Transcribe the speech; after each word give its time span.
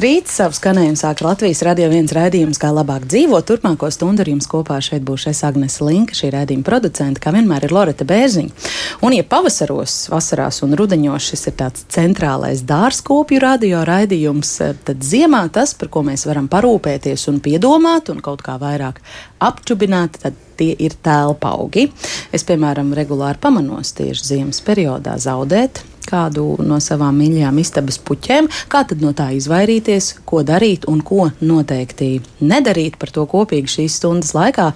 rīts! 0.00 0.32
Savu 0.38 0.56
skanējumu 0.56 0.98
sāk 0.98 1.20
Latvijas 1.24 1.60
radio 1.66 1.88
viens 1.92 2.12
raidījums, 2.14 2.58
kā 2.60 2.70
labāk 2.72 3.04
dzīvot. 3.10 3.44
Turpmāko 3.48 3.90
stundu 3.92 4.24
ar 4.24 4.30
jums 4.30 4.48
kopā 4.50 4.78
šeit 4.84 5.04
būs 5.06 5.26
es 5.30 5.42
Agnes 5.46 5.76
Linka, 5.84 6.16
šī 6.16 6.30
raidījuma 6.34 6.66
producente, 6.66 7.20
kā 7.22 7.32
vienmēr 7.34 7.66
ir 7.66 7.74
Loreta 7.74 8.06
Bērziņa. 8.08 8.68
Un, 9.04 9.16
ja 9.16 9.26
pavasaros, 9.26 9.96
vasarās 10.12 10.62
un 10.64 10.76
rudeņos 10.78 11.28
šis 11.32 11.46
ir 11.50 11.56
tāds 11.60 11.84
centrālais 11.92 12.64
dārzkopju 12.68 13.42
radio 13.44 13.84
raidījums, 13.88 14.54
tad 14.86 15.04
ziemā 15.04 15.44
tas, 15.52 15.76
par 15.76 15.92
ko 15.92 16.04
mēs 16.08 16.24
varam 16.28 16.48
parūpēties 16.52 17.28
un 17.32 17.42
piedomāt 17.44 18.12
un 18.14 18.24
kaut 18.24 18.44
kā 18.46 18.56
vairāk 18.62 19.02
apčubināt, 19.44 20.20
tad 20.24 20.38
tie 20.60 20.72
ir 20.76 20.96
telpa 21.04 21.54
augi. 21.56 21.88
Es, 22.32 22.44
piemēram, 22.48 22.94
regulāri 22.96 23.40
pamanos 23.40 23.92
tieši 24.00 24.32
ziemas 24.34 24.64
periodā 24.64 25.16
zaudēt 25.20 25.84
kādu 26.10 26.46
no 26.66 26.80
savām 26.82 27.18
mīļajām 27.20 27.60
istabas 27.62 28.00
puķēm, 28.02 28.50
kā 28.70 28.82
tad 28.90 29.02
no 29.04 29.12
tā 29.16 29.30
izvairīties, 29.36 30.12
ko 30.28 30.42
darīt 30.46 30.86
un 30.90 31.02
ko 31.06 31.30
noteikti 31.40 32.12
nedarīt. 32.42 32.98
Par 33.00 33.12
to 33.14 33.24
kopīgi 33.30 33.76
šīs 33.76 33.98
stundas 34.00 34.34
laikā 34.36 34.70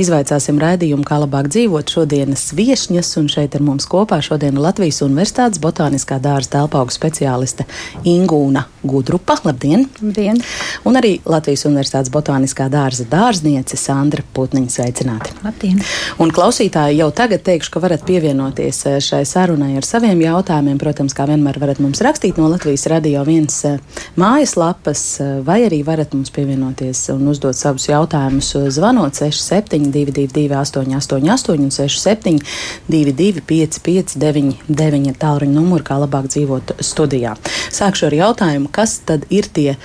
izvaicāsim 0.00 0.60
raidījumu, 0.62 1.06
kā 1.06 1.18
labāk 1.22 1.48
dzīvot 1.52 1.94
šodienas 1.96 2.50
viesņas, 2.56 3.14
un 3.20 3.30
šeit 3.32 3.56
ar 3.56 3.64
mums 3.64 3.88
kopā 3.90 4.20
šodien 4.24 4.58
Latvijas 4.60 5.02
Universitātes 5.06 5.62
botāniskā 5.62 6.20
dārza 6.22 6.58
telpaugu 6.58 6.94
speciāliste 6.94 7.66
Ingūna 8.04 8.66
Gudrupa. 8.84 9.38
Labdien! 9.44 9.86
Labdien! 10.00 10.40
Un 10.84 11.00
arī 11.00 11.16
Latvijas 11.24 11.64
Universitātes 11.68 12.12
botāniskā 12.14 12.68
dārza 12.72 13.06
dārzniece 13.08 13.78
Sandra 13.80 14.24
Putniņa 14.36 14.74
sveicināti. 14.76 15.34
Labdien! 15.44 15.80
Un 16.22 16.32
klausītāji 16.34 17.00
jau 17.00 17.10
tagad 17.16 17.44
teikšu, 17.46 17.74
ka 17.74 17.82
varat 17.84 18.04
pievienoties 18.06 18.82
šai 19.04 19.22
sarunai 19.28 19.74
ar 19.78 19.86
saviem 19.86 20.20
jautājumiem 20.24 20.73
jautājumiem, 20.74 20.78
protams, 20.78 21.14
kā 21.14 21.26
vienmēr 21.26 21.58
varat 21.58 21.80
mums 21.80 22.00
rakstīt 22.02 22.36
no 22.38 22.48
Latvijas 22.48 22.86
radio 22.88 23.24
viens 23.24 23.64
eh, 23.64 23.78
mājaslapas, 24.16 25.20
eh, 25.20 25.42
vai 25.44 25.64
arī 25.66 25.84
varat 25.84 26.14
mums 26.14 26.30
pievienoties 26.30 27.10
un 27.14 27.28
uzdot 27.28 27.54
savus 27.54 27.88
jautājumus 27.88 28.54
zvanot 28.70 29.14
6722, 29.14 30.54
888, 30.54 31.58
un 31.58 31.70
672, 31.70 33.40
559, 33.46 35.14
tālruņa 35.18 35.54
numuru, 35.54 35.84
kā 35.84 35.98
labāk 35.98 36.28
dzīvot 36.28 36.76
studijā. 36.80 37.36
Sākšu 37.70 38.06
ar 38.08 38.14
jautājumu, 38.14 38.70
kas 38.70 39.00
tad 39.04 39.24
ir 39.30 39.48
tie 39.52 39.76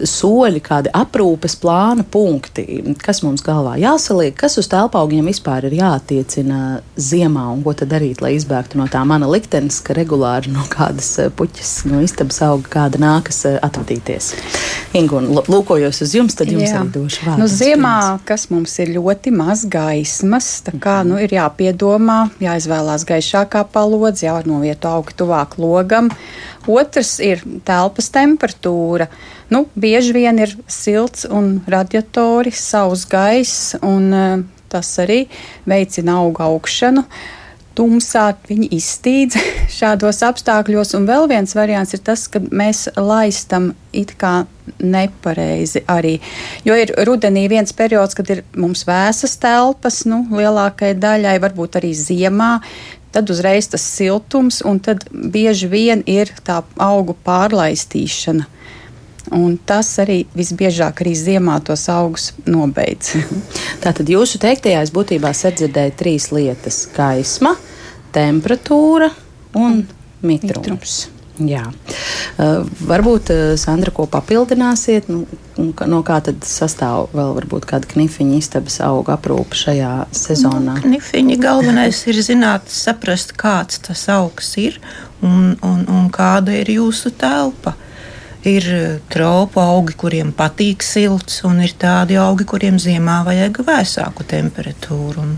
soļi, 0.00 0.60
kādi 0.64 0.90
aprūpes 0.96 1.56
plāna 1.60 2.04
punkti, 2.04 2.94
kas 3.00 3.22
mums 3.24 3.42
galvā 3.44 3.76
jāsaliek, 3.80 4.34
kas 4.36 4.58
uz 4.60 4.68
telpaugiem 4.70 5.28
vispār 5.28 5.68
ir 5.68 5.76
jāattiecina 5.80 6.80
ziemā 6.96 7.46
un 7.52 7.62
ko 7.64 7.74
tad 7.76 7.90
darīt, 7.92 8.22
lai 8.24 8.34
izbēgtu 8.36 8.78
no 8.80 8.86
tā 8.90 9.02
mana 9.08 9.28
liktenes, 9.30 9.80
ka 9.84 9.90
regulāri 9.96 10.29
no 10.50 10.64
kādas 10.70 11.08
eh, 11.22 11.30
puķes, 11.34 11.72
no 11.90 12.00
istabas 12.04 12.40
auga 12.46 12.70
kāda 12.74 13.00
nākas 13.02 13.42
eh, 13.48 13.56
atvadīties. 13.62 14.30
Ingu, 14.98 15.20
un 15.20 15.40
lūkojos 15.50 16.02
uz 16.04 16.14
jums, 16.16 16.36
tad 16.38 16.52
jums 16.52 16.68
Jā. 16.68 16.80
arī 16.80 16.92
došu 16.94 17.26
vārdu. 17.26 17.42
Nu, 17.42 17.48
ziemā, 17.50 17.96
kas 18.28 18.48
mums 18.52 18.76
ir 18.82 18.92
ļoti 18.96 19.32
maz 19.34 19.64
gaismas, 19.70 20.48
tā 20.66 20.74
kā 20.82 21.00
nu, 21.06 21.18
ir 21.22 21.34
jāpiedomā, 21.36 22.20
jāizvēlās 22.42 23.06
gaišākā 23.08 23.64
palodze, 23.74 24.26
jānovieto 24.28 24.90
augi 24.90 25.16
tuvāk 25.20 25.58
logam. 25.62 26.10
Otrs 26.70 27.16
ir 27.24 27.42
telpas 27.66 28.10
temperatūra. 28.14 29.08
Nu, 29.50 29.64
bieži 29.74 30.14
vien 30.14 30.38
ir 30.42 30.54
silts 30.70 31.26
un 31.26 31.58
radiatori, 31.70 32.52
savs 32.54 33.06
gaiss, 33.10 33.74
un 33.82 34.10
uh, 34.14 34.42
tas 34.70 34.90
arī 35.02 35.24
veicina 35.68 36.20
auga 36.22 36.46
augšanu. 36.50 37.04
Tumsā 37.78 38.26
viņi 38.48 38.70
izstīdz 38.76 39.38
šādos 39.78 40.22
apstākļos, 40.26 40.94
un 40.98 41.08
vēl 41.08 41.28
viens 41.30 41.54
variants 41.56 41.94
ir 41.96 42.02
tas, 42.06 42.26
ka 42.30 42.42
mēs 42.42 42.88
laistam 42.98 43.72
it 43.96 44.14
kā 44.20 44.44
nepareizi 44.78 45.82
arī. 45.90 46.18
Jo 46.66 46.76
ir 46.78 46.92
rudenī 47.06 47.46
viens 47.50 47.74
periods, 47.74 48.14
kad 48.18 48.30
ir 48.30 48.44
mums 48.58 48.84
vēsas 48.86 49.36
telpas, 49.42 50.04
nu, 50.06 50.24
lielākajai 50.30 50.98
daļai, 50.98 51.36
varbūt 51.42 51.80
arī 51.80 51.94
ziemā 51.96 52.52
tad 53.10 53.30
uzreiz 53.30 53.66
tas 53.70 53.82
siltums, 53.82 54.60
un 54.66 54.78
tad 54.78 55.04
bieži 55.10 55.66
vien 55.70 56.02
ir 56.06 56.30
tā 56.46 56.60
augu 56.78 57.16
pārlaistīšana. 57.26 58.46
Un 59.36 59.58
tas 59.66 59.90
arī 60.02 60.22
visbiežāk 60.36 61.04
arī 61.04 61.14
ziemā 61.18 61.58
tos 61.64 61.86
augus 61.92 62.30
nobeidz. 62.48 63.14
Tātad 63.84 64.10
jūsu 64.10 64.40
teiktajā 64.42 64.82
es 64.86 64.92
būtībā 64.94 65.32
sadzirdēju 65.36 65.96
trīs 66.00 66.30
lietas- 66.34 66.82
gaisma, 66.98 67.54
temperatūra 68.16 69.10
un 69.60 69.82
mitrums. 70.22 70.68
mitrums. 70.68 71.00
Jā. 71.40 71.62
Uh, 72.36 72.66
varbūt, 72.84 73.30
uh, 73.32 73.52
Sandra, 73.60 73.92
ko 73.94 74.04
papildināsiet, 74.10 75.08
nu, 75.08 75.24
no 75.88 76.00
kā 76.04 76.18
tad 76.24 76.44
sastāv 76.44 77.08
vēl 77.16 77.32
varbūt 77.38 77.66
kāda 77.70 77.88
knifiņa 77.88 78.40
istabas 78.40 78.76
auga 78.84 79.16
aprūpe 79.16 79.56
šajā 79.56 79.92
sezonā? 80.16 80.76
Nu, 80.80 80.84
knifiņa 80.84 81.38
galvenais 81.40 82.02
ir 82.10 82.20
zināt, 82.24 82.68
saprast, 82.72 83.32
kāds 83.40 83.80
tas 83.86 84.04
augs 84.12 84.52
ir 84.60 84.76
un, 85.24 85.54
un, 85.64 85.86
un 85.88 86.10
kāda 86.12 86.60
ir 86.60 86.74
jūsu 86.76 87.14
telpa. 87.16 87.76
Ir 88.48 88.64
tropu 89.12 89.60
augi, 89.60 89.92
kuriem 90.00 90.30
patīk 90.32 90.84
silts, 90.86 91.42
un 91.44 91.60
ir 91.60 91.74
tādi 91.76 92.16
augi, 92.16 92.46
kuriem 92.48 92.78
ziemā 92.80 93.18
vajag 93.26 93.60
vēsāku 93.66 94.24
temperatūru. 94.30 95.26
Un, 95.26 95.36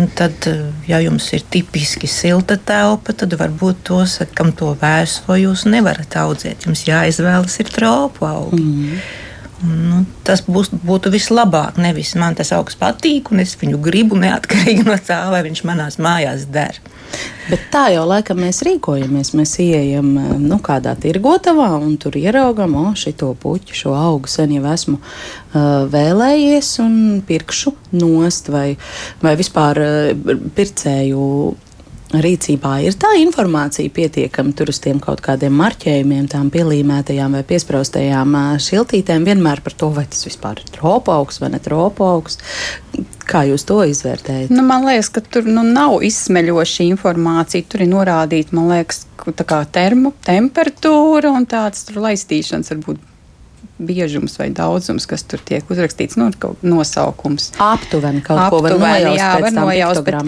Un 0.00 0.08
tad, 0.08 0.32
eh, 0.48 0.60
ja 0.88 0.98
jums 1.04 1.26
ir 1.36 1.42
tipiski 1.52 2.08
silta 2.08 2.56
telpa, 2.56 3.12
tad 3.12 3.34
varbūt 3.36 3.82
tos, 3.84 4.16
kam 4.34 4.48
to 4.56 4.70
vēso, 4.80 5.36
jūs 5.36 5.66
nevarat 5.68 6.16
audzēt. 6.16 6.64
Jums 6.64 6.86
jāizvēlas 6.88 7.58
ir 7.60 7.68
tropu 7.68 8.24
augi. 8.24 8.62
Mm. 8.62 9.02
Nu, 9.62 10.00
tas 10.26 10.40
būs, 10.42 10.72
būtu 10.72 11.12
vislabāk. 11.12 11.76
Nevis 11.78 12.16
man 12.18 12.34
tas 12.34 12.50
augsts 12.56 12.80
patīk, 12.80 13.30
un 13.30 13.44
es 13.44 13.52
viņu 13.60 13.78
gribu 13.84 14.16
neatkarīgi 14.18 14.88
no 14.88 14.96
tā, 14.96 15.20
vai 15.30 15.44
viņš 15.46 15.62
manās 15.68 16.00
mājās 16.02 16.48
der. 16.50 16.80
Bet 17.48 17.66
tā 17.72 17.86
jau 17.92 18.04
laikam 18.08 18.38
mēs 18.42 18.62
rīkojamies. 18.66 19.32
Mēs 19.36 19.56
ieejam 19.62 20.12
nu, 20.40 20.58
kādā 20.64 20.94
tirgotavā 21.00 21.72
un 21.78 21.96
tur 22.00 22.16
ieraugam, 22.20 22.76
o, 22.78 22.84
šito 22.98 23.32
puķu, 23.42 23.76
šo 23.76 23.96
augu 23.98 24.30
sen 24.30 24.54
jau 24.56 24.64
esmu 24.72 24.98
uh, 24.98 25.84
vēlējies 25.92 26.70
un 26.84 26.94
pirkšu 27.26 27.74
nost 27.98 28.48
vai, 28.52 28.68
vai 29.24 29.34
vispār 29.40 29.82
uh, 29.82 30.38
pircēju 30.56 31.26
rīcībā 32.12 32.74
ir 32.84 32.96
tā 33.00 33.12
informācija 33.20 33.92
pietiekama 33.92 34.52
tur 34.56 34.72
uz 34.72 34.80
tiem 34.82 35.00
kaut 35.02 35.22
kādiem 35.24 35.54
marķējumiem, 35.56 36.26
tām 36.32 36.50
pielīmētajām 36.52 37.38
vai 37.38 37.42
piesprostajām 37.48 38.36
šiltītēm, 38.62 39.26
vienmēr 39.28 39.62
par 39.64 39.76
to, 39.78 39.88
vai 39.96 40.04
tas 40.10 40.26
vispār 40.26 40.60
ir 40.62 40.72
tropaugs 40.74 41.40
vai 41.42 41.52
ne 41.54 41.62
tropaugs. 41.62 42.38
Kā 43.28 43.44
jūs 43.48 43.64
to 43.68 43.78
izvērtējat? 43.88 44.50
Nu, 44.52 44.64
man 44.66 44.84
liekas, 44.88 45.08
ka 45.14 45.22
tur 45.24 45.46
nu, 45.48 45.62
nav 45.64 46.02
izsmeļoša 46.04 46.88
informācija. 46.90 47.64
Tur 47.70 47.86
ir 47.86 47.92
norādīta, 47.92 48.52
man 48.58 48.68
liekas, 48.74 49.06
tā 49.22 49.46
kā 49.48 49.62
termo, 49.72 50.12
temperatūra 50.26 51.32
un 51.32 51.46
tāds 51.48 51.86
laistīšanas 51.94 52.74
varbūt 52.74 53.08
biežums 53.86 54.38
vai 54.40 54.48
daudzums, 54.54 55.06
kas 55.10 55.24
tur 55.28 55.42
tiek 55.44 55.68
uzrakstīts, 55.72 56.18
nu, 56.20 56.30
nosaukums. 56.64 57.52
Aptuveni 57.62 58.22
kaut 58.24 58.40
Aptuveni, 58.46 58.76
ko 58.76 58.82
var 58.82 58.96
nojaust 58.96 59.20
jā, 59.20 59.30
pēc 59.36 59.46
var 59.46 59.56
nojaust, 59.58 60.04
bet, 60.06 60.18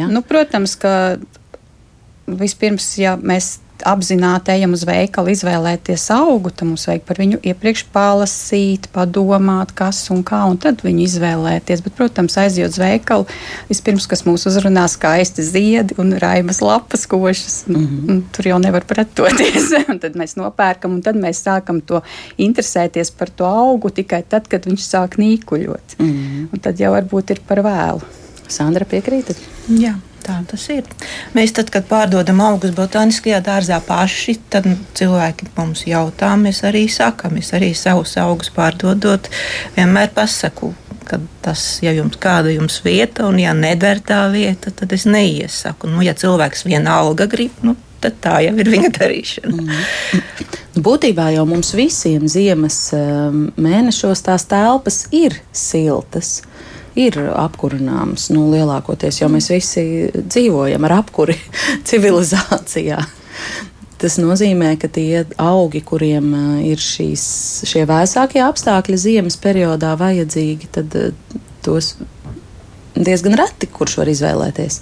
jā? 0.00 0.08
Nu, 0.10 0.24
protams, 0.26 0.76
ka 0.80 0.94
vispirms, 2.26 2.88
ja 3.00 3.16
mēs 3.20 3.58
apzināti 3.82 4.52
ejam 4.54 4.74
uz 4.76 4.84
veikalu, 4.86 5.32
izvēlēties 5.34 6.04
augu, 6.14 6.52
tad 6.54 6.68
mums 6.68 6.86
vajag 6.88 7.02
par 7.08 7.18
viņu 7.20 7.40
iepriekš 7.50 7.84
palasīt, 7.94 8.86
padomāt, 8.94 9.74
kas 9.76 10.04
un 10.14 10.22
kā, 10.26 10.44
un 10.50 10.58
tad 10.62 10.84
viņu 10.84 11.02
izvēlēties. 11.04 11.82
Bet, 11.84 11.96
protams, 11.98 12.36
aizjot 12.40 12.74
uz 12.74 12.78
veikalu, 12.80 13.26
vispirms, 13.70 14.06
kas 14.10 14.24
mūs 14.28 14.46
uzrunā 14.50 14.86
skaisti 14.90 15.44
ziedi 15.46 15.98
un 16.00 16.14
raimas 16.22 16.62
lapas 16.64 17.06
košas, 17.10 17.64
mm 17.66 17.74
-hmm. 17.74 18.08
un 18.10 18.22
tur 18.36 18.50
jau 18.52 18.58
nevar 18.62 18.86
pretoties. 18.86 19.70
tad 20.04 20.14
mēs 20.14 20.36
nopērkam, 20.36 20.94
un 20.94 21.02
tad 21.02 21.16
mēs 21.16 21.42
sākam 21.42 21.80
to 21.80 22.02
interesēties 22.38 23.10
par 23.18 23.30
to 23.30 23.44
augu 23.44 23.90
tikai 23.90 24.22
tad, 24.28 24.48
kad 24.48 24.66
viņš 24.66 24.82
sāk 24.82 25.18
nīkuļot. 25.18 25.98
Mm 25.98 26.12
-hmm. 26.12 26.48
Un 26.52 26.58
tad 26.60 26.80
jau 26.80 26.92
varbūt 26.92 27.30
ir 27.30 27.40
par 27.48 27.58
vēlu. 27.58 28.00
Sandra 28.48 28.84
piekrītat? 28.84 29.36
Jā. 29.68 29.94
Tā 30.24 30.38
tas 30.48 30.62
ir. 30.72 30.86
Mēs, 31.36 31.52
tad, 31.52 31.68
kad 31.72 31.84
pārdodam 31.88 32.38
augus 32.40 32.72
botāniskajā 32.76 33.42
dārzā 33.44 33.76
paši, 33.84 34.38
tad 34.52 34.68
cilvēki 34.96 35.50
mums 35.58 35.84
jautā, 35.84 36.30
mēs 36.40 36.62
arī 36.64 36.86
sakām, 36.88 37.36
es 37.42 37.52
arī 37.56 37.74
savus 37.76 38.16
augus 38.22 38.48
pārdodot, 38.54 39.28
vienmēr 39.76 40.14
pasaku. 40.16 40.72
Tas, 41.44 41.60
ja 41.84 41.92
jums 41.92 42.16
kāda 42.16 42.54
jums 42.54 42.78
vieta, 42.80 43.26
un 43.28 43.36
ja 43.42 43.52
neder 43.52 44.00
tā 44.00 44.22
vieta, 44.32 44.72
tad 44.72 44.94
es 44.96 45.04
neiesaku. 45.04 45.90
Nu, 45.92 46.00
ja 46.02 46.16
cilvēks 46.16 46.64
viena 46.64 46.96
alga 47.02 47.28
grib, 47.28 47.58
nu, 47.60 47.76
tad 48.00 48.16
tā 48.24 48.38
jau 48.46 48.54
ir 48.56 48.70
viņa 48.72 48.90
darīšana. 48.96 49.60
Mm. 49.60 50.48
Būtībā 50.88 51.28
jau 51.36 51.44
mums 51.46 51.74
visiem 51.76 52.24
ziemas 52.32 52.78
um, 52.96 53.50
mēnešos 53.60 54.24
tās 54.24 54.48
telpas 54.48 55.04
ir 55.12 55.36
siltas 55.52 56.38
ir 56.98 57.18
apkurināmas. 57.34 58.28
Nu, 58.34 58.46
lielākoties 58.52 59.20
jau 59.22 59.28
mēs 59.32 59.50
visi 59.52 59.84
dzīvojam 60.14 60.86
ar 60.88 60.98
apkuri 61.00 61.36
civilizācijā. 61.88 63.02
Tas 64.04 64.18
nozīmē, 64.20 64.74
ka 64.80 64.90
tie 64.92 65.22
augi, 65.40 65.80
kuriem 65.86 66.32
ir 66.66 66.82
šīs, 66.82 67.24
šie 67.70 67.86
vēsākie 67.88 68.42
apstākļi 68.44 68.98
ziemas 69.00 69.38
periodā 69.40 69.94
vajadzīgi, 69.96 70.68
tad 70.74 70.96
tos 71.64 71.94
diezgan 72.94 73.38
reti 73.38 73.70
kurš 73.70 73.98
var 74.02 74.10
izvēlēties. 74.12 74.80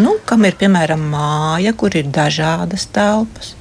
Nu, 0.00 0.16
kam 0.26 0.44
ir 0.46 0.56
piemēram 0.58 1.02
māja, 1.12 1.74
kur 1.78 1.94
ir 1.98 2.10
dažādas 2.14 2.86
telpas, 2.94 3.54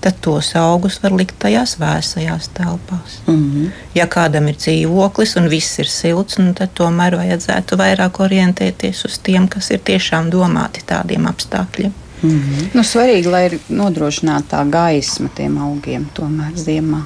tad 0.00 0.18
tos 0.20 0.52
augus 0.56 0.98
var 1.02 1.14
likt 1.16 1.38
tajās 1.42 1.76
vēsajās 1.80 2.48
telpās. 2.54 3.18
Mm 3.26 3.34
-hmm. 3.34 3.70
Ja 3.94 4.06
kādam 4.06 4.48
ir 4.48 4.56
dzīvoklis 4.56 5.36
un 5.36 5.48
viss 5.48 5.78
ir 5.78 5.88
silts, 5.88 6.38
nu, 6.38 6.54
tad 6.54 6.74
tomēr 6.74 7.16
vajadzētu 7.16 7.76
vairāk 7.76 8.20
orientēties 8.20 9.04
uz 9.04 9.18
tiem, 9.18 9.48
kas 9.48 9.70
ir 9.70 9.80
tiešām 9.84 10.30
domāti 10.30 10.82
tādiem 10.86 11.26
apstākļiem. 11.26 11.92
Mm 12.22 12.30
-hmm. 12.30 12.68
nu, 12.74 12.82
svarīgi, 12.82 13.30
lai 13.30 13.44
ir 13.46 13.58
nodrošināta 13.68 14.56
tā 14.56 14.70
gaisma 14.70 15.28
tiem 15.34 15.58
augiem 15.58 16.08
tomēr 16.14 16.52
ziemā. 16.56 17.02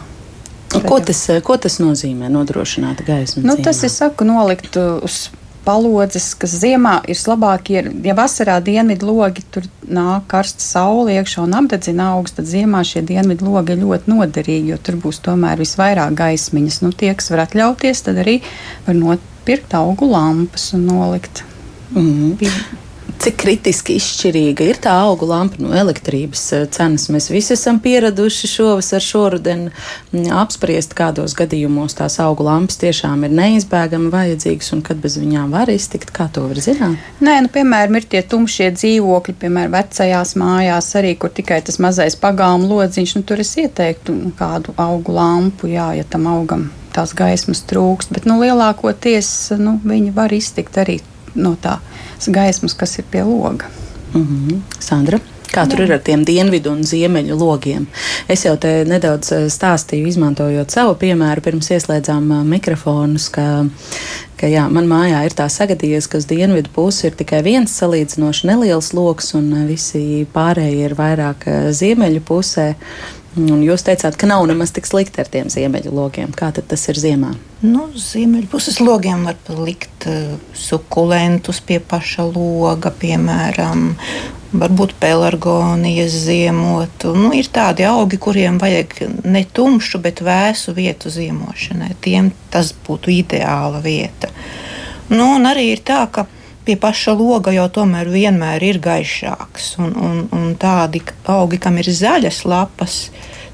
Ko 0.87 1.01
tas, 1.01 1.27
ko 1.43 1.57
tas 1.57 1.81
nozīmē, 1.81 2.29
nodrošināt 2.29 3.03
gaismu? 3.07 3.43
Nu, 3.43 3.57
tas 3.57 3.83
ir 3.83 3.91
saku, 3.91 4.25
nolikt 4.25 4.77
uz 4.77 5.31
palodzes, 5.65 6.33
kas 6.39 6.55
ziemā 6.63 7.01
ir 7.11 7.21
labākie. 7.31 7.83
Ja 8.05 8.17
vasarā 8.19 8.59
dienvidu 8.65 9.11
logi 9.11 9.45
tur 9.55 9.67
nāk 9.87 10.27
karsta 10.31 10.65
saule 10.65 11.17
iekšā 11.19 11.45
un 11.45 11.57
apdedzina 11.61 12.11
augstu, 12.17 12.41
tad 12.41 12.51
ziemā 12.51 12.83
šie 12.87 13.05
dienvidu 13.07 13.49
logi 13.49 13.77
ir 13.77 13.83
ļoti 13.85 14.13
noderīgi, 14.13 14.75
jo 14.75 14.79
tur 14.83 15.01
būs 15.03 15.23
tomēr 15.27 15.61
visvairāk 15.61 16.17
gaismiņas. 16.19 16.83
Nu, 16.85 16.93
tie, 16.93 17.15
kas 17.15 17.33
var 17.33 17.47
atļauties, 17.47 18.05
tad 18.07 18.21
arī 18.25 18.41
var 18.87 18.99
nopirkt 18.99 19.75
augu 19.79 20.11
lampas 20.11 20.71
un 20.77 20.87
nolikt. 20.91 21.45
Mm 21.95 22.37
-hmm 22.39 22.87
cik 23.21 23.37
kritiski 23.43 23.99
izšķirīga 24.01 24.65
ir 24.65 24.79
tā 24.81 24.93
augu 25.03 25.27
lampa 25.29 25.61
no 25.61 25.75
elektrības 25.77 26.43
eh, 26.57 26.63
cenas. 26.73 27.09
Mēs 27.13 27.29
visi 27.33 27.53
esam 27.53 27.81
pieraduši 27.83 28.49
šovasar, 28.49 29.05
šoruden 29.05 29.67
mm, 29.69 30.31
apspriest, 30.41 30.95
kādos 30.97 31.35
gadījumos 31.37 31.99
tās 31.99 32.17
augu 32.25 32.47
lampas 32.47 32.81
tiešām 32.81 33.27
ir 33.29 33.35
neizbēgami 33.37 34.09
vajadzīgas 34.15 34.73
un 34.77 34.83
kad 34.87 35.03
bez 35.03 35.19
viņām 35.21 35.53
var 35.53 35.73
iztikt. 35.73 36.15
Kā 36.17 36.31
to 36.33 36.47
var 36.49 36.63
zināt? 36.65 36.97
Nē, 37.21 37.37
nu, 37.45 37.53
piemēram, 37.53 38.01
ir 38.01 38.09
tie 38.15 38.25
tumšie 38.25 38.71
dzīvokļi, 38.79 39.37
piemēram, 39.45 39.77
vecajās 39.77 40.35
mājās 40.41 40.91
arī, 41.01 41.13
kur 41.21 41.35
tikai 41.37 41.61
tas 41.67 41.81
mazais 41.83 42.17
pagāmu 42.21 42.71
lodziņš, 42.73 43.17
nu, 43.19 43.25
tur 43.29 43.45
es 43.45 43.53
ieteiktu 43.61 44.17
kādu 44.41 44.77
augu 44.81 45.17
lampu, 45.17 45.69
jā, 45.75 45.91
ja 46.01 46.09
tam 46.09 46.31
augam 46.31 46.71
tās 46.97 47.13
gaismas 47.15 47.63
trūkst, 47.69 48.15
bet 48.17 48.25
nu, 48.27 48.41
lielākoties 48.41 49.53
nu, 49.61 49.77
viņi 49.85 50.15
var 50.17 50.33
iztikt 50.35 50.81
arī 50.81 51.03
no 51.39 51.55
tās 51.61 51.85
gaismas, 52.29 52.75
kas 52.75 52.99
ir 52.99 53.05
pie 53.11 53.23
loga. 53.25 53.67
Mm 54.15 54.27
-hmm. 54.27 54.61
Sandra? 54.79 55.21
Kā 55.51 55.65
tur 55.67 55.81
Jā. 55.83 55.87
ir 55.89 55.93
ar 55.97 56.03
tiem 56.07 56.23
dienvidu 56.27 56.71
un 56.71 56.85
ziemeļu 56.87 57.35
logiem? 57.39 57.87
Es 58.31 58.45
jau 58.47 58.55
te 58.61 58.85
nedaudz 58.87 59.33
eh, 59.35 59.47
stāstīju, 59.51 60.07
izmantojot 60.07 60.71
savu 60.71 60.95
piemēru, 61.01 61.43
pirms 61.43 61.73
ieslēdzām 61.75 62.31
eh, 62.37 62.45
mikrofonus, 62.53 63.27
ka, 63.35 63.67
ka 64.39 64.51
jā, 64.51 64.69
man 64.71 64.87
mājā 64.91 65.25
ir 65.27 65.35
tā 65.35 65.49
sagadījies, 65.51 66.07
ka 66.07 66.21
uz 66.23 66.29
dienvidu 66.31 66.71
pusi 66.75 67.09
ir 67.09 67.19
tikai 67.19 67.43
viens 67.43 67.75
salīdzinoši 67.83 68.47
neliels 68.53 68.93
lokus, 68.95 69.35
un 69.35 69.51
eh, 69.59 69.67
visi 69.73 70.05
pārējie 70.35 70.87
ir 70.87 70.95
vairāk 70.99 71.49
ziemeļu 71.75 72.23
pusē. 72.31 72.75
Un 73.39 73.61
jūs 73.63 73.85
teicāt, 73.87 74.17
ka 74.19 74.27
nav 74.27 74.43
nemaz 74.51 74.73
tik 74.75 74.89
slikti 74.89 75.23
ar 75.23 75.29
tiem 75.31 75.51
ziemeļu 75.53 75.93
logiem. 75.95 76.33
Kā 76.35 76.49
tas 76.51 76.89
ir 76.91 76.99
ziemā? 76.99 77.31
Nu, 77.63 77.85
Ziemeļpuses 77.95 78.81
logiem 78.83 79.23
var 79.29 79.37
likt 79.61 80.07
uh, 80.11 80.35
sukulentus 80.57 81.61
pie 81.63 81.79
paša 81.79 82.27
loga, 82.27 82.91
piemēram, 82.91 83.93
varbūt 84.51 84.97
pelargonijas 84.99 86.17
ziemotu. 86.25 87.15
Nu, 87.15 87.31
ir 87.37 87.47
tādi 87.55 87.87
augi, 87.87 88.19
kuriem 88.19 88.59
vajag 88.59 88.99
ne 89.23 89.45
tumšu, 89.47 90.03
bet 90.03 90.25
vēsu 90.27 90.75
vietu 90.75 91.13
ziemošanai. 91.15 91.95
Tiem 92.03 92.33
tas 92.51 92.75
būtu 92.87 93.15
ideāla 93.15 93.79
vieta. 93.85 94.33
Nu, 95.11 95.37
un 95.37 95.47
arī 95.47 95.71
ir 95.77 95.87
tā, 95.87 96.03
ka 96.11 96.27
pie 96.65 96.77
paša 96.77 97.15
loga 97.19 97.53
jau 97.55 97.69
tomēr 97.81 98.11
vienmēr 98.13 98.63
ir 98.63 98.81
gaišāks. 98.85 99.73
Un, 99.83 99.95
un, 99.97 100.21
un 100.37 100.53
tādi 100.61 101.03
augi, 101.31 101.59
kam 101.59 101.79
ir 101.81 101.91
zaļas 101.91 102.45
lapas, 102.45 103.09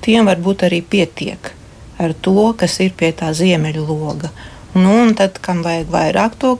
tiem 0.04 0.28
varbūt 0.28 0.66
arī 0.68 0.82
pietiek 0.82 1.52
ar 1.98 2.12
to, 2.20 2.52
kas 2.58 2.80
ir 2.84 2.92
pie 2.96 3.12
tā 3.16 3.32
ziemeļu 3.36 3.86
loga. 3.88 4.30
Nu, 4.76 4.90
un 5.06 5.14
tad, 5.16 5.38
kam 5.40 5.62
vajag 5.64 5.88
vairāk 5.88 6.34
to 6.36 6.50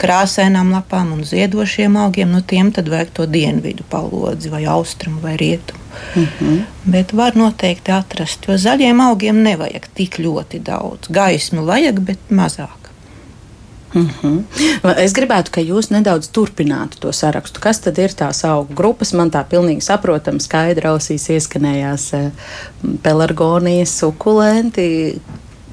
krāsainām 0.00 0.74
lapām 0.74 1.14
un 1.14 1.22
ziedošiem 1.24 1.96
augiem, 1.96 2.34
nu, 2.34 2.42
tiem 2.44 2.68
tad 2.76 2.90
vajag 2.92 3.14
to 3.16 3.26
dienvidu 3.32 3.86
palodzi 3.88 4.52
vai 4.52 4.66
austrumu 4.68 5.22
vai 5.24 5.36
rietumu. 5.40 5.80
Mm 6.14 6.26
-hmm. 6.26 6.60
Bet 6.84 7.12
var 7.12 7.36
noteikti 7.36 7.92
atrast, 7.92 8.44
jo 8.48 8.54
zaļiem 8.54 9.00
augiem 9.00 9.42
nevajag 9.42 9.86
tik 9.94 10.18
ļoti 10.18 10.60
daudz. 10.62 11.08
Gaismu 11.08 11.64
vajag, 11.64 12.00
bet 12.00 12.18
mazāk. 12.30 12.85
Mm 13.94 14.10
-hmm. 14.22 14.42
Es 14.96 15.12
gribētu, 15.12 15.50
ka 15.50 15.60
jūs 15.60 15.90
nedaudz 15.90 16.28
turpinātu 16.28 16.98
to 17.00 17.12
sarakstu. 17.12 17.60
Kas 17.60 17.80
tad 17.80 17.98
ir 17.98 18.10
tās 18.10 18.44
augu 18.44 18.74
grupas? 18.74 19.12
Man 19.12 19.30
tā 19.30 19.44
pilnīgi 19.44 19.80
saprotama, 19.80 20.40
skaidra 20.40 20.90
ausīs 20.90 21.28
ieskanējās 21.30 22.12
eh, 22.12 22.30
pelargonijas, 23.02 23.98
sukulenti, 23.98 25.20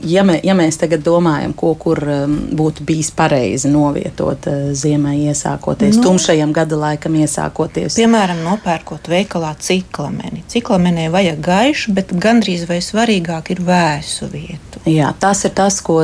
ja, 0.03 0.23
mē, 0.25 0.37
ja 0.43 0.55
mēs 0.57 0.77
tagad 0.81 1.03
domājam, 1.05 1.53
ko 1.57 1.73
kur 1.79 1.99
um, 2.03 2.35
būtu 2.57 2.85
bijis 2.87 3.11
pareizi 3.15 3.71
novietot 3.71 4.47
uh, 4.49 4.71
ziemai 4.77 5.15
iesākoties, 5.29 5.97
nu, 5.97 6.03
tumšajam 6.07 6.53
gada 6.55 6.79
laikam 6.79 7.15
iesākoties. 7.19 7.97
Piemēram, 7.99 8.43
nopērkot 8.45 9.09
veikalā 9.11 9.53
ciklameni. 9.59 10.43
Ciklamenē 10.51 11.09
vajag 11.13 11.41
gaišu, 11.45 11.95
bet 11.97 12.13
gandrīz 12.13 12.67
vai 12.69 12.81
svarīgāk 12.83 13.53
ir 13.55 13.63
vēsu 13.65 14.29
vietu. 14.33 14.72
Jā, 14.85 15.13
tas 15.19 15.45
ir 15.47 15.53
tas, 15.55 15.79
ko 15.79 16.01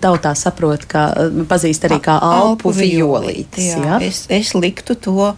tautā 0.00 0.32
saprot, 0.38 0.86
kā 0.88 1.08
uh, 1.12 1.42
pazīst 1.48 1.84
arī 1.84 1.98
kā 2.00 2.16
alpu, 2.16 2.72
violītis. 2.72 3.74
Jā, 3.74 3.82
jā. 3.84 3.98
Es, 4.08 4.24
es 4.32 4.54
liktu 4.56 4.96
to 4.96 5.34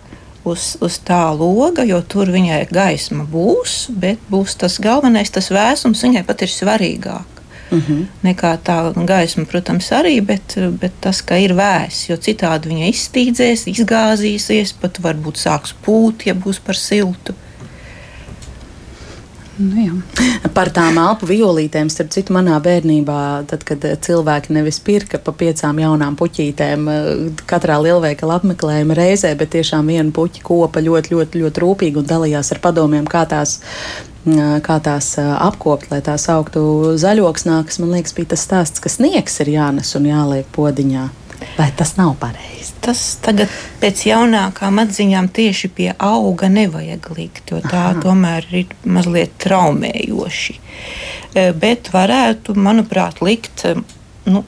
uz, 0.47 0.75
uz 0.85 0.99
tā 1.03 1.25
loga, 1.35 1.83
jo 1.89 1.99
tur 2.07 2.31
viņai 2.31 2.65
gaisma 2.71 3.27
būs, 3.27 3.89
bet 3.91 4.23
būs 4.31 4.55
tas 4.61 4.79
galvenais, 4.83 5.33
tas 5.35 5.51
vēsums 5.51 6.05
viņai 6.07 6.23
pat 6.29 6.47
ir 6.47 6.53
svarīgāk. 6.55 7.31
Uh 7.65 7.79
mhm. 7.79 7.93
-huh. 7.93 8.07
Nekā 8.23 8.59
tā 8.63 9.07
gaisma, 9.07 9.45
protams, 9.45 9.91
arī, 9.91 10.21
bet, 10.21 10.55
bet 10.81 10.93
tas, 11.01 11.23
ka 11.23 11.37
ir 11.37 11.55
vēss, 11.55 12.09
jo 12.09 12.17
citādi 12.17 12.69
viņa 12.69 12.87
izstīdzēs, 12.93 13.67
izgāzīsies, 13.73 14.75
pat 14.81 15.01
varbūt 15.01 15.37
sāks 15.37 15.75
pūt, 15.87 16.27
ja 16.27 16.35
būs 16.35 16.61
par 16.61 16.77
siltu. 16.77 17.35
Nu, 19.55 19.75
jā. 19.79 19.93
Par 20.55 20.71
tām 20.75 20.97
alpu 20.99 21.29
violītēm, 21.31 21.91
starp 21.93 22.11
citu, 22.15 22.35
manā 22.35 22.57
bērnībā, 22.63 23.19
tad, 23.51 23.63
kad 23.67 23.85
cilvēki 24.03 24.55
nevis 24.57 24.81
pirka 24.83 25.21
pa 25.23 25.35
piecām 25.37 25.79
jaunām 25.83 26.17
puķītēm 26.19 26.89
katrā 27.51 27.77
lielveikala 27.83 28.41
apmeklējuma 28.41 28.97
reizē, 28.99 29.35
bet 29.39 29.55
tiešām 29.55 29.93
vienu 29.93 30.15
puķi 30.15 30.43
kopa 30.47 30.83
ļoti, 30.83 31.15
ļoti, 31.15 31.45
ļoti 31.45 31.65
rūpīgi 31.65 32.03
un 32.03 32.11
dalījās 32.11 32.51
ar 32.55 32.63
padomiem, 32.67 33.07
kā 33.11 33.23
tās 33.31 33.61
kā 34.65 34.79
tās 34.81 35.11
apkopt, 35.21 35.91
lai 35.93 36.01
tās 36.01 36.25
augtu 36.33 36.95
zaļoksnākas. 36.97 37.79
Man 37.83 37.93
liekas, 37.93 38.15
bija 38.17 38.33
tas 38.33 38.47
stāsts, 38.47 38.81
ka 38.81 38.89
sniegs 38.89 39.37
ir 39.45 39.53
jānes 39.53 39.93
un 39.99 40.09
jāliek 40.09 40.49
podiņā. 40.55 41.11
Vai 41.59 41.71
tas 41.77 41.95
nav 41.97 42.15
pareizi? 42.21 42.73
Tas 42.85 43.01
tagad 43.25 43.53
pēc 43.81 44.05
jaunākām 44.09 44.81
atziņām 44.83 45.29
tieši 45.35 45.71
pie 45.77 45.91
auga 45.99 46.51
nevajag 46.53 47.11
likt, 47.17 47.53
jo 47.53 47.61
tā 47.65 47.91
Aha. 47.91 48.01
tomēr 48.03 48.49
ir 48.53 48.75
mazliet 48.85 49.37
traumējoši. 49.45 50.59
Bet 51.61 51.91
varētu, 51.95 52.57
manuprāt, 52.59 53.23
likt 53.25 53.65
nu, 54.29 54.45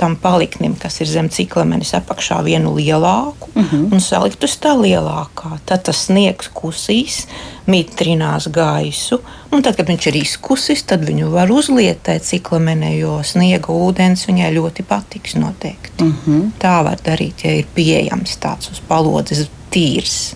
tam 0.00 0.16
paliknim, 0.16 0.74
kas 0.80 1.00
ir 1.02 1.08
zem 1.10 1.28
ciklamenes 1.32 1.92
apakšā, 1.98 2.40
vienu 2.46 2.72
lielāku 2.76 3.50
uh 3.52 3.62
mhm. 3.62 3.76
-huh. 3.76 3.92
un 3.94 4.00
salikt 4.00 4.44
uz 4.44 4.56
tā 4.56 4.72
lielākā. 4.78 5.58
Tad 5.66 5.84
tas 5.88 6.06
sniegs 6.06 6.48
kusīs, 6.54 7.26
mitrinās 7.66 8.48
gaisu, 8.48 9.20
un 9.52 9.62
tad, 9.62 9.76
kad 9.76 9.88
viņš 9.88 10.06
ir 10.06 10.16
izkusis, 10.22 10.82
tad 10.82 11.04
viņu 11.04 11.30
var 11.30 11.52
uzlietēt 11.52 12.24
ciklamenē, 12.24 12.94
jo 12.98 13.20
sniega 13.22 13.72
ūdens 13.72 14.26
viņai 14.28 14.50
ļoti 14.56 14.82
patiks 14.82 15.34
noteikti. 15.34 16.04
Uh 16.04 16.06
mhm. 16.06 16.40
-huh. 16.40 16.50
Tā 16.58 16.84
var 16.84 16.98
darīt, 17.04 17.44
ja 17.44 17.54
ir 17.54 17.66
pieejams 17.74 18.38
tāds 18.40 18.70
uz 18.72 18.80
palodzes 18.88 19.48
tīrs. 19.70 20.34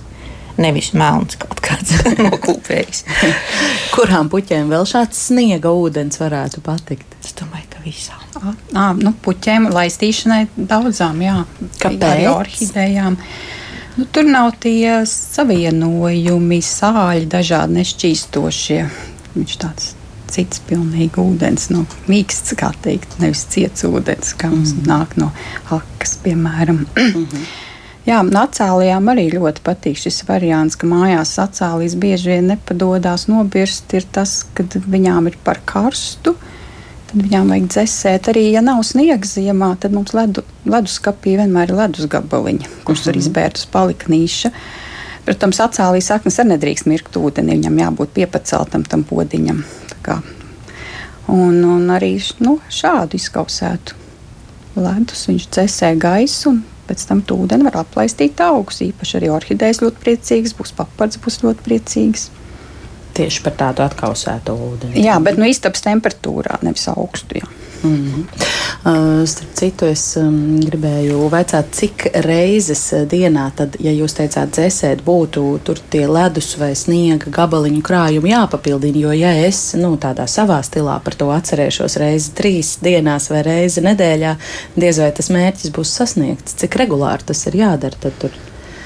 Nevis 0.56 0.92
melns 0.92 1.36
kaut 1.36 1.60
kāds 1.60 1.96
noklūpējis. 2.28 3.04
Kurām 3.94 4.28
puķēm 4.28 4.68
vēl 4.70 4.86
šāds 4.86 5.26
sniega 5.26 5.68
ūdens 5.68 6.20
varētu 6.20 6.60
patikt? 6.60 7.16
Es 7.24 7.34
domāju, 7.40 7.66
ka 7.70 7.82
visām. 7.84 8.23
À, 8.74 8.92
nu, 8.98 9.14
puķiem 9.24 9.70
laistīšanai 9.72 10.46
daudzām, 10.56 11.20
jā. 11.24 11.36
Arī 11.88 12.28
orhidejām. 12.30 13.18
Nu, 13.94 14.06
tur 14.10 14.26
nav 14.26 14.52
tie 14.62 15.04
savienojumi, 15.08 16.62
sāļi, 16.66 17.28
dažādi 17.30 17.78
nešķīstošie. 17.80 18.80
Viņš 19.34 19.58
tāds 19.62 19.92
cits 20.34 20.62
pilnīgi 20.66 21.20
ūdens, 21.22 21.68
no 21.70 21.84
mīksts, 22.10 22.56
kā 22.58 22.72
teikt, 22.82 23.18
nevis 23.22 23.44
ciets 23.52 23.86
ūdens, 23.86 24.34
kā 24.38 24.50
mums 24.50 24.72
mm 24.74 24.80
-hmm. 24.80 24.88
nāk 24.90 25.14
no 25.20 25.30
hakas, 25.70 26.18
piemēram. 26.24 26.86
Mm 26.96 27.26
-hmm. 27.26 27.46
Jā, 28.04 28.18
nacālijām 28.20 29.06
arī 29.08 29.30
ļoti 29.32 29.62
patīk 29.64 29.96
šis 29.96 30.26
variants, 30.28 30.76
ka 30.76 30.86
mājās 30.86 31.30
sacālīs 31.38 31.94
bieži 31.96 32.34
vien 32.34 32.50
nepadodas 32.52 33.28
nobirst. 33.32 33.94
Ir 33.96 34.04
tas, 34.12 34.42
kad 34.54 34.76
viņām 34.76 35.30
ir 35.30 35.38
par 35.44 35.60
karstu, 35.64 36.34
tad 37.14 37.28
viņām 37.28 37.52
vajag 37.52 37.68
dzēsēt. 37.70 38.28
Arī, 38.32 38.44
ja 38.52 38.62
nav 38.64 38.82
sniegs 38.86 39.36
ziemā, 39.38 39.74
tad 39.80 39.94
mums 39.94 40.12
ledu, 40.16 40.42
leduskapī 40.66 41.36
vienmēr 41.38 41.70
ir 41.70 41.78
ledus 41.78 42.10
gabaliņi, 42.10 42.68
kurus 42.84 43.00
mm 43.00 43.02
-hmm. 43.02 43.06
var 43.06 43.16
izbērt 43.22 43.62
uz 43.62 43.66
paliknīša. 43.72 44.50
Protams, 45.24 45.60
acālīs 45.60 46.10
saknes 46.10 46.38
arī 46.38 46.48
nedrīkst 46.48 46.86
mirkt 46.86 47.16
ūdeni, 47.16 47.56
viņam 47.56 47.78
jābūt 47.78 48.12
piepaceltam 48.12 48.84
tam 48.84 49.04
podiņam. 49.04 49.64
Un, 51.28 51.64
un 51.64 51.88
arī 51.88 52.20
nu, 52.38 52.58
šādu 52.68 53.16
izkausētu 53.16 53.94
ledus 54.76 55.28
viņš 55.28 55.48
dzēsē 55.48 55.96
gaisu 55.96 56.50
un 56.50 56.62
Pēc 56.84 57.06
tam 57.08 57.22
ūdeni 57.24 57.64
var 57.64 57.78
aplaistīt 57.80 58.40
augus. 58.44 58.82
Īpaši 58.84 59.16
arī 59.16 59.30
orhidejas 59.32 59.80
ļoti 59.80 60.02
priecīgas, 60.02 60.52
būs 60.58 60.74
papards, 60.76 61.16
būs 61.16 61.40
ļoti 61.40 61.64
priecīgs. 61.64 62.26
Tieši 63.14 63.44
par 63.44 63.54
tādu 63.58 63.84
atkausētu 63.84 64.54
ūdeni. 64.68 65.04
Jā, 65.04 65.20
bet 65.22 65.38
nu, 65.38 65.46
istabas 65.46 65.84
temperatūrā, 65.84 66.58
nevis 66.66 66.88
augstu. 66.90 67.38
Jā. 67.38 67.50
Mm 67.84 67.96
-hmm. 67.96 68.24
uh, 69.20 69.26
starp 69.28 69.54
citu, 69.54 69.86
es 69.86 70.16
um, 70.16 70.60
gribēju 70.60 71.28
vaicāt, 71.30 71.64
cik 71.70 72.06
reizes 72.14 72.92
uh, 72.92 73.02
dienā, 73.08 73.50
tad, 73.56 73.76
ja 73.80 73.92
jūs 73.92 74.16
teicāt, 74.16 74.50
dzēsēt, 74.56 75.02
būtu 75.04 75.58
tur 75.64 75.78
tie 75.90 76.06
ledus 76.06 76.56
vai 76.58 76.74
sniega 76.74 77.30
gabaliņu 77.30 77.82
krājumi 77.82 78.30
jāpapildina. 78.30 78.98
Jo, 78.98 79.12
ja 79.12 79.32
es 79.46 79.74
nu, 79.74 79.96
tādā 79.96 80.26
savā 80.26 80.62
stilā 80.62 81.00
par 81.04 81.14
to 81.14 81.28
atcerēšos 81.30 81.96
reizi 81.96 82.30
trīs 82.34 82.78
dienās 82.82 83.30
vai 83.30 83.42
reizi 83.42 83.80
nedēļā, 83.80 84.36
diez 84.76 84.98
vai 84.98 85.12
tas 85.12 85.30
mērķis 85.30 85.70
būs 85.70 85.94
sasniegts. 85.96 86.54
Cik 86.54 86.76
regulāri 86.76 87.22
tas 87.26 87.46
ir 87.46 87.56
jādara? 87.56 87.96
Tad 88.00 88.12
tur 88.18 88.30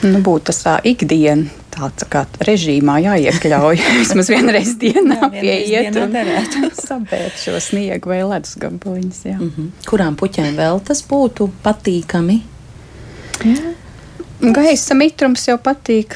nu, 0.03 0.19
būtu 0.19 0.45
tas 0.45 0.63
tā 0.63 0.81
ikdiena 0.85 1.47
tāds 1.79 2.07
kā 2.11 2.25
režīmā 2.49 2.99
jāiekļauj. 3.05 3.81
Vismaz 4.03 4.31
vienreiz 4.33 4.75
dienā 4.81 5.31
pieiet 5.35 5.97
un 6.03 6.17
sabērt 6.89 7.39
šo 7.41 7.59
sniegu 7.63 8.13
vai 8.13 8.23
ledus 8.27 8.59
gabaliņus. 8.61 9.25
Mm 9.35 9.51
-hmm. 9.57 9.71
Kurām 9.89 10.19
puķēm 10.19 10.57
vēl 10.59 10.83
tas 10.85 11.05
būtu 11.09 11.51
patīkami? 11.65 12.41
Jā. 13.45 13.75
Gaisa 14.55 14.95
mitrums 14.95 15.49
jau 15.49 15.59
patīk 15.59 16.15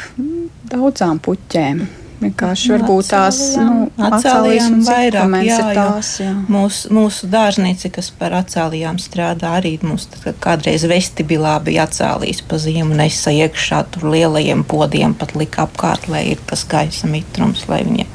daudzām 0.71 1.19
puķēm. 1.19 1.87
Vienkārši 2.23 2.71
varbūt 2.71 3.09
tās 3.11 3.39
nu, 3.59 3.89
atcēlījām 4.07 4.77
vairāk. 4.87 5.33
Jā, 5.47 5.59
tās, 5.75 6.11
jā. 6.23 6.31
Mūsu, 6.53 6.93
mūsu 6.95 7.29
dārznieci, 7.33 7.91
kas 7.95 8.13
par 8.19 8.37
atcēlījām 8.39 9.01
strādā, 9.03 9.57
arī 9.59 9.75
mums 9.83 10.07
kādreiz 10.43 10.87
vestibilā 10.91 11.57
bija 11.65 11.89
atcēlījis 11.89 12.45
pa 12.47 12.61
ziemu, 12.63 12.95
nesa 12.99 13.35
iekšā 13.35 13.83
tur 13.95 14.11
lielajiem 14.15 14.63
podiem, 14.69 15.17
pat 15.19 15.35
lika 15.39 15.67
apkārt, 15.67 16.07
lai 16.13 16.29
ir 16.37 16.43
tas 16.47 16.63
gaisa 16.69 17.11
mitrums, 17.11 17.67
lai 17.71 17.83
viņi 17.89 18.07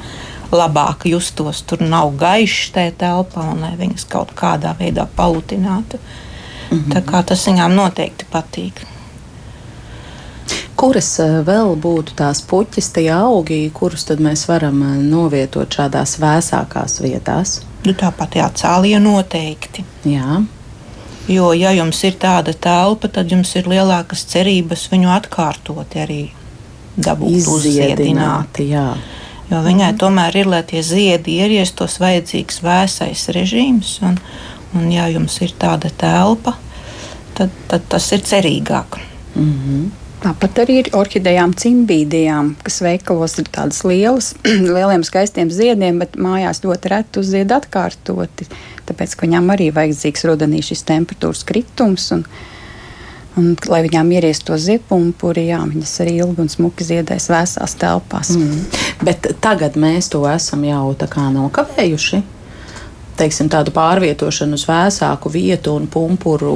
labāk 0.55 1.07
justos. 1.11 1.63
Tur 1.67 1.83
nav 1.83 2.15
gaišs 2.19 2.71
tajā 2.77 2.95
telpā 3.03 3.43
un 3.51 3.65
lai 3.65 3.75
viņas 3.79 4.07
kaut 4.11 4.31
kādā 4.37 4.75
veidā 4.79 5.07
palutinātu. 5.15 5.99
Mm 6.69 6.77
-hmm. 6.77 6.93
Tā 6.93 7.01
kā 7.03 7.23
tas 7.23 7.47
viņām 7.47 7.75
noteikti 7.75 8.25
patīk. 8.31 8.85
Kuras 10.77 11.15
eh, 11.23 11.39
vēl 11.41 11.73
būtu 11.81 12.13
tās 12.19 12.43
puķis, 12.45 12.91
tie 12.93 13.07
augi, 13.09 13.63
kurus 13.73 14.05
mēs 14.21 14.45
varam 14.49 14.83
eh, 14.85 14.99
novietot 15.01 15.73
šādās 15.73 16.19
vēsākās 16.21 16.99
vietās? 17.01 17.61
Nu, 17.87 17.95
tāpat 17.97 18.37
jācālīja 18.37 18.99
noteikti. 19.01 19.85
Jā. 20.05 20.43
Jo, 21.27 21.49
ja 21.57 21.73
jums 21.73 22.03
ir 22.07 22.19
tāda 22.21 22.53
telpa, 22.53 23.09
tad 23.09 23.31
jums 23.33 23.55
ir 23.57 23.67
lielākas 23.67 24.23
cerības 24.29 24.85
viņu 24.93 25.09
atkārtot 25.17 25.97
arī 25.97 26.21
dabūt 26.95 27.49
uzziedināti. 27.57 28.69
Jā. 28.71 28.91
Jo 29.49 29.65
viņai 29.65 29.91
mhm. 29.93 29.99
tomēr 30.01 30.41
ir, 30.43 30.49
lai 30.51 30.63
tie 30.67 30.85
ziedi 30.85 31.39
ieriestos, 31.41 31.97
vajadzīgs 32.03 32.61
vēsais 32.61 33.29
režīms. 33.33 33.97
Un, 34.05 34.21
un 34.77 34.89
ja 34.93 35.09
jums 35.09 35.41
ir 35.41 35.57
tāda 35.57 35.89
telpa, 35.89 36.53
tad, 37.33 37.53
tad 37.71 37.89
tas 37.89 38.11
ir 38.13 38.21
cerīgāk. 38.27 38.99
Mm 39.33 39.53
-hmm. 39.53 39.87
Tāpat 40.17 40.63
arī 40.63 40.79
ir 40.81 40.87
orhidejām, 40.97 41.51
cimbīdijām, 41.53 42.55
kas 42.65 42.79
veikalos 42.81 43.35
ir 43.37 43.51
tādas 43.53 43.83
lielas, 43.85 44.31
lieliem 44.75 45.05
skaistiem 45.05 45.51
ziediem, 45.53 45.99
bet 46.01 46.17
mājās 46.17 46.63
ļoti 46.63 46.91
reti 46.93 47.21
uzzied 47.21 47.53
atkārtoti. 47.53 48.47
Tāpēc, 48.89 49.13
ka 49.13 49.27
viņām 49.27 49.51
arī 49.53 49.69
vajadzīgs 49.75 50.25
rudenī 50.25 50.63
šis 50.65 50.85
temperatūras 50.89 51.45
kritums. 51.47 52.11
Un, 52.17 52.25
Un, 53.37 53.51
lai 53.69 53.83
viņām 53.85 54.07
ieriestu 54.15 54.47
to 54.47 54.55
ziepumpuri, 54.57 55.43
jā, 55.51 55.59
viņas 55.69 55.91
arī 56.01 56.15
ilgi 56.23 56.41
un 56.41 56.47
smuki 56.49 56.81
ziedēs 56.87 57.27
vēsās 57.29 57.75
telpās. 57.77 58.31
Mm. 58.33 58.63
Bet 59.05 59.27
tagad 59.45 59.77
mēs 59.77 60.09
to 60.09 60.23
esam 60.25 60.63
jau 60.65 60.95
tā 60.97 61.05
kā 61.11 61.27
nokavējuši. 61.35 62.23
Teiksim, 63.21 63.51
tādu 63.53 63.69
pārvietošanu 63.77 64.57
uz 64.57 64.65
vēsāku 64.65 65.29
vietu 65.29 65.77
un 65.77 65.85
pumpuru 65.85 66.55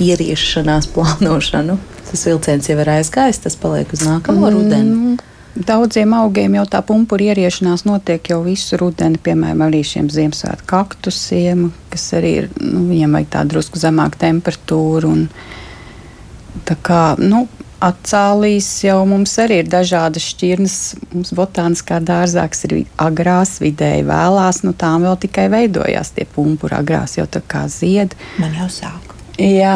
ieriešanās 0.00 0.88
plānošanu 0.96 1.76
tas 2.12 2.24
vilciens 2.28 2.68
jau 2.68 2.78
ir 2.78 2.90
aizgājis, 2.98 3.42
tas 3.46 3.58
paliek 3.58 3.92
uz 3.94 4.04
nākamo 4.06 4.46
mm. 4.46 4.56
rudeni. 4.56 5.20
Daudziem 5.52 6.14
augiem 6.16 6.54
jau 6.56 6.64
tā 6.72 6.80
pumpura 6.88 7.26
ieriešanās 7.32 7.84
notiek 7.84 8.30
jau 8.30 8.38
visu 8.44 8.78
rudeni, 8.80 9.20
piemēram, 9.20 9.66
arī 9.66 9.82
šiem 9.84 10.08
Ziemassvētku 10.12 10.68
kaktusiem, 10.70 11.66
kas 11.92 12.06
arī 12.16 12.30
ir, 12.40 12.46
nu, 12.56 12.86
viņiem 12.88 13.18
vajag 13.18 13.34
tādu 13.34 13.56
drusku 13.56 13.82
zemāku 13.82 14.20
temperatūru. 14.22 15.10
Un, 15.12 16.62
tā 16.68 16.78
kā, 16.80 17.02
nu, 17.20 17.44
Atcālīs 17.82 18.66
jau 18.84 19.00
mums 19.10 19.32
arī 19.42 19.56
ir 19.64 19.70
dažādas 19.70 20.22
šķirnes. 20.30 20.76
Mums 21.10 21.32
botāniskā 21.34 21.98
dārzā, 21.98 22.44
kas 22.52 22.62
ir 22.68 22.76
agrās, 23.02 23.56
vidēji 23.58 24.04
vēlās, 24.06 24.62
nu 24.62 24.70
tām 24.78 25.02
vēl 25.02 25.18
tikai 25.24 25.48
veidojās 25.50 26.14
tie 26.14 26.28
pumpuri 26.30 26.78
agrās, 26.78 27.16
jau 27.18 27.26
tā 27.26 27.42
kā 27.42 27.64
zied. 27.66 28.14
Man 28.38 28.54
jau 28.54 28.70
sāk. 28.70 29.16
Jā. 29.42 29.74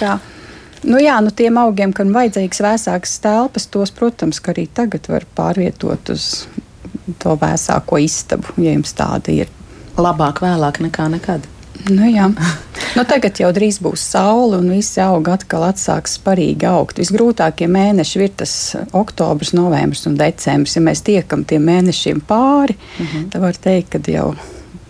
Kā 0.00 0.18
Nu 0.82 0.98
jā, 0.98 1.14
nu 1.22 1.30
tiem 1.30 1.58
augiem, 1.62 1.92
kam 1.94 2.10
vajadzīgs 2.14 2.58
vēsāks 2.64 3.14
telpas, 3.22 3.68
tos, 3.70 3.92
protams, 3.94 4.40
arī 4.50 4.66
tagad 4.66 5.06
var 5.10 5.26
pārvietot 5.36 6.10
uz 6.10 6.48
to 7.22 7.36
vēsāko 7.38 8.00
istabu, 8.02 8.50
ja 8.58 8.74
jums 8.74 8.94
tāda 8.98 9.34
ir. 9.34 9.50
Labāk 9.98 10.40
vēlāk 10.42 10.80
nekā 10.82 11.06
nekad. 11.12 11.46
Nu, 11.90 12.06
jā. 12.10 12.28
nu, 12.96 13.04
tagad 13.06 13.38
jau 13.38 13.50
drīz 13.54 13.78
būs 13.82 14.02
saule, 14.14 14.58
un 14.58 14.72
visi 14.74 14.98
augi 15.02 15.30
atkal 15.34 15.68
atsāks 15.68 16.16
sparīgi 16.18 16.66
augt. 16.66 16.98
Visgrūtākie 17.02 17.68
mēneši 17.70 18.22
ir 18.22 18.34
tas 18.42 18.54
oktobris, 18.96 19.52
novembris 19.54 20.06
un 20.10 20.18
decembris. 20.18 20.74
Ja 20.78 20.82
mēs 20.82 21.04
tiekam 21.06 21.46
tiem 21.46 21.66
mēnešiem 21.68 22.24
pāri, 22.26 22.74
uh 22.74 23.04
mhm. 23.04 23.12
-huh. 23.12 23.30
tad 23.30 23.46
var 23.46 23.60
teikt, 23.68 23.94
ka 23.94 24.02
jau 24.10 24.32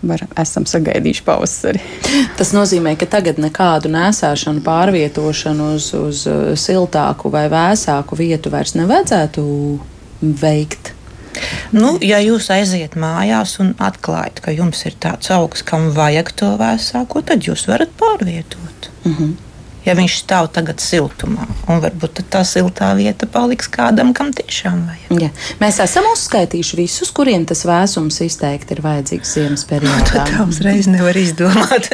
var, 0.09 0.25
esam 0.39 0.65
sagaidījuši 0.69 1.25
pavasari. 1.27 1.83
Tas 2.39 2.53
nozīmē, 2.55 2.95
ka 2.99 3.07
tagad 3.17 3.39
nekādu 3.41 3.91
nēsāšanu, 3.93 4.63
pārvietošanu 4.65 5.69
uz, 5.77 5.91
uz 5.97 6.25
uh, 6.29 6.41
siltāku 6.59 7.31
vai 7.33 7.45
vēsāku 7.53 8.19
vietu 8.19 8.53
vairs 8.53 8.75
nevajadzētu 8.79 9.45
veikt. 10.43 10.93
Nu, 11.73 11.95
ja 12.05 12.19
jūs 12.21 12.51
aiziet 12.53 12.93
mājās 12.99 13.55
un 13.63 13.73
atklājat, 13.81 14.43
ka 14.45 14.53
jums 14.53 14.83
ir 14.85 14.93
tāds 15.01 15.31
augsts, 15.33 15.65
kam 15.65 15.89
vajag 15.95 16.29
to 16.37 16.51
vēsāko, 16.59 17.23
tad 17.25 17.47
jūs 17.47 17.65
varat 17.71 17.95
pārvietot. 17.97 18.91
Mm 19.03 19.17
-hmm 19.17 19.52
ja 19.85 19.95
viņš 19.97 20.17
stāv 20.23 20.49
tagad 20.55 20.81
siltumā. 20.83 21.45
Un 21.71 21.81
varbūt 21.83 22.23
tā 22.31 22.43
siltā 22.47 22.91
vieta 22.97 23.27
paliks 23.29 23.69
kādam, 23.71 24.13
kam 24.15 24.31
tiešām 24.35 24.83
vajag. 24.87 25.23
Ja. 25.25 25.29
Mēs 25.61 25.79
esam 25.83 26.07
uzskaitījuši 26.11 26.79
visus, 26.79 27.11
kuriem 27.15 27.45
tas 27.49 27.65
vēsums 27.67 28.21
izteikti 28.25 28.77
ir 28.77 28.83
vajadzīgs 28.85 29.35
ziemas 29.37 29.65
periodā. 29.69 30.25
Tā 30.29 30.45
uzreiz 30.47 30.89
nevar 30.91 31.17
izdomāt. 31.19 31.91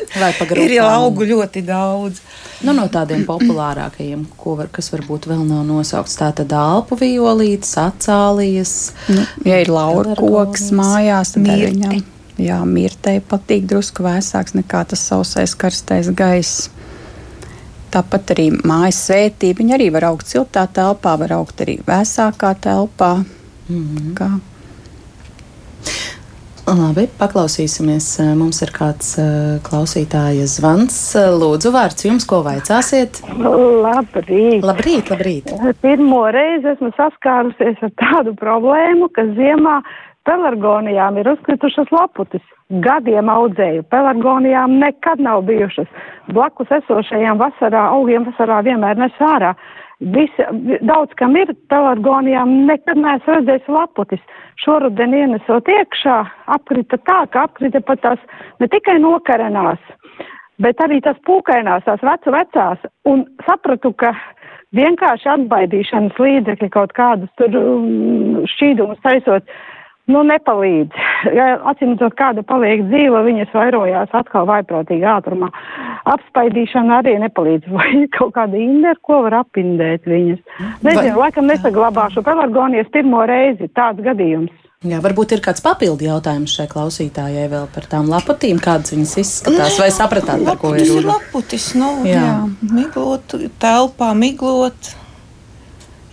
ir 0.57 0.77
jau 0.77 0.87
augu 0.89 1.27
ļoti 1.29 1.65
daudz. 1.67 2.21
Nu, 2.59 2.73
no 2.75 2.89
tādiem 2.91 3.23
populārākajiem, 3.27 4.25
var, 4.43 4.67
kas 4.73 4.91
varbūt 4.91 5.29
vēl 5.31 5.45
nav 5.47 5.63
nosaukts, 5.67 6.17
tā 6.19 6.33
tad 6.35 6.51
alpu 6.55 6.97
violītes, 6.99 7.71
acālijas. 7.79 8.73
Nu, 9.07 9.23
ja 9.47 9.61
ir 9.63 9.71
laura 9.71 10.17
koks 10.19 10.67
mājās, 10.75 11.37
tad 11.37 11.47
arī 11.55 11.69
viņam. 11.71 12.01
Jā, 12.39 12.59
mirtei 12.63 13.19
patīk 13.19 13.65
drusku 13.67 14.03
vēsāks 14.05 14.55
nekā 14.55 14.85
tas 14.91 15.01
sausais 15.07 15.55
karstais 15.59 16.11
gaiss. 16.15 16.69
Tāpat 17.93 18.35
arī 18.35 18.49
mājas 18.53 19.01
svētība. 19.07 19.63
Viņa 19.63 19.75
arī 19.79 19.89
var 19.95 20.09
augt 20.11 20.29
siltā 20.29 20.67
telpā, 20.67 21.17
var 21.19 21.33
augt 21.39 21.61
arī 21.65 21.79
vēsākā 21.87 22.53
telpā. 22.61 23.23
Mm 23.69 23.83
-hmm. 23.85 24.13
Kā. 24.17 24.29
Labi, 26.69 27.07
paklausīsimies. 27.17 28.07
Mums 28.37 28.61
ir 28.61 28.69
kāds 28.69 29.15
klausītājas 29.65 30.59
zvans. 30.59 30.97
Lūdzu, 31.15 31.71
vārds 31.73 32.05
jums, 32.05 32.27
ko 32.29 32.43
vaicāsiet? 32.45 33.21
Labrīt! 33.39 34.61
Labrīt, 34.61 35.09
labrīt. 35.09 35.49
Pirmo 35.81 36.27
reizi 36.35 36.69
esmu 36.75 36.91
saskārusies 36.97 37.81
ar 37.81 37.93
tādu 38.03 38.35
problēmu, 38.37 39.09
ka 39.15 39.25
ziemā 39.39 39.79
pelargonijām 40.27 41.17
ir 41.19 41.29
uzkritušas 41.33 41.91
laputis. 41.95 42.43
Gadiem 42.85 43.29
audzēju, 43.33 43.85
pelargonijām 43.89 44.77
nekad 44.81 45.21
nav 45.25 45.43
bijušas. 45.47 45.89
Blakus 46.33 46.71
esošajām 46.79 47.39
vasarā, 47.41 47.87
augiem 47.95 48.27
vasarā 48.29 48.61
vienmēr 48.67 48.99
nes 48.99 49.21
ārā. 49.31 49.55
Visi, 49.99 50.45
daudz 50.87 51.15
kam 51.19 51.35
ir 51.35 51.49
pelargonijām, 51.71 52.51
nekad 52.69 53.01
neesmu 53.01 53.39
redzējis 53.39 53.71
laputis. 53.73 54.21
Šoruden 54.63 55.15
ienesot 55.17 55.67
iekšā, 55.67 56.19
apkrita 56.55 56.99
tā, 57.07 57.19
ka 57.33 57.47
apkrita 57.49 57.81
pat 57.83 58.03
tās 58.05 58.21
ne 58.63 58.69
tikai 58.71 58.95
nokarenās, 59.03 59.79
bet 60.63 60.79
arī 60.85 61.01
tās 61.03 61.19
pūkainās, 61.27 61.83
tās 61.87 62.03
vecu 62.05 62.35
vecās. 62.35 62.87
Un 63.11 63.25
sapratu, 63.47 63.91
ka 63.91 64.13
vienkārši 64.77 65.29
atbaidīšanas 65.33 66.19
līdzekļi 66.21 66.69
kaut 66.73 66.93
kādus 66.97 67.31
tur 67.41 67.55
um, 67.57 68.45
šķīdumus 68.53 69.01
taisot, 69.03 69.51
nu, 70.11 70.23
nepalīdz. 70.27 71.01
Ja 71.35 71.49
atcīmredzot, 71.71 72.15
kāda 72.19 72.43
paliek 72.47 72.85
dzīva, 72.89 73.23
viņas 73.27 73.53
vairojās 73.55 74.13
atkal 74.17 74.47
vaiprātīgā 74.49 75.17
ātrumā. 75.19 75.51
Apspaidīšana 76.09 77.01
arī 77.01 77.17
nepalīdz. 77.25 77.69
Vai 77.77 78.05
kaut 78.15 78.35
kāda 78.37 78.59
inde, 78.59 78.93
ar 78.93 79.03
ko 79.05 79.23
var 79.27 79.41
apindēt 79.43 80.09
viņas. 80.09 80.41
Nezinu, 80.85 81.13
Vai... 81.15 81.27
laikam 81.27 81.49
nesaglabāšu 81.51 82.25
pelargonijas 82.25 82.91
pirmo 82.93 83.25
reizi 83.29 83.69
tāds 83.75 84.03
gadījums. 84.05 84.55
Jā, 84.87 85.01
varbūt 85.03 85.33
ir 85.35 85.41
kāds 85.43 85.59
papildu 85.59 86.05
jautājums 86.05 86.53
šai 86.55 86.69
klausītājai 86.71 87.49
vēl 87.51 87.65
par 87.73 87.83
tām 87.91 88.07
laputīm, 88.07 88.61
kādas 88.63 88.93
viņas 88.93 89.17
izskatās, 89.19 89.75
vai 89.75 89.89
sapratāt, 89.91 90.45
par 90.47 90.55
ko 90.61 90.71
ir 90.71 90.87
runa? 90.87 91.17
Laputis, 91.17 91.65
nu, 91.75 91.89
jā. 92.07 92.21
jā, 92.23 92.37
miglot, 92.63 93.35
telpā 93.59 94.13
miglot. 94.15 94.93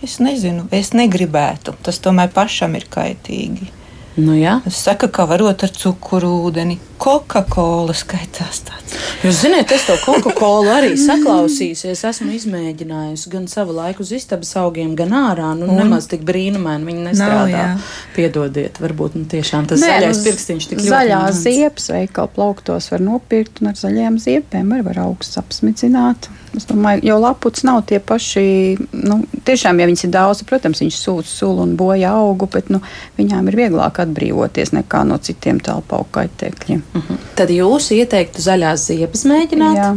Es 0.03 0.17
nezinu, 0.19 0.67
es 0.75 0.91
negribētu. 0.91 1.77
Tas 1.79 2.03
tomēr 2.03 2.27
pašam 2.35 2.75
ir 2.75 2.89
kaitīgi. 2.91 3.71
Nu, 4.17 4.33
jā. 4.33 4.55
es 4.65 4.79
saku, 4.81 5.11
ka 5.13 5.27
varot 5.29 5.61
ar 5.61 5.71
cukuru 5.73 6.31
ūdeni. 6.47 6.79
Coca-Cola 6.97 7.93
skaitās 7.93 8.63
tāds. 8.65 8.95
Jūs 9.21 9.43
zināt, 9.43 9.69
es 9.75 9.83
to 9.85 9.93
Coca-Cola 10.01 10.79
arī 10.79 10.95
saklausīju. 10.97 11.77
Es 11.93 12.01
esmu 12.09 12.31
izmēģinājusi 12.33 13.29
gan 13.29 13.45
savu 13.51 13.75
laiku 13.77 14.01
uz 14.01 14.15
istabas 14.17 14.55
augiem, 14.57 14.95
gan 14.97 15.13
ārā. 15.13 15.51
Nu, 15.59 15.67
Un? 15.69 15.77
nemaz 15.83 16.09
tik 16.09 16.25
brīnumaini 16.25 16.89
viņi 16.89 17.05
nestrādā. 17.11 17.67
Nav, 17.75 17.93
Piedodiet, 18.17 18.81
varbūt 18.81 19.19
nu, 19.19 19.27
tiešām 19.29 19.69
tas 19.69 19.85
Nē, 19.85 19.93
zaļais 19.93 20.23
pirkstiņš 20.25 20.69
tik 20.71 20.81
ļoti. 20.81 20.89
Zaļā 20.95 21.21
ziepes 21.37 21.91
veikala 21.93 22.33
plauktos 22.33 22.89
var 22.95 23.05
nopirkt 23.05 23.61
un 23.61 23.69
ar 23.73 23.77
zaļajām 23.77 24.17
ziepēm 24.25 24.73
var, 24.73 24.83
var 24.89 25.03
augsts 25.05 25.37
apsmidzināt. 25.37 26.31
Es 26.55 26.65
domāju, 26.69 27.03
jo 27.05 27.17
laputs 27.19 27.63
nav 27.67 27.81
tie 27.89 27.99
paši. 27.99 28.77
Nu, 28.91 29.19
tiešām, 29.45 29.79
ja 29.81 29.87
viņas 29.89 30.05
ir 30.07 30.11
daudz, 30.13 30.43
protams, 30.47 30.81
viņš 30.81 30.99
sūta 30.99 31.29
sulu 31.29 31.65
un 31.65 31.75
bojā 31.79 32.13
augu, 32.17 32.47
bet 32.53 32.71
nu, 32.73 32.79
viņām 33.17 33.49
ir 33.51 33.57
vieglāk 33.59 33.99
atbrīvoties 34.03 34.71
nekā 34.77 35.03
no 35.09 35.17
citiem 35.17 35.59
telpu 35.59 36.05
kaitēkļiem. 36.11 36.83
Uh 36.93 37.01
mhm. 37.01 37.13
-huh. 37.13 37.33
Tad 37.35 37.51
jūs 37.53 37.91
ieteiktu 37.91 38.41
zaļās 38.41 38.87
ziepes 38.87 39.25
mēģināt? 39.25 39.77
Jā. 39.77 39.91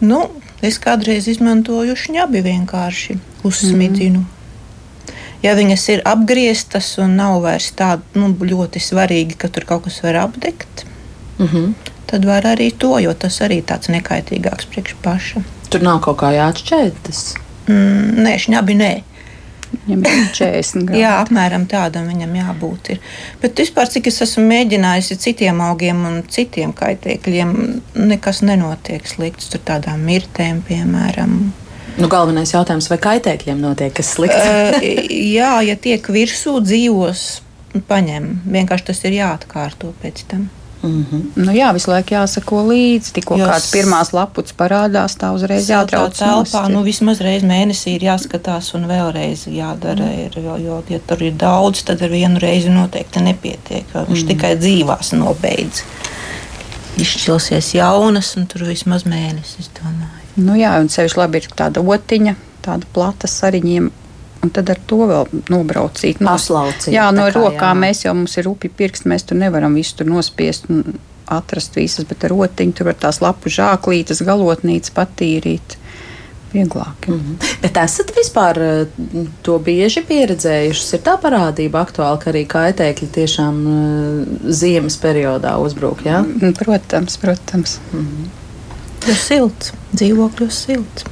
Nu, 0.00 0.24
es 0.62 0.78
kādreiz 0.78 1.28
izmantoju 1.28 1.96
šņabi 1.96 2.42
vienkārši 2.42 3.18
uzsmidzinu. 3.46 4.18
Mm. 4.18 4.34
Ja 5.42 5.54
viņas 5.54 5.84
ir 5.92 6.02
apgrieztas 6.08 6.96
un 6.98 7.14
nav 7.18 7.40
vairs 7.44 7.70
tāda 7.78 8.02
nu, 8.18 8.32
ļoti 8.34 8.82
svarīga, 8.82 9.36
ka 9.38 9.50
tur 9.54 9.66
kaut 9.68 9.84
kas 9.86 10.00
var 10.02 10.16
apdegt, 10.24 10.84
mm 11.38 11.46
-hmm. 11.46 11.74
Tad 12.08 12.24
var 12.28 12.46
arī 12.48 12.70
to, 12.72 12.96
jo 13.02 13.12
tas 13.14 13.40
arī 13.44 13.60
tāds 13.66 13.90
nekaitīgāks 13.92 14.70
priekš 14.72 14.96
paša. 15.04 15.44
Tur 15.68 15.84
nav 15.84 16.00
kaut 16.04 16.20
kā 16.22 16.32
jāatšķētas. 16.36 17.22
Mm, 17.68 18.24
nē, 18.24 18.34
šņabi 18.40 18.76
nē. 18.78 18.92
Viņam 19.68 20.04
ir 20.08 20.30
40 20.32 20.84
grādi. 20.88 21.02
Jā, 21.02 21.12
apmēram 21.22 21.66
tādam 21.68 22.08
viņam 22.08 22.34
jābūt. 22.38 22.92
Ir. 22.94 23.00
Bet 23.42 23.60
vispār, 23.60 23.90
cik 23.92 24.08
es 24.08 24.22
esmu 24.24 24.46
mēģinājusi 24.48 25.18
citiem 25.20 25.60
augiem 25.64 26.04
un 26.08 26.20
citiem 26.32 26.72
kaitēkļiem, 26.76 27.54
nekas 28.08 28.42
nenotiek 28.46 29.08
slikts. 29.08 29.50
Tur 29.52 29.64
tādām 29.68 30.04
mirtēm, 30.08 30.62
piemēram. 30.68 31.40
Nu, 31.98 32.06
galvenais 32.06 32.54
jautājums, 32.54 32.88
vai 32.92 33.00
kaitēkļiem 33.02 33.60
notiek 33.60 33.92
kas 33.98 34.14
slikts? 34.16 34.38
uh, 34.48 34.88
jā, 35.08 35.52
ja 35.66 35.76
tiek 35.76 36.12
virsū 36.14 36.58
dzīvos, 36.64 37.26
paņem. 37.90 38.30
Vienkārši 38.48 38.88
tas 38.92 39.04
ir 39.04 39.18
jāatkārto 39.18 39.92
pēc 40.00 40.24
tam. 40.30 40.48
Mm 40.82 41.06
-hmm. 41.10 41.22
nu, 41.34 41.52
jā, 41.52 41.72
visu 41.74 41.90
laiku 41.90 42.14
jāsako 42.14 42.62
līdzi. 42.68 43.12
Tikko 43.12 43.36
Jūs... 43.36 43.48
kāds 43.50 43.70
pirmās 43.72 44.12
laputs 44.12 44.54
parādās, 44.58 45.16
tā 45.18 45.32
uzreiz 45.34 45.70
jātrauc 45.70 46.14
telpā. 46.18 46.68
Nu, 46.68 46.82
vismaz 46.82 47.20
reizi 47.20 47.46
mēnesī 47.46 47.96
ir 47.96 48.02
jāskatās 48.02 48.74
un 48.74 48.86
vēlreiz 48.86 49.46
jādara. 49.46 50.04
Mm. 50.04 50.26
Ir, 50.26 50.38
jo, 50.44 50.56
jo, 50.56 50.82
ja 50.88 50.98
tur 51.06 51.22
ir 51.22 51.32
daudz, 51.32 51.82
tad 51.82 52.02
ar 52.02 52.10
vienu 52.10 52.38
reizi 52.38 52.70
noteikti 52.70 53.20
nepietiek. 53.20 53.84
Viņš 53.94 54.22
mm. 54.22 54.28
tikai 54.28 54.56
dzīvās 54.56 55.12
nobeidz. 55.12 55.82
Izšķilsies 56.98 57.74
jaunas, 57.74 58.36
un 58.36 58.46
tur 58.46 58.64
vismaz 58.64 59.04
mēnesis. 59.04 59.70
Nu, 60.36 60.54
jā, 60.54 60.78
un 60.80 60.88
sevišķi 60.88 61.18
labi 61.18 61.38
ir 61.38 61.48
tāda 61.56 61.80
otiņa, 61.80 62.34
tāda 62.62 62.86
plata 62.92 63.26
sariņiem 63.26 63.90
Un 64.42 64.52
tad 64.54 64.70
ar 64.70 64.78
to 64.86 65.00
vēl 65.10 65.30
nobraucīt. 65.50 66.20
Nu, 66.22 66.30
Paslaucīt. 66.30 66.92
Jā, 66.94 67.08
no 67.14 67.26
kā, 67.26 67.34
rokām 67.40 67.74
jā. 67.74 67.82
mēs 67.88 68.04
jau 68.04 68.14
mums 68.14 68.36
ir 68.38 68.46
upi 68.50 68.70
pirksti, 68.70 69.10
mēs 69.10 69.26
tur 69.26 69.40
nevaram 69.40 69.74
visu 69.74 69.96
tur 69.98 70.06
nospiest 70.12 70.68
un 70.70 70.84
atrast 71.28 71.74
visas, 71.76 72.06
bet 72.08 72.24
ar 72.24 72.32
rotiņu 72.32 72.76
tur 72.78 72.88
var 72.88 72.98
tās 73.02 73.18
lapu 73.24 73.50
žāklītes, 73.52 74.22
galotnītes 74.24 74.94
patīrīt. 74.94 75.76
Vieglāk. 76.52 77.08
Mm 77.08 77.14
-hmm. 77.14 77.48
Bet 77.62 77.76
esat 77.76 78.12
vispār 78.16 78.58
eh, 78.58 78.86
to 79.42 79.58
bieži 79.58 80.00
pieredzējuši? 80.08 80.94
Ir 80.96 81.02
tā 81.04 81.18
parādība 81.20 81.82
aktuāla, 81.84 82.16
ka 82.18 82.30
arī 82.30 82.46
kaitēkļi 82.46 83.08
tiešām 83.12 83.58
uh, 83.66 84.26
ziemas 84.48 84.96
periodā 84.96 85.58
uzbruk. 85.60 86.04
Ja? 86.04 86.24
Protams, 86.58 87.16
protams. 87.16 87.78
Mm 87.92 88.00
-hmm. 88.00 89.08
Jo 89.08 89.14
silts, 89.14 89.72
dzīvokļos 89.92 90.64
silts. 90.64 91.04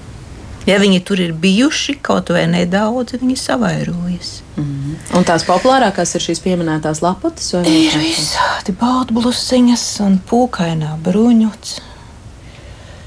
Ja 0.67 0.81
viņi 0.83 0.99
tur 1.07 1.21
ir 1.23 1.35
bijuši 1.39 1.97
kaut 2.05 2.33
vai 2.35 2.43
nedaudz, 2.51 3.15
viņi 3.21 3.37
savairojas. 3.39 4.41
Mm. 4.59 4.97
Un 5.15 5.27
tās 5.29 5.45
populārākās 5.47 6.17
ir 6.17 6.25
šīs 6.25 6.43
pieminētās 6.43 7.03
laputas? 7.05 7.53
Ir 7.63 7.95
visādi 8.03 8.75
baudblusiņas 8.81 9.87
un 10.07 10.19
pūkainā 10.27 10.97
bruņots. 11.07 11.79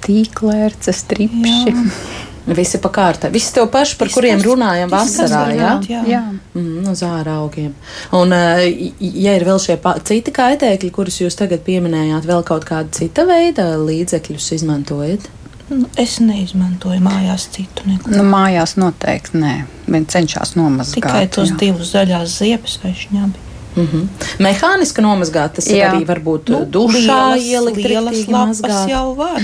Tīklērces, 0.06 1.04
tripši. 1.12 1.76
Visi 2.50 2.80
pa 2.82 2.90
kārtai. 2.90 3.30
Visi 3.34 3.52
tev 3.54 3.68
paši, 3.70 3.98
par 4.00 4.10
Viss 4.10 4.18
kuriem 4.18 4.40
runājam 4.42 4.90
vasarā. 4.90 5.42
Jā, 5.54 5.74
jā. 5.86 6.00
jā. 6.10 6.22
Mm, 6.56 6.80
no 6.86 6.96
zāra 6.98 7.36
augiem. 7.44 7.76
Un, 8.16 8.34
eh, 8.34 8.94
ja 9.00 9.36
ir 9.38 9.46
vēl 9.46 9.60
šie 9.62 9.76
citi 10.08 10.34
kaitēkļi, 10.34 10.90
kurus 10.96 11.20
jūs 11.22 11.38
tagad 11.38 11.62
pieminējāt, 11.68 12.26
vēl 12.30 12.46
kaut 12.48 12.66
kāda 12.70 12.90
cita 12.96 13.28
veida 13.30 13.76
līdzekļus 13.78 14.50
izmantojat? 14.58 15.30
Nu, 15.70 15.86
es 16.02 16.18
neizmantoju 16.24 17.02
mājās 17.06 17.46
citu 17.54 17.86
neko. 17.86 18.10
Nu, 18.14 18.24
mājās 18.26 18.74
noteikti 18.80 19.38
nē. 19.38 19.54
Viņi 19.90 20.10
cenšas 20.16 20.56
nomazgāt. 20.58 21.04
Tikai 21.04 21.28
tos 21.34 21.54
divus 21.62 21.94
zaļās 21.94 22.40
ziepes 22.42 22.80
vai 22.84 22.96
šņabi. 22.98 23.46
Mm 23.76 23.88
-hmm. 23.88 24.08
Mehāniski 24.42 25.02
nomazgāt, 25.06 25.54
tas 25.60 25.68
jā. 25.70 25.92
arī 25.92 26.06
var 26.06 26.20
būt 26.26 26.50
nu, 26.50 26.66
dušā 26.66 27.38
ielikt. 27.38 27.86
Lielas 27.86 28.28
lapas 28.28 28.90
jau 28.90 29.16
var. 29.16 29.42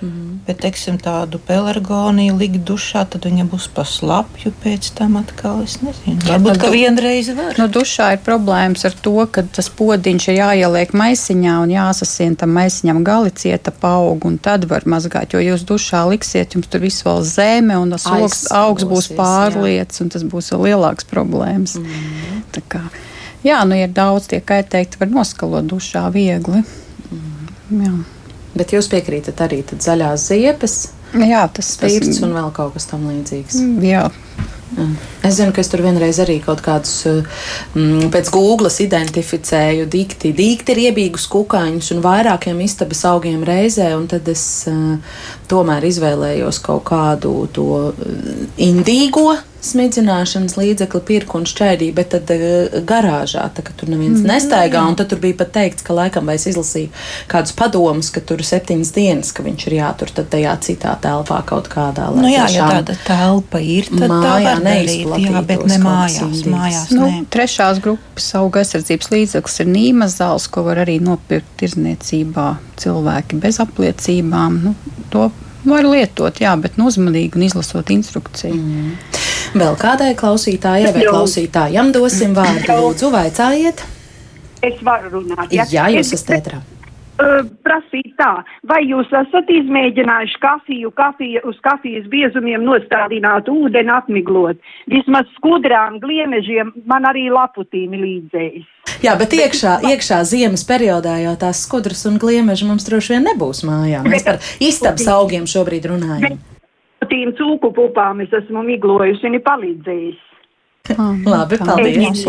Mm 0.00 0.08
-hmm. 0.08 0.46
Bet, 0.46 0.58
teiksim, 0.60 0.98
tādu 0.98 1.38
pelargoniju 1.46 2.36
likt 2.36 2.60
dušā, 2.68 3.06
tad 3.08 3.24
viņa 3.24 3.44
būs 3.48 3.68
pa 3.74 3.84
slapju 3.84 4.52
pēc 4.64 4.90
tam 4.94 5.16
atkal. 5.16 5.62
Es 5.62 5.78
nezinu, 5.80 6.20
varbūt 6.26 6.60
ka 6.60 6.70
vienreiz 6.70 7.28
var. 7.36 7.54
Nu, 7.58 7.68
dušā 7.68 8.12
ir 8.12 8.18
problēmas 8.26 8.84
ar 8.84 8.92
to, 9.02 9.26
ka 9.30 9.42
tas 9.42 9.70
podiņš 9.70 10.28
ir 10.28 10.34
jāieliek 10.34 10.92
maisiņā 10.92 11.54
un 11.62 11.70
jāsasien 11.70 12.36
tam 12.36 12.50
maisiņam 12.50 13.04
gali 13.04 13.30
cieta 13.30 13.70
paaugu, 13.70 14.28
un 14.28 14.38
tad 14.38 14.64
var 14.64 14.82
mazgāt. 14.84 15.32
Jo 15.32 15.40
jūs 15.40 15.64
dušā 15.64 16.08
liksiet, 16.10 16.54
jums 16.54 16.66
tur 16.66 16.80
viss 16.80 17.04
vēl 17.04 17.22
zeme, 17.22 17.76
un 17.78 17.90
tas 17.90 18.06
augs, 18.06 18.46
augs 18.50 18.84
būs 18.84 19.08
pārliets, 19.16 19.98
jā. 19.98 20.02
un 20.02 20.08
tas 20.08 20.22
būs 20.22 20.52
vēl 20.52 20.62
lielāks 20.68 21.04
problēmas. 21.04 21.74
Mm 21.74 21.84
-hmm. 21.84 22.90
Jā, 23.46 23.64
nu 23.64 23.74
ir 23.78 23.88
daudz 23.94 24.26
tie 24.26 24.40
kaitēkļi, 24.40 24.98
var 25.00 25.08
noskalot 25.08 25.64
dušā 25.64 26.12
viegli. 26.12 26.62
Mm. 27.10 27.84
Jā. 27.84 28.15
Bet 28.56 28.72
jūs 28.72 28.88
piekrītat 28.92 29.40
arī 29.44 29.62
zaļās 29.68 30.28
ziepes, 30.30 30.76
jā, 31.12 31.46
tas 31.52 31.74
spirts 31.76 32.22
un 32.24 32.36
vēl 32.36 32.52
kaut 32.56 32.76
kas 32.76 32.88
tam 32.90 33.08
līdzīgs. 33.10 33.60
Mm, 33.62 33.82
jā. 33.84 34.06
Es 35.24 35.36
zinu, 35.38 35.52
ka 35.54 35.62
es 35.62 35.70
tur 35.70 35.80
vienreiz 35.84 36.18
arī 36.20 36.40
kaut 36.42 36.60
kādus 36.64 37.06
mm, 37.06 38.08
pēc 38.12 38.30
Google 38.34 38.70
identificēju 38.82 39.86
dikti. 39.90 40.32
Dikti 40.36 40.74
ir 40.74 40.80
iebīgus 40.88 41.28
kukaiņus 41.32 41.92
un 41.94 42.02
vairākiem 42.04 42.60
istabas 42.64 43.04
augiem 43.08 43.44
reizē, 43.46 43.92
un 43.96 44.08
tad 44.10 44.26
es 44.32 44.42
uh, 44.70 45.20
tomēr 45.50 45.86
izvēlējos 45.86 46.60
kaut 46.66 46.82
kādu 46.90 47.36
to 47.54 47.68
indīgo 48.62 49.36
smidzināšanas 49.66 50.56
līdzekli 50.58 51.00
pirku 51.08 51.40
un 51.40 51.46
šķēdīja, 51.48 51.94
bet 51.96 52.12
tad 52.14 52.30
uh, 52.34 52.76
garāžā, 52.86 53.46
tā, 53.54 53.64
ka 53.66 53.74
tur 53.76 53.90
neviens 53.92 54.20
mm. 54.22 54.30
nestaigā, 54.30 54.82
un 54.88 54.96
tad 54.98 55.10
tur 55.12 55.20
bija 55.22 55.38
pat 55.42 55.52
teikts, 55.56 55.84
ka 55.86 55.96
laikam 55.96 56.28
vai 56.28 56.38
es 56.38 56.46
izlasīju 56.50 56.92
kādus 57.30 57.54
padomus, 57.58 58.10
ka 58.14 58.22
tur 58.24 58.42
septiņas 58.46 58.92
dienas, 58.96 59.32
ka 59.36 59.44
viņš 59.46 59.66
ir 59.70 59.78
jātur 59.78 60.12
tad 60.16 60.30
tajā 60.32 60.56
citā 60.66 60.96
telpā 61.02 61.40
kaut 61.48 61.70
kādā. 61.72 62.08
Nu 62.16 62.30
jā, 62.30 62.46
ja 62.54 62.68
tāda 62.76 62.96
telpa 63.06 63.62
ir, 63.62 63.90
tad 63.92 64.12
mājā 64.12 64.52
tā 64.52 64.54
neizplatīt, 64.64 65.30
jā, 65.30 65.44
bet 65.50 65.64
ne 65.70 65.80
mājās, 65.82 66.44
mājās 66.50 66.92
nu, 66.94 67.08
ne. 67.10 67.24
Trešās 67.32 67.82
grupas 67.84 68.28
auga 68.38 68.62
aizsardzības 68.62 69.10
līdzeklis 69.14 69.62
ir 69.64 69.72
nīmas 69.72 70.18
zāles, 70.20 70.48
ko 70.52 70.66
var 70.66 70.84
arī 70.84 70.98
nopirkt 71.02 71.56
tirzniecībā 71.60 72.48
cilvēki 72.80 73.40
bez 73.42 73.60
apliecībām. 73.64 74.60
Nu, 74.66 74.74
to 75.12 75.28
var 75.66 75.86
lietot, 75.86 76.40
jā, 76.42 76.52
bet 76.60 76.78
nu, 76.78 76.88
uzmanīgi 76.90 77.38
un 77.38 77.46
izlasot 77.46 77.90
instrukciju. 77.94 78.54
Mm. 78.54 78.94
Vēl 79.54 79.76
kādai 79.80 80.14
klausītājai 80.18 80.94
vai 80.96 81.04
klausītājam 81.06 81.92
dosim 81.94 82.34
vārdu. 82.36 82.80
Lūdzu, 82.80 83.12
vaicājiet! 83.14 83.84
Es 84.66 84.80
varu 84.82 85.12
runāt. 85.20 85.52
Ja? 85.54 85.66
Jā, 85.70 85.90
jūs 85.94 86.14
esat 86.16 86.40
ētrā. 86.40 86.62
Uh, 87.16 87.46
prasīt 87.64 88.10
tā, 88.18 88.42
vai 88.68 88.82
jūs 88.84 89.08
esat 89.08 89.48
izmēģinājuši 89.48 90.40
kafiju, 90.42 90.90
kafija, 90.98 91.40
uz 91.48 91.56
kafijas 91.64 92.04
biezumiem 92.12 92.60
nostādināt 92.66 93.48
ūdeni 93.48 93.88
atmiglot? 93.94 94.60
Vismaz 94.92 95.30
skudrām, 95.38 95.96
gliemežiem 96.02 96.74
man 96.84 97.08
arī 97.08 97.30
laputīmi 97.32 98.02
līdzējis. 98.02 98.66
Jā, 99.04 99.14
bet 99.16 99.32
iekšā, 99.32 99.78
iekšā 99.88 100.20
ziemas 100.28 100.66
periodā 100.68 101.16
jau 101.22 101.32
tās 101.40 101.62
skudras 101.64 102.04
un 102.10 102.20
gliemeži 102.20 102.68
mums 102.68 102.84
droši 102.84 103.16
vien 103.16 103.26
nebūs 103.30 103.64
mājā. 103.64 104.04
Mēs 104.04 104.28
par 104.28 104.42
istabas 104.68 105.08
augiem 105.16 105.48
šobrīd 105.48 105.88
runājam. 105.94 106.36
Tīm 107.04 107.32
cūku 107.36 107.70
pupām 107.76 108.22
es 108.24 108.32
esmu 108.34 108.64
miglojusi 108.66 109.28
un 109.28 109.36
ir 109.38 109.44
palīdzējis. 109.46 110.22
Oh, 110.94 111.12
Labi, 111.26 111.58
paldies. 111.58 112.22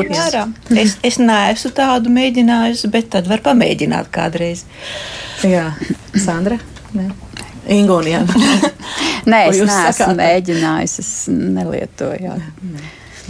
Es, 0.73 0.95
es 1.05 1.19
neesmu 1.21 1.71
tādu 1.77 2.11
mēģinājusi, 2.13 2.89
bet 2.93 3.11
tad 3.13 3.29
var 3.29 3.43
pamēģināt 3.45 4.09
kādreiz. 4.13 4.65
Jā, 5.45 5.69
Sandra. 6.17 6.57
Ne. 6.97 7.11
Ingūnijā. 7.77 8.23
Nē, 9.29 9.41
es 9.51 9.61
neesmu 9.61 10.13
mēģinājusi, 10.17 11.03
es 11.03 11.11
nelietoju. 11.31 12.37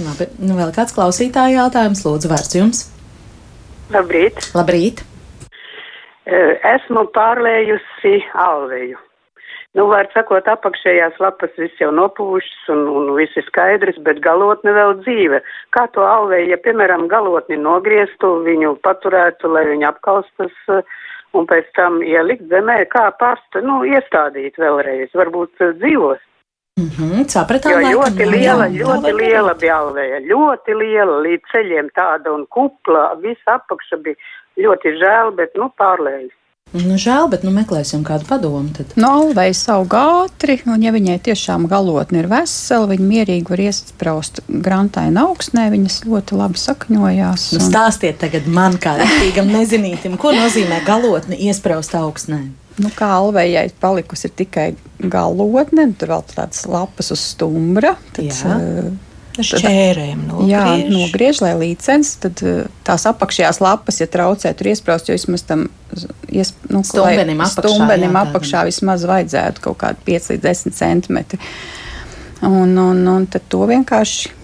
Labi, 0.05 0.29
nu 0.45 0.57
vēl 0.59 0.71
kāds 0.75 0.95
klausītāja 0.95 1.63
jautājums, 1.63 2.05
lūdzu, 2.05 2.31
vārds 2.31 2.57
jums. 2.57 2.85
Labrīt. 3.93 4.49
Labrīt. 4.55 5.03
Esmu 6.27 7.07
pārlējusi 7.15 8.17
alveju. 8.35 8.99
Nu, 9.77 9.85
var 9.91 10.07
sakot, 10.09 10.47
apakšējās 10.49 11.19
lapas 11.21 11.51
viss 11.61 11.81
jau 11.81 11.91
nopūšas 11.93 12.69
un, 12.73 12.79
un 12.97 13.11
viss 13.13 13.37
ir 13.37 13.45
skaidrs, 13.45 13.99
bet 14.07 14.23
galotne 14.25 14.73
vēl 14.73 14.95
dzīve. 15.03 15.43
Kā 15.75 15.83
to 15.93 16.01
alvēju, 16.01 16.49
ja, 16.49 16.57
piemēram, 16.63 17.05
galotni 17.11 17.59
nogrieztu, 17.61 18.39
viņu 18.47 18.73
paturētu, 18.87 19.51
lai 19.53 19.67
viņa 19.69 19.91
apkaustas 19.91 20.55
un 21.37 21.45
pēc 21.45 21.69
tam 21.77 21.99
ielikt 22.01 22.47
zemē, 22.49 22.79
kā 22.89 23.05
pārsta, 23.19 23.61
nu, 23.61 23.83
iestādīt 23.85 24.57
vēlreiz, 24.57 25.13
varbūt 25.13 25.61
dzīvos. 25.83 26.25
Mm 26.77 26.89
-hmm, 26.95 27.29
sapratām, 27.33 27.77
jo 27.81 27.93
ļoti 27.99 28.25
laikam, 28.25 28.33
liela, 28.33 28.65
jā, 28.69 28.81
ļoti 28.81 29.13
jā, 29.13 29.17
liela 29.21 29.53
bija 29.61 29.77
alvēja, 29.81 30.19
ļoti 30.31 30.75
liela 30.81 31.21
līdz 31.25 31.53
ceļiem 31.53 31.93
tāda 31.93 32.33
un 32.33 32.45
kupla, 32.49 33.13
visa 33.21 33.57
apakša 33.57 33.97
bija 33.97 34.15
ļoti 34.65 34.97
žēl, 35.01 35.31
bet, 35.37 35.55
nu, 35.57 35.71
pārlējas. 35.77 36.36
Nu, 36.75 36.97
žēl, 36.99 37.29
bet 37.31 37.45
nu, 37.47 37.51
meklēsim 37.55 38.03
kādu 38.07 38.27
padomu. 38.27 38.67
Tad. 38.75 38.91
No 38.99 39.07
nu, 39.07 39.29
alvejas 39.29 39.61
aug 39.71 39.93
ātri, 39.95 40.57
un 40.67 40.83
ja 40.83 40.91
viņai 40.91 41.15
tiešām 41.29 41.67
galotne 41.71 42.19
ir 42.19 42.27
vesela, 42.31 42.89
viņa 42.91 43.07
mierīgi 43.07 43.47
var 43.53 43.63
iesprāst 43.69 44.41
grantaina 44.47 45.23
augsnē, 45.29 45.69
viņas 45.73 46.01
ļoti 46.09 46.37
labi 46.41 46.61
sakņojās. 46.61 47.47
Nu, 47.55 47.61
un... 47.61 47.67
Stāstiet 47.71 48.19
tagad 48.23 48.51
man, 48.51 48.75
kā 48.83 48.97
rītīgam 48.99 49.49
nezinītim, 49.53 50.19
ko 50.19 50.35
nozīmē 50.35 50.83
galotne 50.87 51.39
iesprāst 51.39 51.95
augsnē. 51.97 52.43
Nu, 52.77 52.91
kā 52.93 53.09
alvejai 53.15 53.69
palikusi 53.81 54.29
tikai 54.29 54.67
galotne, 55.01 55.87
tur 55.97 56.13
vēl 56.13 56.27
tādas 56.29 56.67
lapas 56.69 57.15
uz 57.15 57.23
stumbra. 57.31 57.95
Tad, 58.13 58.27
Jā. 58.27 58.59
Uh, 58.59 58.91
šķērēm 59.45 60.23
nogriež. 60.29 60.51
Jā, 60.51 60.63
nogriež, 60.91 61.41
lai 61.43 61.53
līdzens, 61.59 62.13
tad 62.23 62.41
eh, 62.45 62.63
tās 62.87 63.07
apakšējās 63.09 63.61
lapas, 63.63 64.01
ja 64.01 64.07
traucē 64.11 64.53
tur 64.57 64.71
iesprāst, 64.71 65.09
jo 65.09 65.17
vismaz 65.17 65.45
tam 65.47 65.67
ies, 66.29 66.53
nu, 66.71 66.83
stumbenim 66.87 67.43
apakšā, 67.43 67.67
stumbenim 67.67 68.15
jā, 68.15 68.23
apakšā 68.25 68.63
vismaz 68.69 69.05
vajadzētu 69.09 69.67
kaut 69.67 69.81
kādu 69.83 70.07
5 70.07 70.33
līdz 70.33 70.47
10 70.47 70.77
centimetri. 70.77 71.41
Un, 72.45 72.75
un, 72.77 73.01
un 73.09 73.29
tad 73.29 73.47
to 73.49 73.63
vienkārši 73.69 74.35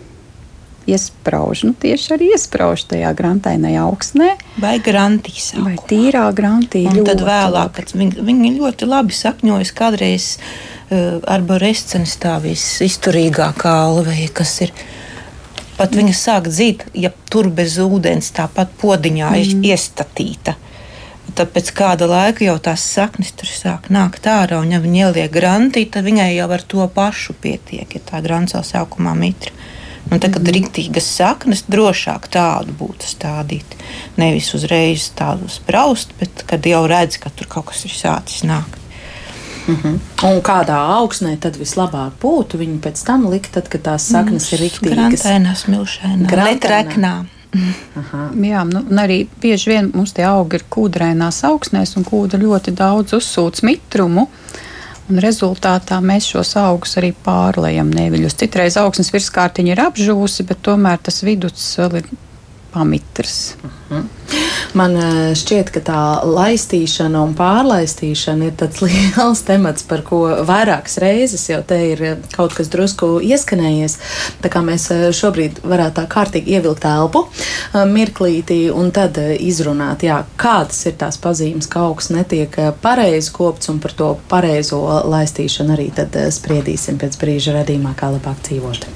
iesprāž, 0.90 1.64
nu 1.68 1.74
tieši 1.80 2.16
arī 2.16 2.30
iesprāž 2.36 2.86
tajā 2.90 3.14
grantainajā 3.16 3.86
augsnē. 3.88 4.34
Vai 4.60 4.76
grantīs. 4.84 5.54
Vai 5.56 5.78
tīrā 5.90 6.26
grantī. 6.36 6.84
Un 6.90 7.06
tad 7.08 7.24
vēlāk, 7.24 7.72
kad 7.78 7.94
viņi, 7.96 8.24
viņi 8.26 8.54
ļoti 8.58 8.90
labi 8.90 9.16
sakņojas 9.16 9.74
kādreiz 9.78 10.34
arborescens 10.92 12.18
tā 12.22 12.38
visizturīgākā 12.44 13.72
alveja, 13.86 14.30
kas 14.42 14.60
ir. 14.68 14.74
Pat 15.74 15.96
viņa 15.98 16.14
sāk 16.14 16.50
dzīt, 16.52 16.86
ja 16.94 17.10
tur 17.32 17.50
bez 17.50 17.80
ūdens 17.82 18.30
tāpat 18.36 18.76
podiņā 18.82 19.32
mm. 19.34 19.64
iestatīta. 19.72 20.54
Tad 21.34 21.50
pēc 21.56 21.72
kāda 21.74 22.06
laika 22.06 22.44
jau 22.46 22.60
tās 22.62 22.84
saknes 22.86 23.32
tur 23.34 23.50
sāk 23.50 23.88
nākt 23.94 24.28
ārā, 24.30 24.60
un 24.62 24.76
ja 24.76 24.82
viņa 24.84 25.08
ieliek 25.08 25.32
grantī, 25.34 25.88
tad 25.90 26.06
viņai 26.06 26.30
jau 26.36 26.50
ar 26.54 26.62
to 26.62 26.86
pašu 26.94 27.34
pietiek, 27.42 27.90
ja 27.90 28.04
tā 28.06 28.22
jau 28.22 28.62
sākumā 28.62 29.16
mitra. 29.18 29.56
Un 30.12 30.20
tad, 30.20 30.34
kad 30.36 30.44
ir 30.44 30.52
mhm. 30.52 30.58
rīktīgas 30.60 31.08
saknes, 31.16 31.64
drošāk 31.72 32.28
tādu 32.34 32.76
būtu 32.78 33.08
stādīt. 33.08 33.78
Nevis 34.20 34.52
uzreiz 34.54 35.08
tādu 35.18 35.50
spraust, 35.50 36.14
bet 36.20 36.44
kad 36.46 36.68
jau 36.70 36.84
redz, 36.92 37.18
ka 37.24 37.32
tur 37.34 37.50
kaut 37.50 37.72
kas 37.72 37.86
ir 37.88 37.96
sācis 37.96 38.44
nākt. 38.46 38.83
Mm 39.68 39.76
-hmm. 39.76 40.00
Un 40.28 40.42
kādā 40.42 40.78
augsnē 41.00 41.38
tad 41.40 41.58
vislabāk 41.58 42.12
būtu 42.22 42.58
viņu 42.58 42.80
pēc 42.80 43.06
tam 43.06 43.30
likt, 43.30 43.52
tad, 43.52 43.70
kad 43.70 43.82
tās 43.82 44.10
saknes 44.10 44.52
mm, 44.52 44.56
ir 44.56 44.60
rīktīgas? 44.60 45.24
Grantēnā, 45.24 45.56
smilšēnā, 45.56 46.28
netreknā. 46.28 47.26
Jā, 48.42 48.64
nu, 48.66 48.82
arī 48.98 49.28
bieži 49.42 49.70
vien 49.70 49.92
mums 49.94 50.14
tie 50.14 50.26
augi 50.26 50.58
ir 50.58 50.64
kūdrainās 50.74 51.44
augsnēs, 51.44 51.98
un 51.98 52.04
kūda 52.08 52.40
ļoti 52.42 52.74
daudz 52.74 53.14
uzsūc 53.14 53.62
mitrumu. 53.64 54.28
Un 55.12 55.20
rezultātā 55.20 56.00
mēs 56.02 56.30
šos 56.32 56.56
augus 56.58 56.98
arī 56.98 57.12
pārlējam 57.26 57.92
neviļus. 57.92 58.38
Citreiz 58.40 58.78
augsnes 58.80 59.12
virskārtiņa 59.14 59.72
ir 59.76 59.82
apžūsi, 59.84 60.46
bet 60.48 60.64
tomēr 60.64 61.02
tas 61.04 61.24
viduts 61.28 61.66
vēl 61.78 62.00
ir 62.00 62.08
pamitrs. 62.74 63.56
Uh 63.64 63.70
mhm. 63.70 64.00
-huh. 64.00 64.53
Man 64.74 64.96
eh, 64.98 65.34
šķiet, 65.38 65.70
ka 65.70 65.82
tā 65.86 66.00
laistīšana 66.26 67.20
un 67.22 67.36
pārlaistīšana 67.38 68.48
ir 68.50 68.56
tāds 68.58 68.82
liels 68.86 69.44
temats, 69.46 69.86
par 69.86 70.02
ko 70.08 70.24
vairākas 70.48 70.98
reizes 71.04 71.46
jau 71.52 71.60
te 71.68 71.78
ir 71.92 72.02
eh, 72.02 72.16
kaut 72.34 72.56
kas 72.58 72.72
drusku 72.74 73.20
ieskanējies. 73.22 74.00
Tā 74.42 74.50
kā 74.54 74.64
mēs 74.66 74.88
eh, 74.96 75.04
šobrīd 75.14 75.62
varētu 75.62 76.00
tā 76.00 76.08
kārtīgi 76.10 76.58
ievilkt 76.58 76.88
elpu 76.90 77.22
mirklītī 77.94 78.66
un 78.74 78.90
tad 78.96 79.20
izrunāt, 79.22 80.08
jā, 80.08 80.24
kādas 80.42 80.82
ir 80.90 80.98
tās 80.98 81.20
pazīmes, 81.22 81.70
ka 81.70 81.86
augs 81.86 82.10
netiek 82.14 82.58
pareizi 82.82 83.30
kopts 83.36 83.70
un 83.70 83.78
par 83.84 83.94
to 83.98 84.10
pareizo 84.30 84.82
laistīšanu 85.10 85.78
arī 85.78 85.88
tad 85.94 86.18
spriedīsim 86.34 86.98
pēc 87.02 87.20
brīža 87.22 87.56
redzīmā, 87.60 87.94
kā 88.00 88.10
labāk 88.16 88.42
dzīvot. 88.50 88.90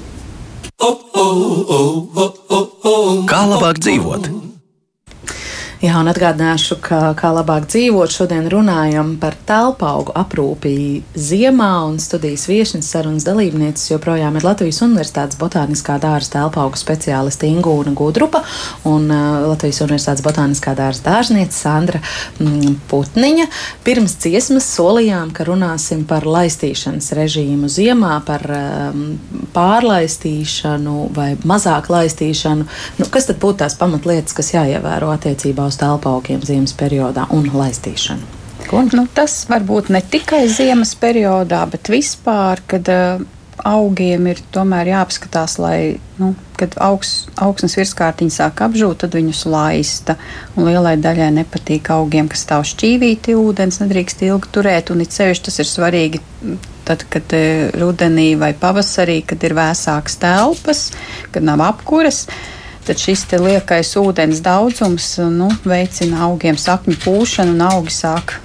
Kā 3.30 3.46
labāk 3.54 3.82
dzīvot? 3.82 4.30
Jā, 5.78 5.92
un 6.02 6.08
atgādināšu, 6.10 6.80
ka 6.82 7.12
kā 7.14 7.28
labāk 7.30 7.68
dzīvot, 7.70 8.10
šodien 8.10 8.48
runājam 8.50 9.12
par 9.22 9.36
telpaugu 9.46 10.10
aprūpī 10.18 11.04
ziemā, 11.14 11.68
un 11.86 12.00
studijas 12.02 12.48
viesnes 12.50 12.88
sarunas 12.90 13.22
dalībnieces 13.22 13.92
joprojām 13.92 14.34
ir 14.40 14.42
Latvijas 14.42 14.80
Universitātes 14.82 15.38
botāniskā 15.38 16.00
dārza 16.02 16.32
telpaugu 16.32 16.80
speciāliste 16.80 17.46
Ingūna 17.46 17.92
Gudrupa 17.94 18.40
un 18.90 19.06
uh, 19.06 19.44
Latvijas 19.52 19.78
Universitātes 19.84 20.24
botāniskā 20.26 20.74
dārza 20.74 21.04
dārzniece 21.06 21.54
Sandra 21.54 22.02
mm, 22.42 22.74
Putniņa. 22.90 23.46
Pirms 23.86 24.16
dziesmas 24.18 24.66
solījām, 24.72 25.30
ka 25.30 25.46
runāsim 25.46 26.02
par 26.10 26.26
laistīšanas 26.26 27.12
režīmu 27.20 27.70
ziemā, 27.70 28.16
par 28.26 28.48
um, 28.50 29.06
pārlaistīšanu 29.54 31.06
vai 31.14 31.30
mazāk 31.46 31.86
laistīšanu. 31.94 32.68
Nu, 32.98 33.10
kas 33.14 33.30
tad 33.30 33.38
būtu 33.38 33.62
tās 33.62 33.78
pamatlietas, 33.78 34.34
kas 34.34 34.56
jāievēro 34.58 35.14
attiecībā 35.14 35.67
uz 35.68 35.78
telpu 35.80 36.10
augiem 36.10 36.42
ziemas 36.44 36.74
periodā 36.76 37.28
un 37.34 37.48
laistīšanu? 37.54 38.36
Nu, 38.68 39.06
tas 39.14 39.40
var 39.48 39.64
būt 39.64 39.88
ne 39.94 40.02
tikai 40.04 40.42
ziemas 40.52 40.92
periodā, 40.98 41.62
bet 41.70 41.88
vispār, 41.88 42.60
kad 42.68 42.88
uh, 42.92 43.22
augiem 43.64 44.28
ir 44.30 44.40
tomēr 44.54 44.90
jāapskatās, 44.92 45.56
lai, 45.62 45.98
nu, 46.18 46.32
kad 46.58 46.74
augs, 46.82 47.28
augsnes 47.40 47.76
virskārtiņa 47.78 48.34
sāk 48.34 48.62
apžūt, 48.66 49.02
tad 49.04 49.16
viņus 49.16 49.44
laista. 49.50 50.18
Un 50.56 50.68
lielai 50.68 50.96
daļai 51.00 51.30
nepatīk 51.40 51.90
augiem, 51.94 52.28
kas 52.30 52.44
stāv 52.46 52.66
šķīvīti 52.68 53.36
ūdens, 53.38 53.80
nedrīkst 53.82 54.26
ilgi 54.28 54.52
turēt, 54.54 54.92
un 54.94 55.04
it 55.04 55.16
sevišķi 55.16 55.48
tas 55.48 55.62
ir 55.62 55.70
svarīgi 55.70 56.22
tad, 56.88 57.04
kad 57.12 57.34
e, 57.36 57.70
rudenī 57.76 58.30
vai 58.40 58.54
pavasarī, 58.56 59.20
kad 59.28 59.42
ir 59.44 59.56
vēsākas 59.58 60.16
telpas, 60.22 60.86
kad 61.34 61.44
nav 61.44 61.62
apkuras, 61.66 62.26
tad 62.88 63.00
šis 63.02 63.26
liekais 63.36 63.94
ūdens 64.00 64.42
daudzums 64.44 65.14
nu, 65.32 65.50
veicina 65.68 66.24
augiem 66.28 66.56
sakņu 66.56 66.96
pūšanu 67.04 67.56
un 67.56 67.66
augi 67.68 67.92
sāk 67.92 68.38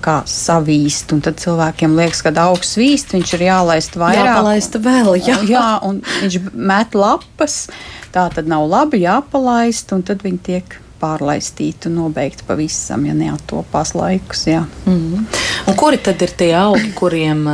kā 0.00 0.22
savīst. 0.28 1.10
Tad 1.24 1.40
cilvēkiem 1.42 1.96
liekas, 1.98 2.22
ka 2.24 2.32
augs 2.44 2.74
svīst, 2.76 3.12
viņš 3.12 3.34
ir 3.36 3.44
jālaist 3.50 3.98
vairāk. 4.00 4.30
Jāpalaista 4.30 4.80
vēl, 4.80 5.10
jā. 5.20 5.36
jā, 5.50 5.66
un 5.84 6.00
viņš 6.22 6.38
met 6.54 6.96
lapas. 6.96 7.66
Tā 8.14 8.28
tad 8.32 8.48
nav 8.48 8.64
labi 8.70 9.02
jāpalaist, 9.04 9.92
un 9.92 10.04
tad 10.06 10.24
viņi 10.24 10.40
tiek 10.46 10.78
pārlaistīti 11.02 11.90
un 11.90 11.98
nobeigti 11.98 12.46
pavisam, 12.46 13.06
ja 13.06 13.14
neatopās 13.18 13.94
laikus. 13.98 14.46
Jā. 14.46 14.64
Mm 14.86 14.98
-hmm. 14.98 15.24
Un 15.66 15.76
kuri 15.76 15.98
tad 15.98 16.22
ir 16.22 16.30
tie 16.36 16.54
augi, 16.56 16.92
kuriem, 16.94 17.44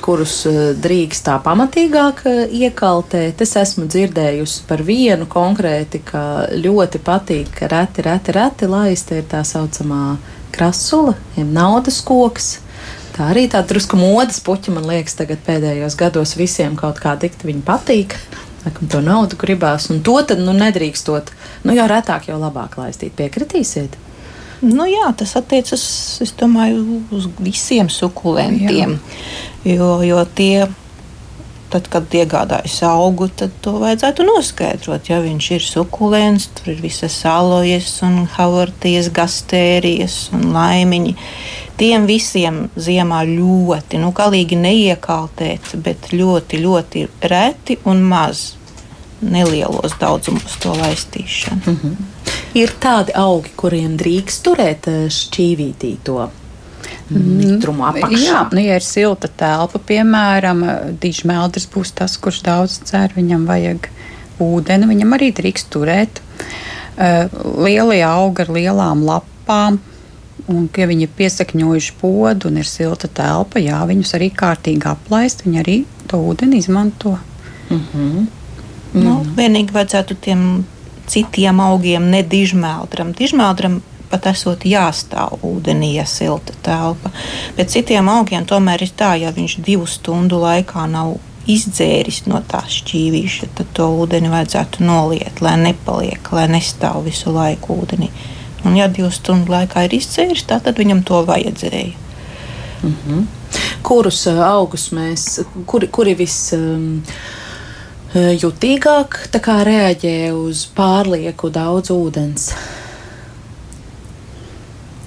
kurus 0.00 0.46
drīkst 0.86 1.24
tā 1.28 1.38
pamatīgāk 1.42 2.22
iekaltēt? 2.50 3.40
Es 3.40 3.56
esmu 3.56 3.86
dzirdējusi 3.86 4.62
par 4.68 4.82
vienu 4.82 5.26
konkrēti, 5.26 6.00
ka 6.04 6.46
ļoti 6.52 6.98
patīk 6.98 7.60
reti, 7.60 8.02
reti, 8.02 8.32
reti 8.32 8.66
laista 8.66 9.14
ir 9.14 9.24
tā 9.30 9.44
saucamā 9.44 10.16
krasula, 10.50 11.14
jeb 11.36 11.52
naudas 11.52 12.00
koks. 12.00 12.58
Tā 13.14 13.28
arī 13.30 13.44
tā 13.46 13.60
drusku 13.62 13.96
modes 13.96 14.40
puķa, 14.42 14.72
man 14.74 14.88
liekas, 14.90 15.14
tagad 15.14 15.38
pēdējos 15.46 15.94
gados 15.98 16.34
visiem 16.34 16.74
kaut 16.76 16.98
kā 16.98 17.14
dikt 17.20 17.44
viņa 17.46 17.62
patīk. 17.62 18.16
Laikam 18.64 18.88
to 18.88 19.00
naudu 19.04 19.36
gribās, 19.40 19.90
un 19.92 20.00
to 20.04 20.16
tad 20.24 20.40
nu, 20.40 20.54
nedrīkstot, 20.56 21.34
nu 21.68 21.76
jau 21.76 21.84
retāk, 21.90 22.30
jau 22.30 22.38
labāk 22.40 22.78
laistīt. 22.80 23.12
Piekritīsiet? 23.18 23.98
Nu, 24.64 24.86
jā, 24.88 25.10
tas 25.18 25.34
attiecas 25.36 25.82
domāju, 26.40 27.02
uz 27.12 27.26
visiem 27.42 27.90
sukulentiem. 27.92 28.96
Jā. 28.96 29.74
Jo, 29.74 29.88
jo 30.06 30.22
tie, 30.36 30.64
tad, 31.72 31.90
kad 31.92 32.14
iegādājas 32.16 32.78
augu, 32.88 33.28
tad 33.28 33.52
to 33.64 33.76
vajadzētu 33.82 34.24
noskaidrot. 34.28 35.10
Ja 35.10 35.20
viņš 35.24 35.50
ir 35.58 35.66
sukulents, 35.66 36.48
tur 36.56 36.72
ir 36.72 36.80
visas 36.84 37.18
alojas, 37.28 37.98
un 38.06 38.24
havartijas, 38.38 39.10
gastērijas 39.12 40.30
un 40.32 40.48
laimiņi. 40.54 41.16
Tiem 41.76 42.06
visiem 42.06 42.68
ziemā 42.78 43.24
ļoti, 43.26 43.98
nu, 43.98 44.12
galīgi 44.14 44.58
neiekaltēt, 44.60 45.74
bet 45.82 46.12
ļoti, 46.12 46.60
ļoti 46.62 47.08
reti 47.30 47.78
un 47.90 48.04
maz 48.06 48.52
nelielos 49.24 49.96
daudzumos 50.00 50.58
to 50.62 50.74
laistīšanu. 50.78 51.62
Mm 51.66 51.78
-hmm. 51.82 52.30
Ir 52.54 52.70
tādi 52.80 53.12
augi, 53.14 53.50
kuriem 53.56 53.96
drīkst 53.98 54.42
turēt 54.46 54.88
eh, 54.88 55.06
šķīvītī 55.10 55.96
to 56.04 56.30
mitrumu 57.10 57.84
apakšā. 57.84 58.20
Jā, 58.24 58.42
nu, 58.52 58.60
ja 58.60 58.76
ir 58.76 58.82
silta 58.82 59.28
telpa, 59.28 59.78
piemēram, 59.78 60.64
dižmeldris 61.00 61.66
būs 61.74 61.92
tas, 61.94 62.16
kurš 62.16 62.42
daudz 62.46 62.78
cer, 62.84 63.12
viņam 63.16 63.46
vajag 63.46 63.88
ūdeni, 64.42 64.88
viņam 64.88 65.16
arī 65.16 65.32
drīkst 65.36 65.70
turēt. 65.74 66.22
Uh, 66.94 67.26
lielie 67.64 68.04
augi 68.06 68.44
ar 68.44 68.50
lielām 68.54 69.02
lapām, 69.06 69.80
Un, 70.52 70.66
ja 70.76 70.86
viņi 70.86 71.06
ir 71.06 71.12
piesakņojuši 71.16 71.94
podu 72.00 72.50
un 72.50 72.60
ir 72.60 72.68
silta 72.68 73.08
telpa, 73.08 73.62
jā, 73.64 73.78
viņus 73.88 74.12
arī 74.18 74.28
kārtīgi 74.36 74.90
aplaist, 74.90 75.46
viņi 75.46 75.60
arī 75.62 75.76
to 76.10 76.20
ūdeni 76.20 76.60
izmanto. 76.60 77.16
Mm 77.70 77.80
-hmm. 77.80 78.26
nu, 78.92 79.24
vienīgi 79.36 79.72
vajadzētu 79.72 80.14
tiem 80.20 80.64
citiem 81.06 81.60
augiem, 81.60 82.10
ne 82.10 82.22
dižmeldram. 82.22 83.12
Dižmeldram 83.12 83.82
pat 84.10 84.26
esot 84.26 84.64
jāstāv 84.68 85.38
ūdenī, 85.42 85.94
ja 85.94 86.04
silta 86.04 86.52
telpa. 86.62 87.10
Bet 87.56 87.72
citiem 87.74 88.08
augiem 88.08 88.46
tomēr 88.46 88.82
ir 88.82 88.92
tā, 88.96 89.14
ja 89.20 89.32
viņš 89.34 89.58
divu 89.66 89.86
stundu 89.86 90.38
laikā 90.42 90.86
nav 90.90 91.16
izdzēris 91.50 92.22
no 92.26 92.40
tā 92.48 92.62
šķīvīša, 92.68 93.50
tad 93.58 93.72
to 93.76 93.88
ūdeni 94.00 94.30
vajadzētu 94.32 94.84
noliet, 94.84 95.42
lai 95.44 95.56
nepaliek, 95.60 96.32
lai 96.32 96.46
nestāv 96.48 97.02
visu 97.04 97.34
laiku 97.34 97.76
ūdenī. 97.82 98.10
Un, 98.64 98.76
ja 98.76 98.88
divu 98.88 99.10
stundu 99.12 99.52
laikā 99.52 99.84
ir 99.84 99.96
izcēlis, 99.98 100.46
tad 100.48 100.70
viņam 100.78 101.02
to 101.04 101.22
vajadzēja. 101.28 101.92
Mm 102.82 102.96
-hmm. 103.06 103.24
Kurus 103.82 104.26
uh, 104.26 104.40
augus 104.48 104.90
mēs, 104.92 105.44
kuri, 105.66 105.88
kuri 105.88 106.14
vis. 106.14 106.52
Um, 106.52 107.02
jutīgāk 108.14 109.16
reaģē 109.64 110.32
uz 110.32 110.68
pārlieku 110.76 111.50
daudz 111.50 111.90
ūdens. 111.90 112.52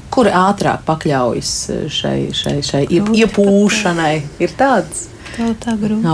Kuri 0.09 0.29
ātrāk 0.29 0.83
pakļaujas 0.85 1.69
uh, 1.69 1.89
šai, 1.89 2.33
šai, 2.33 2.61
šai 2.61 2.85
iepūšanai? 2.89 4.21
Ir 4.39 4.49
tāds 4.57 5.07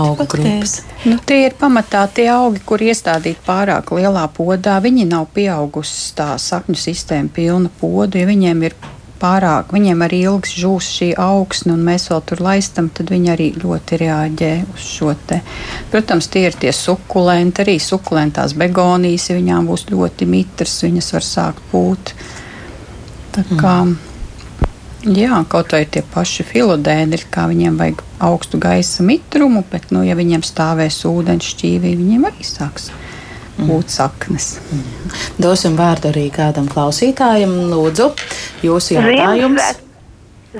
auga 0.00 0.26
grupas. 0.30 0.80
Nu, 1.04 1.18
tie 1.26 1.44
ir 1.46 1.56
pamatā 1.60 2.04
tie 2.14 2.26
augi, 2.32 2.62
kur 2.66 2.82
iestādīti 2.82 3.42
pārāk 3.46 3.92
lielā 3.96 4.26
podā. 4.34 4.80
Viņi 4.84 5.06
nav 5.10 5.28
pieaugusi 5.36 6.12
tā 6.18 6.34
sakņu 6.40 6.76
sistēma 6.78 7.32
pilna 7.34 7.72
podu, 7.80 8.20
ja 8.20 8.28
viņiem 8.28 8.66
ir 8.68 8.76
pārāk, 9.24 9.72
viņiem 9.72 10.04
arī 10.04 10.20
ilgs 10.28 10.54
žūs 10.58 10.88
šī 10.98 11.10
augsne, 11.20 11.74
un 11.76 11.84
mēs 11.86 12.08
vēl 12.10 12.22
tur 12.28 12.42
laistam, 12.44 12.90
tad 12.92 13.12
viņi 13.14 13.30
arī 13.32 13.50
ļoti 13.62 13.98
reaģē 14.02 14.52
uz 14.74 14.88
šo 14.96 15.14
te. 15.28 15.40
Protams, 15.92 16.28
tie 16.32 16.46
ir 16.48 16.58
tie 16.60 16.72
sukulenti, 16.74 17.64
arī 17.64 17.78
sukulentās 17.80 18.56
begonijas, 18.58 19.30
ja 19.30 19.38
viņām 19.38 19.70
būs 19.70 19.86
ļoti 19.92 20.28
mitrs, 20.28 20.82
viņas 20.84 21.12
var 21.16 21.28
sākt 21.28 21.70
pūt. 21.72 22.16
Tā 23.34 23.46
kā. 23.54 23.78
Mm. 23.84 23.96
Jā, 25.04 25.42
kaut 25.52 25.74
vai 25.74 25.82
tie 25.84 26.00
paši 26.14 26.46
filodēni, 26.48 27.18
kā 27.32 27.44
viņiem 27.50 27.74
vajag 27.76 28.00
augstu 28.24 28.56
gaisa 28.56 29.04
mitrumu, 29.04 29.60
bet, 29.68 29.90
nu, 29.92 30.00
ja 30.06 30.16
viņiem 30.16 30.40
stāvēs 30.40 31.02
ūdens 31.04 31.44
šķīvī, 31.52 31.92
viņiem 32.00 32.24
arī 32.30 32.46
sāks 32.48 32.88
mm. 32.88 33.66
būt 33.68 33.92
saknes. 33.92 34.54
Mm. 34.72 35.12
Dosim 35.44 35.76
vārdu 35.76 36.08
arī 36.08 36.30
kādam 36.32 36.70
klausītājam. 36.72 37.52
Lūdzu, 37.74 38.08
jūsu 38.64 38.96
jautājums. 38.96 39.82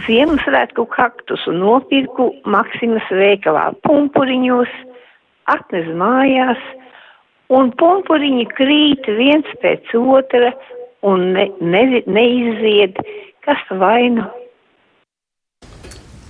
Ziemassvētku 0.05 0.85
kaktusu 0.93 1.55
nopirku 1.55 2.33
Maksimas 2.51 3.09
veikalā 3.15 3.71
pumpuriņos, 3.87 4.73
atnes 5.55 5.89
mājās, 5.97 6.61
un 7.49 7.73
pumpuriņi 7.81 8.49
krīt 8.53 9.09
viens 9.17 9.49
pēc 9.63 9.95
otra 9.97 10.53
un 11.05 11.31
ne, 11.37 11.47
ne, 11.61 11.85
neizzied 12.07 12.99
Kas 13.45 13.65
vainu? 13.81 14.25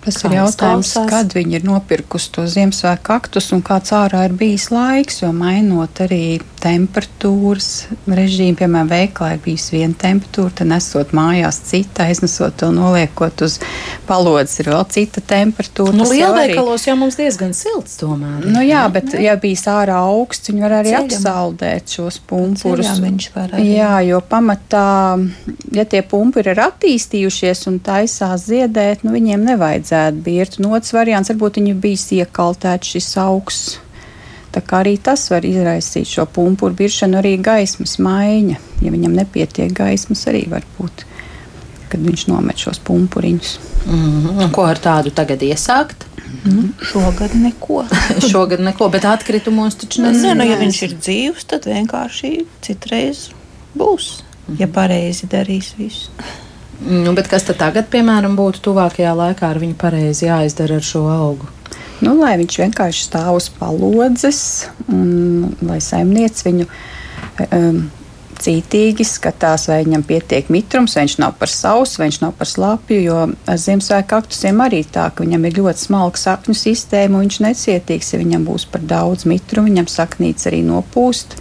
Tas 0.04 0.18
ir 0.26 0.34
jautājums, 0.36 0.90
kad 1.08 1.32
viņi 1.32 1.58
ir 1.58 1.62
nopirkusi 1.64 2.32
to 2.34 2.44
Ziemassvētku 2.50 3.06
kaktus 3.08 3.52
un 3.56 3.62
kāds 3.64 3.92
ārā 3.96 4.26
ir 4.28 4.34
bijis 4.36 4.68
laiks, 4.72 5.22
jo 5.22 5.30
mainot 5.32 6.02
arī 6.04 6.40
temperatūras 6.64 7.68
režīmu, 8.08 8.56
piemēram, 8.60 8.88
veikalā 8.88 9.34
ir 9.36 9.40
bijis 9.44 9.66
viena 9.72 9.96
temperatūra, 10.00 10.52
tad 10.60 10.70
nesot 10.70 11.12
mājās 11.16 11.60
cita, 11.68 12.06
aiznesot 12.08 12.56
to 12.60 12.70
noliekot 12.72 13.44
uz 13.44 13.58
palodzes, 14.08 14.60
ir 14.62 14.70
vēl 14.72 14.84
cita 14.92 15.24
temperatūra. 15.34 15.96
Nu, 15.96 16.08
lielveikalos 16.08 16.86
jau 16.88 16.96
mums 17.00 17.18
diezgan 17.20 17.52
silts 17.56 17.98
tomēr. 18.00 18.44
Nu, 18.48 18.64
jā, 18.64 18.84
bet 18.92 19.16
ja 19.20 19.36
bijis 19.40 19.64
ārā 19.72 20.00
augsts, 20.04 20.52
viņi 20.52 20.64
var 20.64 20.78
arī 20.80 20.94
Ceļam. 20.94 21.08
apsaldēt 21.08 21.96
šos 21.96 22.20
pumpurus. 22.28 22.92
Jā, 23.60 23.92
jo 24.08 24.20
pamatā, 24.24 24.86
ja 25.76 25.88
tie 25.88 26.04
pumpuri 26.08 26.52
ir 26.52 26.64
attīstījušies 26.64 27.66
un 27.72 27.80
taisās 27.84 28.48
ziedēt, 28.48 29.04
nu 29.04 29.12
viņiem 29.16 29.44
nevajadzētu 29.52 29.93
vajadzētu 29.94 30.22
birt. 30.24 30.58
Un 30.58 30.72
otrs 30.72 30.92
variants 30.94 31.30
varbūt 31.30 31.58
viņu 31.60 31.74
bijis 31.80 32.10
iekaltēts 32.12 32.94
šis 32.94 33.16
augsts. 33.18 33.80
Tā 34.54 34.62
kā 34.62 34.84
arī 34.84 34.98
tas 35.02 35.30
var 35.30 35.44
izraisīt 35.44 36.06
šo 36.06 36.26
pumpuru 36.30 36.74
biršanu, 36.78 37.18
arī 37.18 37.36
gaismas 37.42 37.98
maiņa. 37.98 38.56
Ja 38.82 38.92
viņam 38.94 39.16
nepietiek 39.18 39.72
gaismas, 39.74 40.26
arī 40.30 40.44
var 40.48 40.62
būt, 40.78 41.04
kad 41.90 42.00
viņš 42.00 42.28
nomet 42.30 42.58
šos 42.62 42.78
pumpuriņus. 42.86 43.58
Mm 43.86 44.26
-hmm. 44.26 44.52
Ko 44.52 44.62
ar 44.62 44.78
tādu 44.78 45.10
tagad 45.10 45.42
iesākt? 45.42 46.06
Mm. 46.44 46.70
Šogad 46.82 47.34
neko. 47.34 47.84
Šogad 48.30 48.60
neko, 48.60 48.88
bet 48.88 49.04
atkritumos 49.04 49.74
taču 49.74 50.02
nezinu. 50.02 50.34
Nu, 50.34 50.44
ja 50.44 50.56
viņš 50.58 50.82
ir 50.82 50.94
dzīvs, 51.00 51.44
tad 51.44 51.66
vienkārši 51.66 52.46
citreiz 52.62 53.30
būs, 53.74 54.22
mm 54.22 54.54
-hmm. 54.54 54.60
ja 54.60 54.68
pareizi 54.68 55.26
darīs 55.26 55.74
visu. 55.78 56.10
Nu, 56.82 57.14
kas 57.14 57.46
tad 57.46 57.60
tagad, 57.60 57.86
piemēram, 57.92 58.34
būtu 58.38 58.64
tuvākajā 58.66 59.14
laikā 59.16 59.50
ar 59.52 59.60
viņu 59.62 59.76
pareizi 59.78 60.26
jāizdara 60.26 60.80
ar 60.80 60.84
šo 60.84 61.06
augu? 61.12 61.50
Nu, 62.02 62.16
lai 62.18 62.34
viņš 62.40 62.56
vienkārši 62.64 63.04
stāv 63.06 63.38
uz 63.38 63.46
palodzes, 63.54 64.40
un 64.90 65.54
lai 65.64 65.78
saimnieks 65.80 66.44
viņu 66.44 66.66
um, 66.66 67.84
cītīgi 68.44 69.06
skatās, 69.06 69.68
vai 69.70 69.80
viņam 69.86 70.04
pietiek 70.06 70.50
mitrums, 70.52 70.96
vai 70.96 71.06
viņš 71.06 71.16
nav 71.22 71.34
par 71.40 71.52
sausu, 71.52 72.00
vai 72.00 72.08
viņš 72.10 72.20
nav 72.24 72.34
par 72.38 72.50
slapju. 72.50 73.00
Jo 73.00 73.18
ar 73.22 73.60
Ziemassvētku 73.60 74.10
kaktusiem 74.10 74.62
arī 74.64 74.82
tā, 74.84 75.08
ka 75.14 75.24
viņam 75.24 75.46
ir 75.48 75.58
ļoti 75.60 75.86
smalka 75.86 76.20
sakņu 76.20 76.56
sistēma, 76.58 77.18
un 77.18 77.28
viņš 77.28 77.40
necietīgs, 77.46 78.12
ja 78.14 78.20
viņam 78.20 78.46
būs 78.48 78.66
par 78.70 78.84
daudz 78.84 79.28
mitrumu, 79.30 79.70
viņam 79.70 79.90
saknīts 79.90 80.50
arī 80.50 80.64
nopūst. 80.66 81.38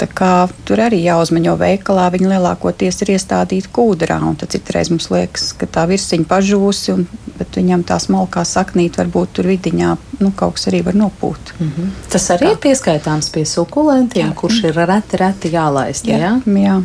Tā 0.00 0.06
kā 0.08 0.30
tur 0.66 0.80
arī 0.80 1.02
jāuzmaņo 1.04 1.52
veikalā, 1.60 2.06
viņi 2.14 2.30
lielākoties 2.30 3.02
ir 3.04 3.12
iestādīti. 3.16 3.68
Tad 3.72 4.54
citreiz 4.54 4.90
mums 4.90 5.10
liekas, 5.12 5.50
ka 5.58 5.68
tā 5.68 5.84
virsma 5.90 6.24
pažūsi, 6.28 6.94
un, 6.94 7.04
bet 7.38 7.58
viņam 7.60 7.84
tā 7.84 7.98
smalkā 8.00 8.44
saknīte 8.48 9.02
varbūt 9.02 9.36
tur 9.36 9.50
vidiņā 9.52 9.90
nu, 10.22 10.32
kaut 10.36 10.56
kas 10.56 10.70
arī 10.72 10.82
var 10.86 10.96
nopūt. 10.96 11.52
Mm 11.58 11.68
-hmm. 11.68 11.92
Tas 12.08 12.30
arī 12.30 12.48
tā. 12.48 12.50
ir 12.52 12.58
pieskaitāms 12.64 13.30
pie 13.30 13.44
sukulentiem, 13.44 14.28
jā. 14.28 14.34
kurš 14.34 14.64
ir 14.64 14.74
reti, 14.74 15.16
reti 15.16 15.52
jālaist. 15.52 16.06
Jā, 16.06 16.18
jā? 16.18 16.32
jā. 16.46 16.82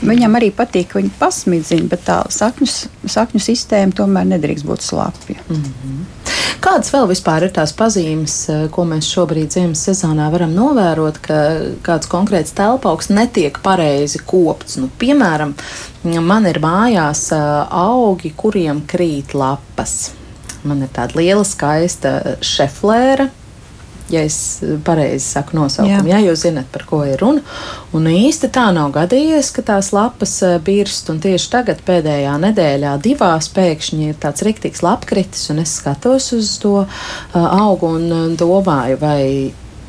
Viņam 0.00 0.36
arī 0.38 0.48
patīk, 0.56 0.88
ka 0.88 0.98
viņi 0.98 1.10
pasmidzina, 1.18 1.88
bet 1.88 2.04
tā 2.06 2.22
sakņu, 2.32 2.66
sakņu 3.04 3.40
sistēma 3.40 3.92
tomēr 3.92 4.24
nedrīkst 4.24 4.64
būt 4.64 4.80
slāpja. 4.80 5.36
Mm 5.48 5.56
-hmm. 5.56 6.04
Kādas 6.60 6.92
vēl 6.92 7.08
vispār 7.10 7.46
ir 7.46 7.54
tās 7.56 7.72
pazīmes, 7.76 8.36
eh, 8.52 8.62
ko 8.72 8.84
mēs 8.88 9.08
šobrīd 9.08 9.54
ziemas 9.54 9.82
sezonā 9.88 10.28
varam 10.32 10.52
novērot, 10.56 11.20
ka 11.24 11.40
kāds 11.86 12.10
konkrēts 12.10 12.54
telpauks 12.56 13.08
netiek 13.08 13.58
pareizi 13.64 14.20
kopts? 14.26 14.76
Nu, 14.80 14.90
piemēram, 15.00 15.54
man 16.04 16.46
ir 16.46 16.60
mājās 16.60 17.30
eh, 17.32 17.50
augi, 17.70 18.34
kuriem 18.36 18.84
krīt 18.86 19.34
lapas. 19.34 20.12
Man 20.62 20.84
ir 20.84 20.90
tāda 20.92 21.16
liela, 21.16 21.44
skaista 21.48 22.36
šeflēra, 22.44 23.30
ja 24.10 24.22
es 24.26 24.36
pareizi 24.84 25.24
saku 25.24 25.56
nosaukumu, 25.58 26.10
jā. 26.10 26.18
jā, 26.18 26.30
jūs 26.30 26.44
zinat, 26.46 26.68
par 26.72 26.84
ko 26.88 27.02
ir 27.06 27.20
runa. 27.20 27.42
Un 27.96 28.08
īsti 28.10 28.50
tā 28.54 28.66
nav 28.74 28.92
gadījies, 28.94 29.52
ka 29.56 29.64
tās 29.72 29.92
lapas 29.96 30.36
eh, 30.46 30.58
birst, 30.64 31.10
un 31.12 31.22
tieši 31.22 31.50
tagad 31.52 31.82
pēdējā 31.86 32.36
nedēļā 32.44 32.96
divās 33.04 33.50
pēkšņi 33.56 34.10
ir 34.10 34.20
tāds 34.20 34.44
riktīgs 34.46 34.84
lapkritis, 34.86 35.48
un 35.54 35.62
es 35.64 35.78
skatos 35.80 36.32
uz 36.36 36.54
to 36.62 36.76
uh, 36.82 36.90
augu 37.34 37.94
un 37.96 38.36
domāju, 38.38 39.00
vai 39.00 39.24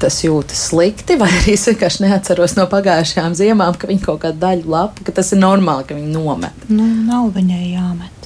tas 0.01 0.17
jūtas 0.23 0.67
slikti, 0.71 1.17
vai 1.21 1.29
arī 1.29 1.55
es 1.57 1.67
vienkārši 1.69 2.07
neatceros 2.07 2.57
no 2.59 2.67
pagājušajām 2.71 3.37
ziemām, 3.37 3.77
ka 3.77 3.89
viņi 3.91 4.05
kaut 4.05 4.23
kādu 4.25 4.41
daļu 4.41 4.73
lapu, 4.73 5.05
ka 5.07 5.15
tas 5.21 5.33
ir 5.35 5.41
normāli, 5.43 5.87
ka 5.87 5.97
viņi 5.97 6.11
nomet. 6.15 6.67
Nu, 6.71 6.87
nav 7.07 7.31
viņai 7.35 7.63
jāmet. 7.75 8.20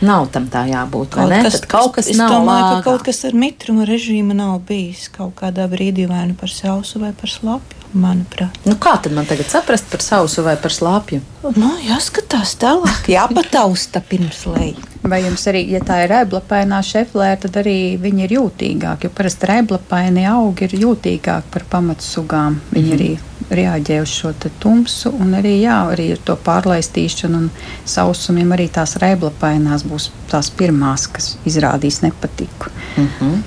Nav 0.00 0.30
tam 0.32 0.46
tā 0.48 0.62
jābūt. 0.70 1.10
Kaut 1.12 1.28
kas, 1.30 1.58
Tad 1.60 1.66
kaut 1.68 1.92
kas 1.98 2.08
es 2.08 2.16
nav 2.16 2.30
domāju, 2.32 2.62
lāgā. 2.64 2.76
ka 2.80 2.90
kaut 2.90 3.02
kas 3.04 3.24
ar 3.28 3.34
mitruma 3.36 3.84
režīmu 3.88 4.36
nav 4.36 4.60
bijis 4.68 5.08
kaut 5.12 5.34
kādā 5.40 5.66
brīdī 5.68 6.06
vai 6.08 6.22
nu 6.30 6.34
par 6.40 6.48
sausu 6.48 7.02
vai 7.02 7.12
par 7.12 7.28
slapju. 7.28 7.79
Manuprāt. 7.92 8.54
Nu, 8.68 8.76
kā 8.78 8.94
tad 9.02 9.14
man 9.16 9.26
tagad 9.26 9.48
saprast 9.50 9.88
par 9.90 10.02
sausu 10.04 10.44
vai 10.46 10.54
par 10.60 10.74
slāpju? 10.74 11.20
Nu, 11.56 11.70
jāskatās 11.82 12.54
tālāk, 12.60 13.08
jāpatausta 13.10 14.02
pirms 14.06 14.44
lejas. 14.46 14.86
Vai 15.00 15.22
jums 15.24 15.46
arī, 15.48 15.62
ja 15.72 15.80
tā 15.82 16.02
ir 16.04 16.10
rēblapainā 16.12 16.82
šeflēra, 16.84 17.38
tad 17.40 17.56
arī 17.62 17.96
viņi 18.00 18.26
ir 18.26 18.34
jūtīgāki, 18.36 19.08
jo 19.08 19.14
parasti 19.16 19.48
rēblapainie 19.48 20.26
augi 20.28 20.68
ir 20.68 20.76
jūtīgāki 20.82 21.52
par 21.54 21.64
pamatsugām. 21.72 22.58
Viņi 22.74 22.90
mm. 22.90 22.98
arī 22.98 23.10
reaģē 23.50 24.00
uz 24.04 24.12
šo 24.12 24.32
tumsu, 24.62 25.10
un 25.10 25.34
arī, 25.40 25.56
jā, 25.64 25.78
arī 25.94 26.10
ar 26.14 26.20
to 26.24 26.36
pārlaistīšanu 26.44 27.40
un 27.40 27.48
sausumiem 27.88 28.52
arī 28.54 28.68
tās 28.70 28.98
rēblapainās 29.00 29.86
būs 29.88 30.10
tās 30.30 30.52
pirmās, 30.54 31.08
kas 31.10 31.32
izrādīs 31.48 32.02
nepatiku. 32.04 32.70
Mm 32.96 33.08
-hmm. 33.08 33.40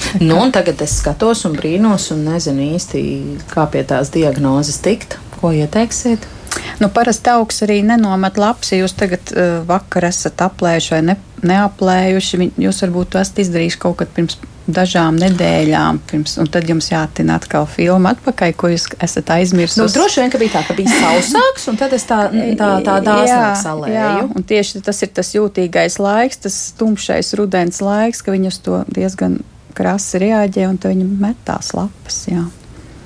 Nu, 0.28 0.40
tagad 0.52 0.82
es 0.82 0.98
skatos 1.00 1.44
un 1.48 1.56
brīnos, 1.58 2.10
un 2.14 2.24
nezinu 2.28 2.72
īsti, 2.74 3.00
kā 3.52 3.66
pie 3.70 3.84
tās 3.86 4.12
diagnozes 4.14 4.80
tikt. 4.84 5.18
Ko 5.40 5.52
ieteiksiet? 5.56 6.26
Nu, 6.80 6.88
parasti 6.90 7.30
augs 7.30 7.62
arī 7.64 7.80
nenomet 7.86 8.38
lapas, 8.40 8.72
ja 8.72 8.80
jūs 8.80 8.96
tagad 8.98 9.32
uh, 9.34 9.60
vakar 9.68 10.08
esat 10.08 10.40
aplējuši 10.42 10.94
vai 10.96 11.02
ne, 11.12 11.16
neaplējuši. 11.46 12.48
Jūs 12.60 12.82
varbūt 12.86 13.12
to 13.14 13.20
esat 13.20 13.44
izdarījuši 13.44 13.80
kaut 13.80 14.00
kad 14.00 14.10
pirms 14.16 14.40
dažām 14.70 15.16
nedēļām, 15.18 16.00
pirms, 16.10 16.36
un 16.40 16.48
tad 16.52 16.68
jums 16.68 16.90
jātina 16.92 17.38
atkal 17.40 17.66
filma 17.70 18.12
atpakaļ, 18.14 18.52
ko 18.58 18.70
jūs 18.70 18.86
esat 19.02 19.32
aizmirsuši. 19.34 19.80
Nu, 19.82 19.88
droši 19.94 20.22
vien, 20.22 20.32
ka 20.32 20.40
bija 20.42 20.54
tā, 20.56 20.64
ka 20.68 20.76
bija 20.78 20.94
sausāks, 20.94 21.66
un 21.72 21.80
tad 21.80 21.94
es 21.96 22.06
tā, 22.08 22.20
tā, 22.60 22.70
tā 22.86 22.98
dāsnāk 23.06 23.62
salēju. 23.62 23.96
Jā, 23.96 24.10
un 24.26 24.46
tieši 24.52 24.82
tas 24.86 25.02
ir 25.06 25.14
tas 25.16 25.32
jūtīgais 25.36 25.98
laiks, 26.02 26.42
tas 26.46 26.60
tumšais 26.78 27.34
rudens 27.40 27.82
laiks, 27.84 28.22
ka 28.24 28.34
viņi 28.36 28.52
uz 28.52 28.60
to 28.64 28.82
diezgan 28.94 29.40
krasi 29.80 30.20
reaģē, 30.22 30.68
un 30.68 30.80
viņi 30.84 31.10
met 31.20 31.40
tās 31.48 31.72
lapas. 31.76 32.24
Jā. 32.30 32.46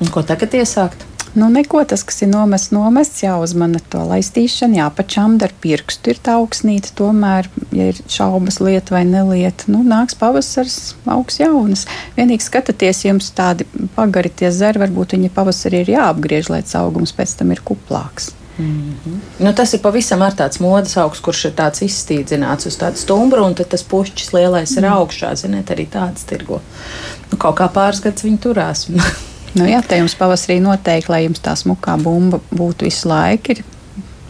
Un 0.02 0.10
ko 0.10 0.26
tagad 0.26 0.54
iesākt? 0.58 1.06
Nu, 1.34 1.48
neko 1.50 1.80
tas, 1.90 2.04
kas 2.06 2.20
ir 2.22 2.28
nomests, 2.30 2.70
nomests, 2.70 3.24
jāuzmana 3.24 3.80
to 3.90 4.04
laistīšanu, 4.06 4.78
jāpačamda 4.78 5.48
ar 5.48 5.54
pirkstu 5.64 6.12
ir 6.12 6.20
tā 6.22 6.36
augsnīte. 6.38 6.92
Tomēr, 6.94 7.48
ja 7.74 7.88
ir 7.90 7.98
šaubas 8.06 8.60
lieta 8.62 8.94
vai 8.94 9.02
nelieta, 9.08 9.66
nu, 9.74 9.80
nāks 9.82 10.14
pavasars, 10.20 10.94
augs 11.10 11.40
jaunas. 11.42 11.88
Vienīgi 12.14 12.46
skatāties, 12.46 13.02
jums 13.08 13.32
tādi 13.34 13.66
pagari 13.96 14.30
tie 14.30 14.52
zari, 14.54 14.84
varbūt 14.84 15.16
viņi 15.16 15.34
pavasarī 15.34 15.82
ir 15.82 15.96
jāapgriež, 15.96 16.54
lai 16.54 16.62
augums 16.78 17.16
pēc 17.16 17.34
tam 17.40 17.50
ir 17.50 17.66
kuplāks. 17.66 18.30
Mm 18.58 18.94
-hmm. 19.04 19.18
nu, 19.38 19.52
tas 19.52 19.74
ir 19.74 19.80
pavisam 19.80 20.22
ar 20.22 20.32
tāds 20.32 20.60
modes 20.60 20.96
augsts, 20.96 21.24
kurš 21.24 21.44
ir 21.44 21.52
tāds 21.52 21.82
izstīdzināts 21.82 22.66
uz 22.66 22.76
tādu 22.78 22.96
stumbru, 22.96 23.44
un 23.44 23.54
tas 23.54 23.82
pušķis 23.82 24.32
lielais 24.32 24.76
ir 24.76 24.82
mm. 24.82 24.92
augšā. 24.92 25.34
Ziniet, 25.34 25.70
arī 25.70 25.86
tāds 25.90 26.24
tirgo. 26.26 26.60
Nu, 27.30 27.38
kaut 27.38 27.56
kā 27.58 27.68
pāris 27.68 28.02
gadus 28.02 28.24
viņi 28.24 28.38
turās. 28.38 28.88
nu, 29.58 29.66
jā, 29.66 29.82
te 29.88 29.96
jums 29.96 30.14
pavasarī 30.14 30.60
noteikti, 30.60 31.10
lai 31.10 31.24
jums 31.24 31.40
tā 31.40 31.56
smukā 31.56 32.02
bumba 32.02 32.40
būtu 32.54 32.84
visu 32.84 33.08
laiku, 33.08 33.50
ir 33.50 33.64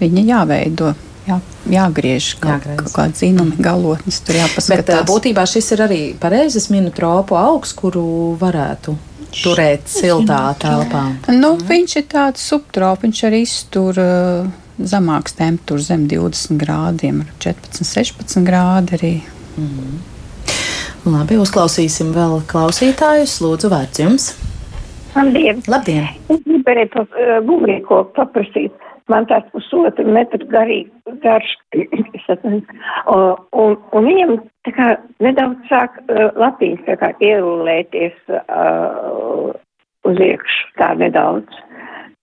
viņa 0.01 0.23
jāveido. 0.25 0.95
Jā, 1.25 1.39
jāgriež 1.71 2.35
kaut, 2.41 2.65
kaut 2.77 2.93
kāda 2.93 3.17
zinuma 3.17 3.57
galotnes, 3.59 4.21
tur 4.21 4.37
jāpaskatās. 4.37 5.01
Bet 5.01 5.09
būtībā 5.09 5.47
šis 5.49 5.73
ir 5.73 5.83
arī 5.87 6.01
pareizes 6.21 6.69
minu 6.69 6.91
tropu 6.93 7.37
augs, 7.41 7.73
kuru 7.73 8.37
varētu 8.41 8.97
turēt 9.43 9.89
siltā 9.91 10.41
telpā? 10.61 11.05
Nu, 11.35 11.55
viņš 11.59 11.97
ir 12.01 12.07
tāds 12.13 12.45
subtrops, 12.45 13.03
viņš 13.05 13.23
arī 13.29 13.43
iztur 13.45 14.01
uh, 14.01 14.49
zemāks 14.79 15.37
temperatūras, 15.39 15.91
zem 15.91 16.07
20 16.11 16.61
grādiem, 16.61 17.23
14, 17.45 17.85
16 17.85 18.47
grādi 18.47 18.99
arī. 18.99 19.15
Mm 19.57 19.71
-hmm. 19.71 20.03
Labi, 21.05 21.37
uzklausīsim 21.37 22.15
vēl 22.15 22.43
klausītājus. 22.49 23.41
Lūdzu, 23.45 23.69
vārds 23.69 24.01
jums! 24.01 24.35
Labdien! 25.15 25.63
Labdien. 25.69 26.09
Es 26.29 26.41
gribēju 26.47 26.89
pa, 26.93 27.01
uh, 27.03 27.39
gumijko 27.47 28.05
paprasīt 28.17 28.73
man 29.13 29.27
tāds 29.31 29.51
pusotru 29.53 30.07
metru 30.09 30.47
garīgi, 30.51 30.91
garš, 31.25 31.55
un, 33.17 33.77
un 33.77 34.09
viņam 34.09 34.37
tā 34.67 34.75
kā 34.77 34.89
nedaudz 35.25 35.69
sāk 35.71 36.01
uh, 36.07 36.31
latīņas 36.41 36.87
tā 36.89 36.99
kā 37.03 37.13
ierulēties 37.25 38.17
uh, 38.39 39.53
uz 40.09 40.25
iekšu, 40.29 40.71
tā 40.81 40.95
nedaudz. 41.01 41.63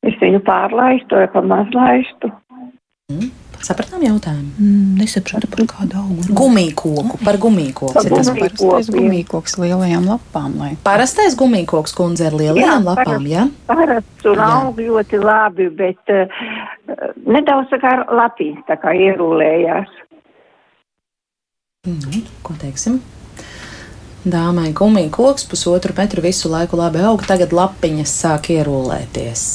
Es 0.02 0.16
viņu 0.18 0.42
pārlaistu 0.48 1.20
vai 1.20 1.28
pamazlaistu. 1.30 2.32
Sapratām 3.62 4.02
jautājumu? 4.02 4.52
Mm, 4.58 4.96
nesapratu 4.98 5.50
par 5.52 5.62
kādu 5.70 6.00
augu. 6.02 6.26
Gumijkoku, 6.34 7.20
par 7.22 7.38
gumijkoku. 7.42 7.94
Tas 7.94 8.08
ir 8.08 8.16
tas 8.16 8.32
parastais 8.34 8.90
gumijkoks 8.94 9.58
lielajām 9.62 10.08
lapām. 10.10 10.56
Lai... 10.58 10.72
Parastais 10.86 11.38
gumijkoks 11.38 11.94
kundze 11.98 12.26
ar 12.32 12.38
lielajām 12.38 12.82
jā, 12.82 12.88
lapām, 12.88 13.28
jā? 13.30 13.46
Parasts 13.70 14.30
un 14.32 14.42
aug 14.46 14.82
ļoti 14.82 15.22
labi, 15.22 15.70
bet 15.78 16.14
uh, 16.14 16.42
nedaudz 17.30 17.70
tā 17.74 17.82
kā 17.84 17.94
lapīs 18.10 18.58
tā 18.70 18.80
kā 18.82 18.96
ierūlējās. 18.98 19.94
Mm, 21.86 22.26
ko 22.46 22.58
teiksim? 22.62 23.00
Dāmai 24.22 24.70
gumija 24.78 25.10
koks 25.14 25.48
pusotru 25.50 25.96
metru 25.98 26.22
visu 26.22 26.50
laiku 26.50 26.78
labi 26.78 27.02
aug, 27.06 27.22
tagad 27.26 27.54
lapiņas 27.58 28.18
sāk 28.26 28.52
ierūlēties. 28.54 29.48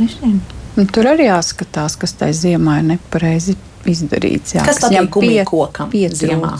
Nezinu. 0.00 0.61
Un 0.78 0.88
tur 0.88 1.08
arī 1.10 1.28
jāskatās, 1.28 1.98
kas 2.00 2.14
tajā 2.20 2.36
ziemā 2.44 2.78
ir 2.80 2.86
nepareizi 2.94 3.56
izdarīts. 3.88 4.56
Jā, 4.56 4.64
kas 4.66 4.80
tam 4.80 4.94
ir 4.94 5.44
kokam 5.48 5.90
ziemā? 5.92 6.54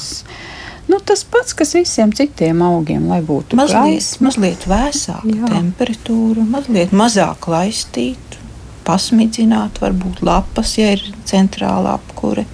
Nu, 0.90 0.98
tas 0.98 1.22
pats, 1.24 1.54
kas 1.56 1.72
visiem 1.76 2.10
citiem 2.12 2.60
augiem, 2.66 3.06
lai 3.08 3.20
būtu 3.24 3.56
mazliet, 3.56 3.94
gaisma. 3.94 4.26
mazliet 4.26 4.66
vēsāka 4.68 5.52
temperatūra, 5.54 6.44
mazliet 6.56 6.92
mazāk 6.92 7.46
laistīt, 7.48 8.36
pasmidzināt, 8.84 9.78
varbūt 9.80 10.20
lapas, 10.26 10.74
ja 10.80 10.90
ir 10.96 11.06
centrāla 11.28 11.94
apkure. 12.00 12.44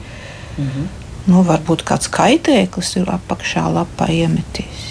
-hmm. 0.66 0.87
nu, 1.27 1.42
varbūt 1.42 1.83
kāds 1.88 2.11
kaitēklis 2.12 2.97
ir 3.01 3.11
apakšā 3.11 3.64
lapā 3.73 4.11
iemeties. 4.12 4.88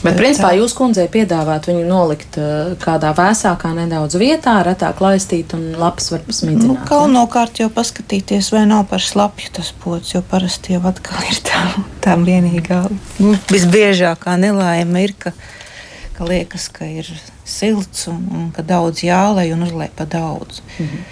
Bet, 0.00 0.16
principā, 0.16 0.50
jūs 0.56 0.72
kundzei 0.76 1.06
piedāvāt 1.12 1.66
viņu 1.68 1.82
nolikt 1.84 2.38
kādā 2.80 3.10
vēsākā 3.16 3.72
nedaudz 3.76 4.16
vietā, 4.20 4.54
retāk 4.64 5.02
laistīt 5.04 5.52
un 5.56 5.66
lapas 5.80 6.08
var 6.14 6.24
smidzināt. 6.24 6.70
Nu, 6.70 6.76
galvenokārt 6.88 7.60
jau 7.60 7.68
paskatīties, 7.74 8.48
vai 8.54 8.64
nav 8.70 8.86
par 8.90 9.04
slapju 9.04 9.52
tas 9.58 9.72
pots, 9.82 10.14
jo 10.14 10.22
parasti 10.30 10.76
jau 10.76 10.82
atkal 10.88 11.20
ir 11.28 11.42
tā, 11.44 11.60
tā 12.04 12.16
vienīgā, 12.16 12.80
nu, 13.20 13.34
visbiežākā 13.52 14.38
nelaime 14.40 15.04
ir, 15.04 15.14
ka, 15.20 15.34
ka 16.16 16.28
liekas, 16.28 16.70
ka 16.72 16.88
ir 16.88 17.10
silts 17.44 18.08
un, 18.08 18.24
un 18.32 18.50
ka 18.56 18.64
daudz 18.64 19.04
jālai 19.04 19.50
un 19.52 19.68
uzlai 19.68 19.90
pa 19.96 20.08
daudz. 20.08 20.64
Mhm. 20.78 21.08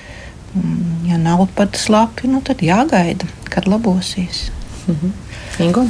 Ja 1.11 1.19
nav 1.21 1.45
pat 1.55 1.77
slapju, 1.77 2.31
nu, 2.33 2.41
tad 2.43 2.65
jāgaida, 2.65 3.29
kad 3.53 3.69
labosies. 3.69 4.49
Mhm. 4.89 5.28
Ingu? 5.59 5.83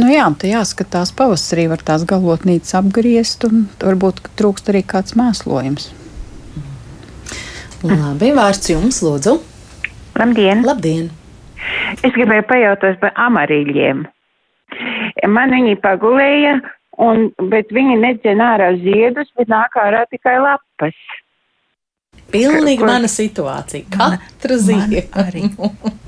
Nu 0.00 0.06
jā, 0.08 0.24
tā 0.40 0.48
jāskatās 0.48 1.10
pavasarī, 1.16 1.66
var 1.68 1.82
tās 1.84 2.06
galotnītes 2.08 2.72
apgriezt, 2.78 3.44
un 3.44 3.66
varbūt 3.82 4.22
trūkst 4.40 4.70
arī 4.72 4.80
kāds 4.88 5.12
mēslojums. 5.18 5.90
Labi, 7.84 8.30
vārds 8.32 8.70
jums, 8.70 9.02
lūdzu. 9.04 9.36
Labdien! 10.16 10.62
Labdien. 10.64 11.10
Es 12.00 12.14
gribēju 12.14 12.46
pajautāt 12.48 13.00
par 13.02 13.12
amarīļiem. 13.20 14.06
Man 15.28 15.52
viņi 15.58 15.76
pagulēja, 15.84 16.56
un, 17.04 17.28
bet 17.52 17.72
viņi 17.74 17.98
nedzēna 18.00 18.52
ārā 18.54 18.70
ziedus, 18.80 19.28
bet 19.36 19.52
nāk 19.52 19.76
ārā 19.82 20.06
tikai 20.08 20.38
lapas. 20.40 20.96
Pilnīgi 22.32 22.80
Ko? 22.80 22.88
mana 22.88 23.10
situācija. 23.10 23.88
Katra 23.92 24.58
ziņa 24.60 25.06
arī. 25.22 25.46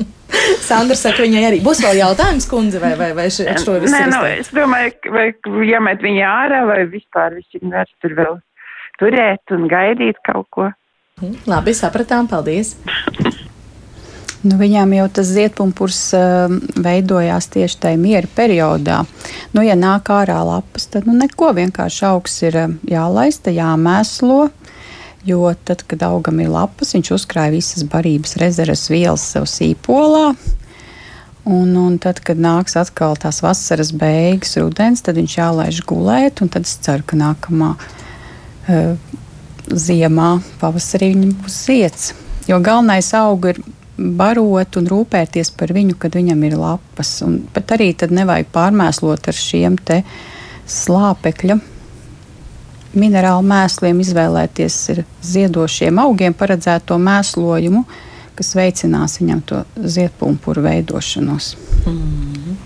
Sandra 0.64 0.96
saka, 0.98 1.22
viņai 1.22 1.44
arī 1.46 1.60
būs 1.64 1.80
vēl 1.84 2.00
jautājums, 2.00 2.46
kundze, 2.50 2.80
vai, 2.82 2.94
vai, 2.98 3.12
vai 3.16 3.28
šo 3.30 3.46
visu? 3.78 3.92
Nē, 3.92 4.06
nu, 4.10 4.22
es 4.26 4.50
domāju, 4.54 5.12
vai 5.14 5.28
jāmet 5.68 6.02
viņa 6.04 6.32
ārā, 6.44 6.64
vai 6.68 6.80
vispār 6.90 7.38
viss 7.38 7.58
ir 7.58 7.68
vērts 7.70 7.94
tur 8.02 8.16
vēl 8.18 8.38
turēt 9.00 9.54
un 9.54 9.68
gaidīt 9.70 10.20
kaut 10.26 10.48
ko. 10.54 10.68
Mhm, 11.22 11.44
labi, 11.50 11.76
sapratām, 11.76 12.30
paldies. 12.30 12.74
Nu, 14.44 14.58
viņām 14.60 14.90
jau 14.92 15.04
tas 15.16 15.30
ziedpumpurs 15.32 15.98
uh, 16.18 16.52
veidojās 16.84 17.46
tieši 17.54 17.78
tajā 17.80 17.96
miera 17.96 18.28
periodā. 18.28 18.98
Nu, 19.56 19.62
ja 19.64 19.72
nāk 19.72 20.10
ārā 20.12 20.36
lapas, 20.44 20.84
tad 20.92 21.08
nu, 21.08 21.14
neko 21.16 21.54
vienkārši 21.56 22.02
augs 22.10 22.34
ir 22.44 22.58
uh, 22.60 22.74
jālaista, 22.84 23.54
jāmēslo. 23.54 24.50
Jo 25.24 25.54
tad, 25.64 25.86
kad 25.88 26.02
augam 26.04 26.42
ir 26.44 26.50
lapas, 26.52 26.92
viņš 26.92 27.14
uzkrāja 27.16 27.54
visas 27.54 27.84
barības 27.88 28.36
rezerves 28.42 28.90
vielas 28.92 29.24
sev 29.32 29.48
sīpolā. 29.48 30.34
Un, 31.44 31.74
un 31.76 31.96
tad, 32.00 32.20
kad 32.24 32.40
nāks 32.40 32.76
atkal 32.80 33.16
tās 33.20 33.42
vasaras 33.44 33.92
beigas, 33.96 34.56
rudens, 34.60 35.04
tad 35.04 35.16
viņš 35.20 35.36
jālaiž 35.38 35.80
gulēt. 35.88 36.40
Tad 36.40 36.64
es 36.64 36.76
ceru, 36.84 37.04
ka 37.08 37.16
nākamā 37.20 37.72
uh, 37.76 39.16
ziemā, 39.68 40.30
pavasarī 40.60 41.12
viņam 41.14 41.34
būs 41.40 41.58
zieds. 41.68 42.12
Jo 42.48 42.60
galvenais 42.64 43.12
auga 43.16 43.54
ir 43.54 43.60
barot 43.96 44.76
un 44.80 44.88
rūpēties 44.90 45.52
par 45.56 45.72
viņu, 45.72 45.96
kad 46.00 46.16
viņam 46.16 46.48
ir 46.48 46.56
lapas. 46.60 47.16
Un, 47.24 47.42
bet 47.54 47.76
arī 47.76 47.94
tad 47.96 48.12
nevajag 48.12 48.52
pārmēslot 48.52 49.28
ar 49.32 49.40
šiem 49.40 49.80
te 49.80 50.02
slāpekļa 50.68 51.60
minerālu 52.98 53.44
mēsliem, 53.46 54.02
izvēlēties 54.04 54.78
ziedošiem 55.24 55.98
augiem 56.02 56.36
paredzēto 56.36 56.98
mēslojumu, 57.00 57.84
kas 58.34 58.54
veicinās 58.58 59.18
viņam 59.20 59.42
to 59.46 59.64
ziedpumpuru 59.96 60.64
veidošanos. 60.68 61.54
Mm 61.86 62.56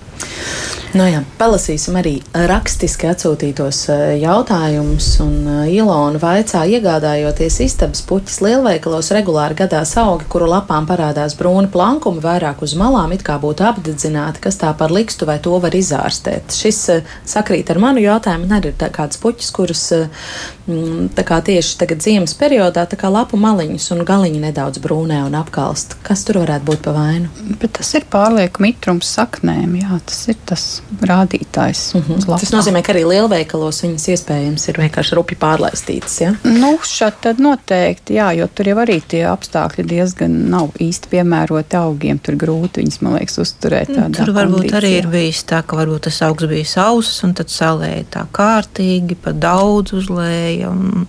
-hmm. 0.88 0.98
Nu 0.98 1.04
jā, 1.04 1.18
palasīsim 1.36 1.98
arī 2.00 2.14
rakstiski 2.48 3.10
atsūtītos 3.10 3.80
eh, 3.92 4.14
jautājumus. 4.22 5.08
Eh, 5.20 5.74
Ilona 5.76 6.16
vaicā, 6.22 6.62
iegādājoties 6.64 7.58
istabas 7.60 8.00
puķis 8.08 8.40
lielveikalos, 8.40 9.10
regulāri 9.12 9.58
gadās 9.58 9.92
augi, 10.00 10.24
kuru 10.32 10.48
lapām 10.48 10.88
parādās 10.88 11.36
brūni 11.36 11.68
plankumi, 11.68 12.22
vairāk 12.24 12.62
uz 12.64 12.72
malām, 12.78 13.12
it 13.12 13.24
kā 13.26 13.36
būtu 13.42 13.66
apdedzināti, 13.68 14.40
kas 14.46 14.56
tā 14.62 14.72
par 14.78 14.94
likstu 14.94 15.28
vai 15.28 15.36
to 15.44 15.58
var 15.60 15.76
izārstēt. 15.76 16.56
Šis 16.56 16.80
eh, 16.94 17.14
sakrīt 17.28 17.68
ar 17.68 17.82
manu 17.84 18.00
jautājumu, 18.00 18.48
un 18.48 18.56
arī 18.56 18.72
ir 18.72 18.96
kāds 18.96 19.20
puķis, 19.20 19.52
kurus 19.52 19.84
mm, 19.92 21.12
tieši 21.20 21.78
tagad 21.84 22.00
ziemas 22.00 22.32
periodā 22.38 22.88
lapu 23.12 23.36
maliņus 23.36 23.92
un 23.92 24.04
galiņi 24.08 24.40
nedaudz 24.40 24.80
brūnē 24.80 25.20
un 25.28 25.36
apkalst. 25.36 25.98
Kas 26.02 26.24
tur 26.24 26.40
varētu 26.46 26.64
būt 26.64 26.84
pa 26.88 26.96
vainu? 26.96 27.28
Bet 27.60 27.76
tas 27.76 27.92
ir 27.94 28.08
pārlieku 28.08 28.64
mitrums 28.64 29.12
saknēm, 29.18 29.76
jā, 29.82 30.00
tas 30.08 30.26
ir 30.32 30.40
tas 30.48 30.77
rādītājs. 31.08 31.94
Mm 31.94 32.02
-hmm. 32.06 32.38
Tas 32.40 32.52
nozīmē, 32.52 32.82
ka 32.82 32.92
arī 32.92 33.04
lielveikalos 33.08 33.82
viņas 33.84 34.06
iespējams 34.14 34.68
ir 34.68 34.80
vienkārši 34.82 35.18
rupi 35.18 35.36
pārlaistītas. 35.40 36.20
Ja? 36.20 36.32
Nu, 36.44 36.78
šādi 36.82 37.34
noteikti, 37.42 38.14
jā, 38.18 38.30
jo 38.38 38.48
tur 38.54 38.68
jau 38.68 38.78
arī 38.84 39.00
tie 39.08 39.24
apstākļi 39.28 39.84
diezgan 39.84 40.38
nav 40.50 40.70
īsti 40.80 41.08
piemēroti 41.10 41.76
augiem. 41.76 42.18
Tur 42.18 42.34
grūti 42.34 42.82
viņus, 42.82 43.00
man 43.00 43.18
liekas, 43.18 43.38
uzturēt. 43.38 43.88
Nu, 43.88 44.08
tur 44.12 44.32
varbūt 44.32 44.64
kondīcijā. 44.64 44.78
arī 44.78 44.92
ir 44.98 45.06
bijis 45.06 45.44
tā, 45.44 45.62
ka 45.62 45.76
varbūt 45.76 46.08
tas 46.08 46.22
augs 46.22 46.48
bija 46.48 46.64
sauss 46.64 47.24
un 47.24 47.34
tad 47.34 47.48
salēja 47.48 48.04
tā 48.10 48.26
kārtīgi, 48.32 49.16
pa 49.22 49.32
daudz 49.32 49.92
uzlēja. 49.92 50.70
Un... 50.70 51.06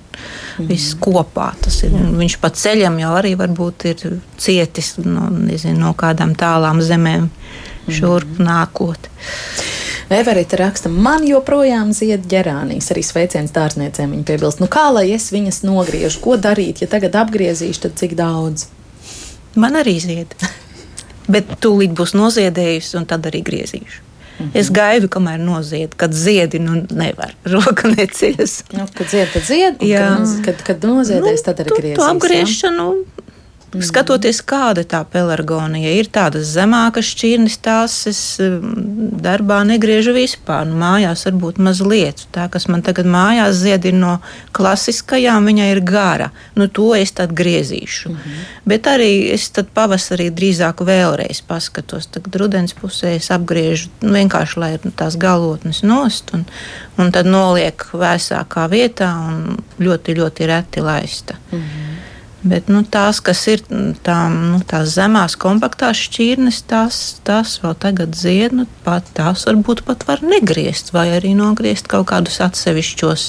Mm. 0.59 0.67
Viss 0.67 0.95
kopā 0.99 1.53
tas 1.63 1.77
ir. 1.83 1.93
Jā. 1.95 2.09
Viņš 2.19 2.37
pa 2.41 2.51
ceļam 2.51 2.97
jau 2.99 3.11
arī 3.15 3.35
varbūt 3.39 3.85
ir 3.85 4.01
cietis 4.37 4.97
no, 5.03 5.29
nezinu, 5.31 5.79
no 5.79 5.93
kādām 5.97 6.35
tālām 6.39 6.81
zemēm 6.83 7.29
šurp 7.93 8.39
nākot. 8.41 9.09
Everita 10.09 10.57
raksta, 10.57 10.89
man 10.89 11.21
joprojām 11.27 11.91
zied 11.93 12.23
ģerānijas, 12.29 12.89
arī 12.89 13.03
sveiciens 13.05 13.53
dārzniecēm. 13.53 14.15
Viņa 14.15 14.25
piebilst, 14.25 14.61
nu 14.63 14.65
kā 14.71 14.87
lai 14.93 15.11
es 15.13 15.29
viņas 15.29 15.61
nogriežu, 15.67 16.17
ko 16.23 16.37
darīt, 16.41 16.81
ja 16.81 16.89
tagad 16.89 17.17
apgriezīšu, 17.19 17.83
tad 17.85 17.99
cik 18.01 18.15
daudz? 18.17 18.65
Man 19.59 19.77
arī 19.77 19.99
zied. 20.01 20.33
Bet 21.29 21.59
tūlīt 21.61 21.93
būs 21.93 22.15
noziedējusi, 22.17 22.95
un 22.97 23.05
tad 23.09 23.29
arī 23.29 23.43
griezīšu. 23.45 24.01
Mm 24.39 24.45
-hmm. 24.45 24.59
Es 24.59 24.71
gaidu, 24.71 25.07
kamēr 25.07 25.37
nozied, 25.37 25.95
kad 25.95 26.13
ziedi, 26.13 26.59
nu 26.59 26.85
nevar. 26.89 27.35
Roka 27.53 27.87
neciest. 27.87 28.73
Nu, 28.73 28.87
kad 28.93 29.07
zied, 29.09 29.27
tad 29.33 29.43
zied. 29.43 29.77
Kad, 29.79 30.45
kad, 30.45 30.63
kad 30.63 30.83
noziedies, 30.83 31.39
nu, 31.39 31.45
tad 31.45 31.59
arī 31.59 31.81
griezīs. 31.81 32.09
Apgriešanu 32.09 32.95
Mm. 33.69 33.83
Skatoties, 33.85 34.39
kāda 34.41 34.81
tā 34.81 35.03
pelargonija 35.05 35.91
ir, 35.93 36.07
tādas 36.09 36.47
zemākas 36.55 37.05
šķirnes, 37.11 37.57
tās 37.61 37.97
es 38.09 38.19
mm, 38.41 39.19
darbā 39.21 39.59
negriežu 39.69 40.15
vispār. 40.15 40.63
Nu, 40.65 40.79
mājās 40.81 41.27
varbūt 41.27 41.59
mazliet. 41.61 42.23
Tā, 42.33 42.47
kas 42.49 42.65
man 42.65 42.81
tagad 42.85 43.05
mājās 43.05 43.59
zied, 43.61 43.85
ir 43.85 43.93
no 43.93 44.15
klasiskajām, 44.57 45.45
viņa 45.51 45.67
ir 45.69 45.81
gara. 45.85 46.31
Nu, 46.57 46.65
to 46.65 46.95
es 46.97 47.13
tad 47.13 47.35
griezīšu. 47.37 48.09
Mm 48.09 48.15
-hmm. 48.15 48.47
Bet 48.65 48.89
arī 48.89 49.11
es 49.35 49.45
tad 49.53 49.69
pavasarī 49.75 50.31
drīzāk 50.33 50.81
vēlreiz 50.81 51.43
paskatos. 51.45 52.07
Tad 52.07 52.35
rudens 52.35 52.73
pusē 52.73 53.15
es 53.15 53.29
apgriežu 53.31 53.89
nu, 54.01 54.13
vienkārši, 54.13 54.59
lai 54.59 54.79
tās 54.95 55.17
galotnes 55.17 55.83
nost 55.83 56.33
un, 56.33 56.45
un 56.97 57.11
tad 57.11 57.25
noliek 57.25 57.85
vēsākā 57.93 58.65
vietā 58.69 59.13
un 59.27 59.57
ļoti, 59.79 60.17
ļoti 60.17 60.45
reti 60.45 60.81
laista. 60.81 61.35
Mm 61.51 61.59
-hmm. 61.59 61.88
Bet 62.39 62.69
nu, 62.71 62.85
tās, 62.87 63.19
kas 63.19 63.41
ir 63.51 63.65
tā, 64.05 64.17
nu, 64.31 64.61
tās 64.67 64.93
zemās, 64.95 65.35
kompaktās 65.39 65.99
šķirnes, 66.05 66.61
tās, 66.71 66.99
tās 67.27 67.57
vēl 67.59 67.75
tagad 67.83 68.15
zied. 68.15 68.55
Nu, 68.55 68.67
pat, 68.85 69.09
tās 69.17 69.43
varbūt 69.49 69.83
pat 69.87 70.05
var 70.07 70.23
negriezt, 70.23 70.93
vai 70.95 71.09
arī 71.17 71.33
nogriezt 71.35 71.91
kaut 71.91 72.07
kādus 72.13 72.39
atsevišķos 72.45 73.25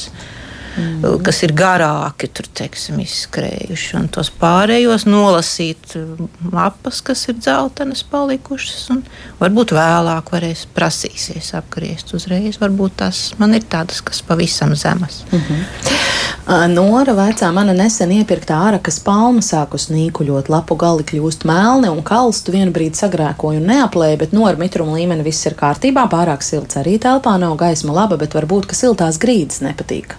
mm. 0.77 1.23
kas 1.27 1.43
ir 1.47 1.55
garāki, 1.57 2.29
tur 2.33 2.49
teiksim, 2.61 3.01
izskrējuši. 3.05 3.97
Un 4.01 4.09
tos 4.12 4.31
pārējos 4.41 5.07
nolasīt 5.09 5.97
lapas, 6.53 7.03
kas 7.05 7.27
ir 7.31 7.39
dzeltenas 7.41 8.05
palikušas. 8.11 8.89
Varbūt 9.41 9.75
vēlāk 9.77 10.33
varēs 10.35 10.66
prasīsies 10.77 11.53
apgriezt 11.59 12.14
uzreiz. 12.16 12.61
Varbūt 12.61 13.01
tās 13.05 13.25
man 13.41 13.57
ir 13.59 13.66
tādas, 13.71 14.03
kas 14.05 14.23
pavisam 14.27 14.75
zemas. 14.77 15.25
Mm 15.33 15.41
-hmm. 15.49 16.21
Nora 16.51 17.12
vecā 17.14 17.53
mana 17.55 17.73
nesen 17.77 18.11
iepirktā 18.11 18.57
ārakas 18.71 18.99
palma 19.05 19.43
sākus 19.45 19.87
nīkuļot, 19.93 20.49
lapu 20.51 20.75
gali 20.75 21.05
kļūst 21.07 21.45
melni 21.47 21.89
un 21.89 22.03
kalstu 22.03 22.53
vienu 22.53 22.73
brīdi 22.75 22.99
sagrēkoju 22.99 23.61
un 23.61 23.68
neaplēju, 23.71 24.18
bet 24.18 24.33
no 24.33 24.47
ar 24.47 24.57
mitrumu 24.57 24.97
līmeni 24.99 25.23
viss 25.23 25.47
ir 25.47 25.55
kārtībā, 25.61 26.09
pārāk 26.11 26.43
silts 26.43 26.81
arī 26.81 26.99
telpā 26.99 27.37
nav 27.39 27.55
gaisma 27.61 27.93
laba, 27.93 28.16
bet 28.16 28.35
varbūt, 28.35 28.66
ka 28.66 28.75
siltās 28.75 29.21
grīdas 29.23 29.62
nepatīk 29.62 30.16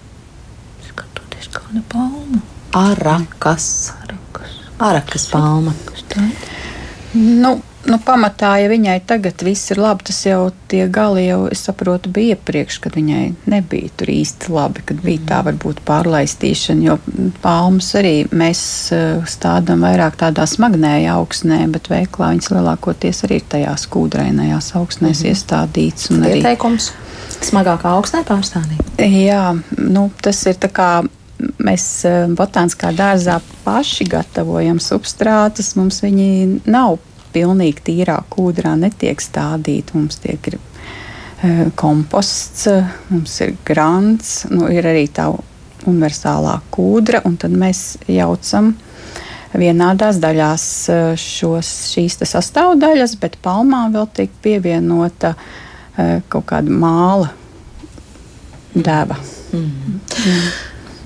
kāda 1.55 1.83
palma. 1.91 2.41
Arakas. 2.71 3.91
Arakas, 4.03 4.55
Arakas 4.79 5.27
palma. 5.31 5.73
Nu, 7.13 7.57
nu, 7.85 7.97
pamatā, 8.05 8.53
ja 8.61 8.69
viņai 8.71 9.01
tagad 9.07 9.41
viss 9.43 9.73
ir 9.73 9.81
labi, 9.81 10.05
tas 10.07 10.21
jau 10.23 10.53
tie 10.71 10.85
gali 10.91 11.25
jau, 11.25 11.41
es 11.51 11.65
saprotu, 11.67 12.11
bija 12.13 12.37
iepriekš, 12.37 12.77
kad 12.83 12.95
viņai 12.95 13.25
nebija 13.51 13.91
tur 13.99 14.11
īsti 14.13 14.53
labi, 14.55 14.85
kad 14.87 15.03
bija 15.03 15.25
tā 15.27 15.41
varbūt 15.49 15.83
pārlaistīšana, 15.87 16.87
jo 16.87 16.97
palmas 17.43 17.91
arī 17.99 18.15
mēs 18.31 18.63
eh, 18.95 19.19
stādām 19.27 19.83
vairāk 19.83 20.19
tādā 20.23 20.47
smagnēja 20.47 21.17
augsnē, 21.19 21.65
bet 21.73 21.91
veiklā 21.91 22.31
viņas 22.35 22.51
lielākoties 22.55 23.25
arī 23.27 23.41
ir 23.41 23.47
tajās 23.55 23.87
kūdrainajās 23.91 24.71
augsnēs 24.79 25.23
mm 25.23 25.27
-hmm. 25.27 25.35
iestādīts. 25.35 26.11
Ieteikums 26.31 26.93
smagākā 27.43 27.95
augsnē 27.97 28.23
pārstādīt? 28.27 29.01
Jā, 29.01 29.51
nu, 29.77 30.11
tas 30.21 30.45
ir 30.47 30.59
tā 30.61 30.71
kā 30.71 30.91
mēs 31.61 31.85
eh, 32.07 32.25
botāniskā 32.37 32.91
dārzā 32.95 33.39
paši 33.65 34.07
gatavojam 34.11 34.81
substrātus. 34.83 35.73
Mums 35.79 36.01
viņi 36.03 36.61
nav 36.69 36.99
pilnīgi 37.31 37.85
tīrā 37.87 38.17
kūdrā, 38.31 38.75
netiek 38.79 39.21
stādīti. 39.23 39.95
Mums 39.95 40.19
tiek 40.19 40.51
ir, 40.51 40.57
uh, 40.59 41.61
komposts, 41.79 42.67
mums 43.09 43.37
ir 43.45 43.55
grants, 43.65 44.33
nu, 44.51 44.67
ir 44.67 44.87
arī 44.89 45.05
tā 45.07 45.29
universālā 45.87 46.57
kūdra, 46.73 47.23
un 47.25 47.37
tad 47.39 47.55
mēs 47.55 47.95
jaucam 48.11 48.73
vienādās 49.57 50.19
daļās 50.23 50.65
eh, 50.91 51.03
šos, 51.19 51.69
šīs 51.91 52.19
sastāvdaļas, 52.27 53.17
bet 53.21 53.39
palmām 53.43 53.95
vēl 53.95 54.09
tiek 54.15 54.33
pievienota 54.43 55.35
uh, 55.35 56.19
kaut 56.31 56.49
kāda 56.51 56.71
māla 56.71 57.31
deva. 58.75 59.17
Mm. 59.51 59.99
Mm. 60.25 60.51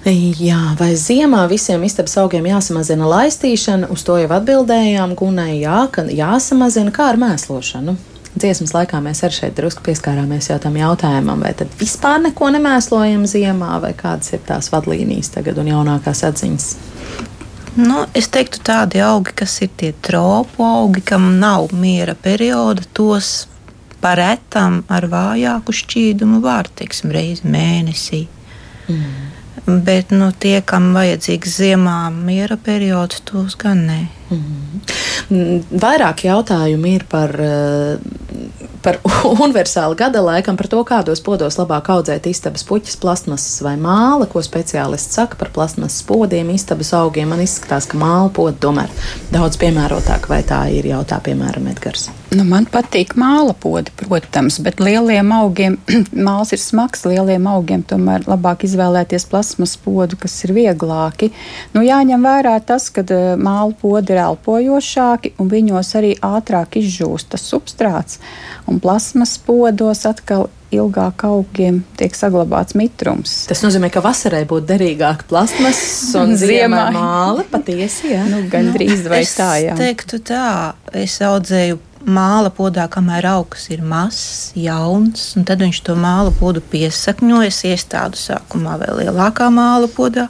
Jā, 0.05 0.75
vai 0.77 0.91
ziemā 0.93 1.47
visiem 1.49 1.81
istabas 1.87 2.13
augiem 2.21 2.45
jāsamazina 2.45 3.07
laistīšana? 3.09 3.87
Uz 3.89 4.03
to 4.05 4.19
jau 4.21 4.27
atbildējām 4.35 5.15
Gunai, 5.17 5.63
jā, 5.63 5.79
ka 5.89 6.03
jāsamazina 6.05 6.93
kā 6.93 7.07
ar 7.09 7.17
mēslošanu. 7.17 7.95
Dziesmas 8.35 8.75
laikā 8.75 8.99
mēs 9.01 9.23
arī 9.25 9.33
šeit 9.39 9.55
drusku 9.57 9.81
pieskārāmies 9.87 10.51
jau 10.51 10.59
tam 10.61 10.77
jautājumam, 10.77 11.41
vai 11.41 11.55
tad 11.57 11.73
vispār 11.79 12.19
neko 12.21 12.51
nemēslojam 12.53 13.25
ziemā, 13.31 13.79
vai 13.81 13.95
kādas 13.97 14.35
ir 14.35 14.43
tās 14.45 14.69
vadlīnijas 14.73 15.31
tagad 15.39 15.57
un 15.63 15.71
jaunākās 15.71 16.21
atziņas. 16.29 16.67
Nu, 17.79 18.03
es 18.13 18.29
teiktu, 18.29 18.61
tādi 18.61 19.01
augi, 19.01 19.33
kas 19.41 19.57
ir 19.65 19.71
tie 19.79 19.89
tropu 20.05 20.67
augi, 20.67 21.01
kam 21.01 21.31
nav 21.41 21.73
miera 21.73 22.13
perioda, 22.13 22.85
tos 22.93 23.47
paretam 24.03 24.83
ar 24.85 25.09
vājāku 25.09 25.73
šķīdumu 25.73 26.43
var, 26.45 26.69
teiksim, 26.77 27.09
reizi 27.15 27.49
mēnesī. 27.49 28.27
Mm. 28.85 29.34
Bet 29.65 30.11
nu, 30.13 30.29
tie, 30.37 30.59
kam 30.61 30.91
vajadzīgs 30.93 31.55
ziemā 31.57 31.97
miera 32.13 32.53
periods, 32.61 33.23
tos 33.25 33.55
gan 33.57 33.81
nē. 33.87 34.01
Mm. 34.29 34.83
Vairāk 35.81 36.21
jautājumu 36.27 36.91
ir 36.91 37.05
par, 37.09 37.33
eh, 37.41 37.97
par 38.85 38.99
universālu 39.45 39.97
gada 39.97 40.21
laikam, 40.21 40.57
par 40.59 40.69
to, 40.69 40.83
kādos 40.85 41.23
podos 41.25 41.57
labāk 41.57 41.89
audzēt 41.95 42.29
istabas 42.29 42.65
puķis, 42.67 42.99
plasmasas 43.01 43.57
vai 43.65 43.73
māla, 43.81 44.29
ko 44.29 44.43
speciālists 44.45 45.17
saka 45.17 45.39
par 45.41 45.49
plasmasas 45.55 46.05
podiem, 46.05 46.53
istabas 46.53 46.93
augiem. 46.93 47.33
Man 47.33 47.41
izskatās, 47.41 47.89
ka 47.89 47.97
māla 47.97 48.29
poda 48.29 48.59
tomēr 48.67 48.93
daudz 49.33 49.57
piemērotāk, 49.61 50.29
vai 50.29 50.43
tā 50.45 50.67
ir 50.77 50.93
jautā, 50.93 51.17
piemēram, 51.25 51.73
Edgars. 51.73 52.11
Nu, 52.35 52.43
man 52.43 52.65
patīk 52.67 53.13
māla 53.19 53.53
podi, 53.55 53.93
protams, 53.95 54.57
bet 54.63 54.81
lieliem 54.83 55.29
augiem 55.37 55.77
māls 56.27 56.51
ir 56.55 56.59
smags. 56.59 57.05
Lieliem 57.07 57.47
augiem 57.47 57.83
tomēr 57.87 58.25
labāk 58.27 58.65
izvēlēties 58.67 59.27
plasmas 59.31 59.77
podu, 59.79 60.17
kas 60.19 60.35
ir 60.43 60.51
vieglāki. 60.57 61.31
Nu, 61.75 61.83
jāņem 61.85 62.25
vērā 62.27 62.57
tas, 62.67 62.89
ka 62.91 63.05
eh, 63.07 63.37
māla 63.39 63.71
podi 63.79 64.15
ir 64.15 64.23
elpojošāki 64.25 65.35
un 65.39 65.53
viņos 65.53 65.93
arī 66.01 66.11
ātrāk 66.19 66.75
izžūst 66.81 67.31
tas 67.35 67.47
substrāts. 67.47 68.19
Un 68.67 68.83
plasmas 68.83 69.37
podos 69.39 70.03
atkal 70.09 70.49
ilgāk 70.75 71.23
augiem 71.29 71.83
tiek 71.95 72.15
saglabāts 72.17 72.75
mitrums. 72.75 73.45
Tas 73.47 73.63
nozīmē, 73.63 73.87
ka 73.93 74.03
vasarai 74.03 74.43
būtu 74.49 74.73
derīgāk 74.73 75.23
plasmas 75.29 75.79
un 76.19 76.35
ziemā 76.41 76.89
māla 76.95 77.47
patiesi. 77.47 78.11
Jā, 78.11 78.27
nu, 78.27 78.43
gandrīz 78.51 79.05
nu, 79.05 79.11
vai 79.13 79.23
tā. 79.29 79.51
Jā. 79.63 79.75
Es 79.77 79.85
teiktu 79.85 80.19
tā, 80.25 80.47
es 81.05 81.21
audzēju 81.23 81.79
māla 82.05 82.51
podā, 82.53 82.85
kamēr 82.91 83.27
augs 83.33 83.69
ir 83.73 83.81
mazs, 83.85 84.51
jauns, 84.57 85.31
un 85.37 85.45
tad 85.47 85.63
viņš 85.63 85.81
to 85.87 85.95
māla 85.99 86.33
podu 86.35 86.61
piesakņojas, 86.71 87.63
iestādu 87.71 88.19
sākumā 88.19 88.77
vēl 88.81 89.05
lielākā 89.05 89.49
māla 89.53 89.89
podā. 89.91 90.29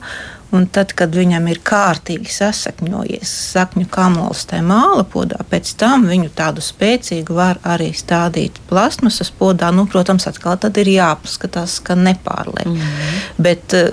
Un 0.55 0.67
tad, 0.71 0.93
kad 0.95 1.11
viņam 1.11 1.47
ir 1.51 1.57
kārtīgi 1.65 2.29
sasakņojies 2.31 3.31
sakņu 3.51 3.89
kamols 3.91 4.45
tajā 4.47 4.63
māla 4.63 5.03
podā, 5.09 5.41
pēc 5.49 5.73
tam 5.81 6.05
viņu 6.07 6.29
tādu 6.37 6.63
spēcīgu 6.63 7.35
var 7.35 7.59
arī 7.65 7.89
stādīt 7.97 8.61
plasmasas 8.69 9.33
podā. 9.35 9.73
Nu, 9.75 9.87
protams, 9.89 10.29
atkal 10.29 10.55
tad 10.61 10.77
ir 10.79 10.93
jāpaskatās, 10.93 11.81
ka 11.83 11.97
nepārliek. 11.99 12.69
Mm 12.69 12.77
-hmm. 12.77 13.19
Bet 13.37 13.75
uh, 13.75 13.89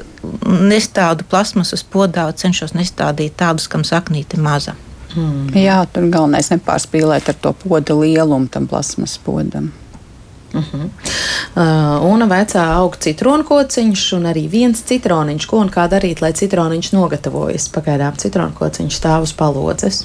nestādu 0.47 1.24
plasmasas 1.24 1.83
podā, 1.83 2.30
cenšos 2.33 2.76
nestādīt 2.78 3.35
tādus, 3.37 3.66
kam 3.68 3.83
saknīti 3.83 4.39
maza. 4.39 4.76
Mm. 5.17 5.53
Jā, 5.59 5.83
tur 5.93 6.09
galvenais 6.13 6.51
nepārspīlēt 6.53 7.29
ar 7.33 7.39
to 7.43 7.53
poda 7.65 7.97
lielumu 7.99 8.49
tam 8.53 8.67
plasmas 8.67 9.19
podam. 9.19 9.73
Uh 10.53 10.65
-huh. 10.73 10.89
uh, 11.57 12.13
un 12.13 12.29
vecā 12.29 12.65
aug 12.77 12.97
citronu 12.97 13.45
kociņš, 13.45 14.17
un 14.17 14.23
arī 14.23 14.49
viens 14.49 14.83
citroniņš. 14.83 15.47
Ko 15.47 15.59
un 15.59 15.71
kā 15.71 15.89
darīt, 15.89 16.21
lai 16.21 16.33
citroniņš 16.33 16.93
nogatavojas? 16.93 17.69
Pagaidām 17.69 18.17
citronu 18.17 18.53
kociņš 18.59 18.99
stāv 19.01 19.23
uz 19.23 19.33
palodzes 19.33 20.05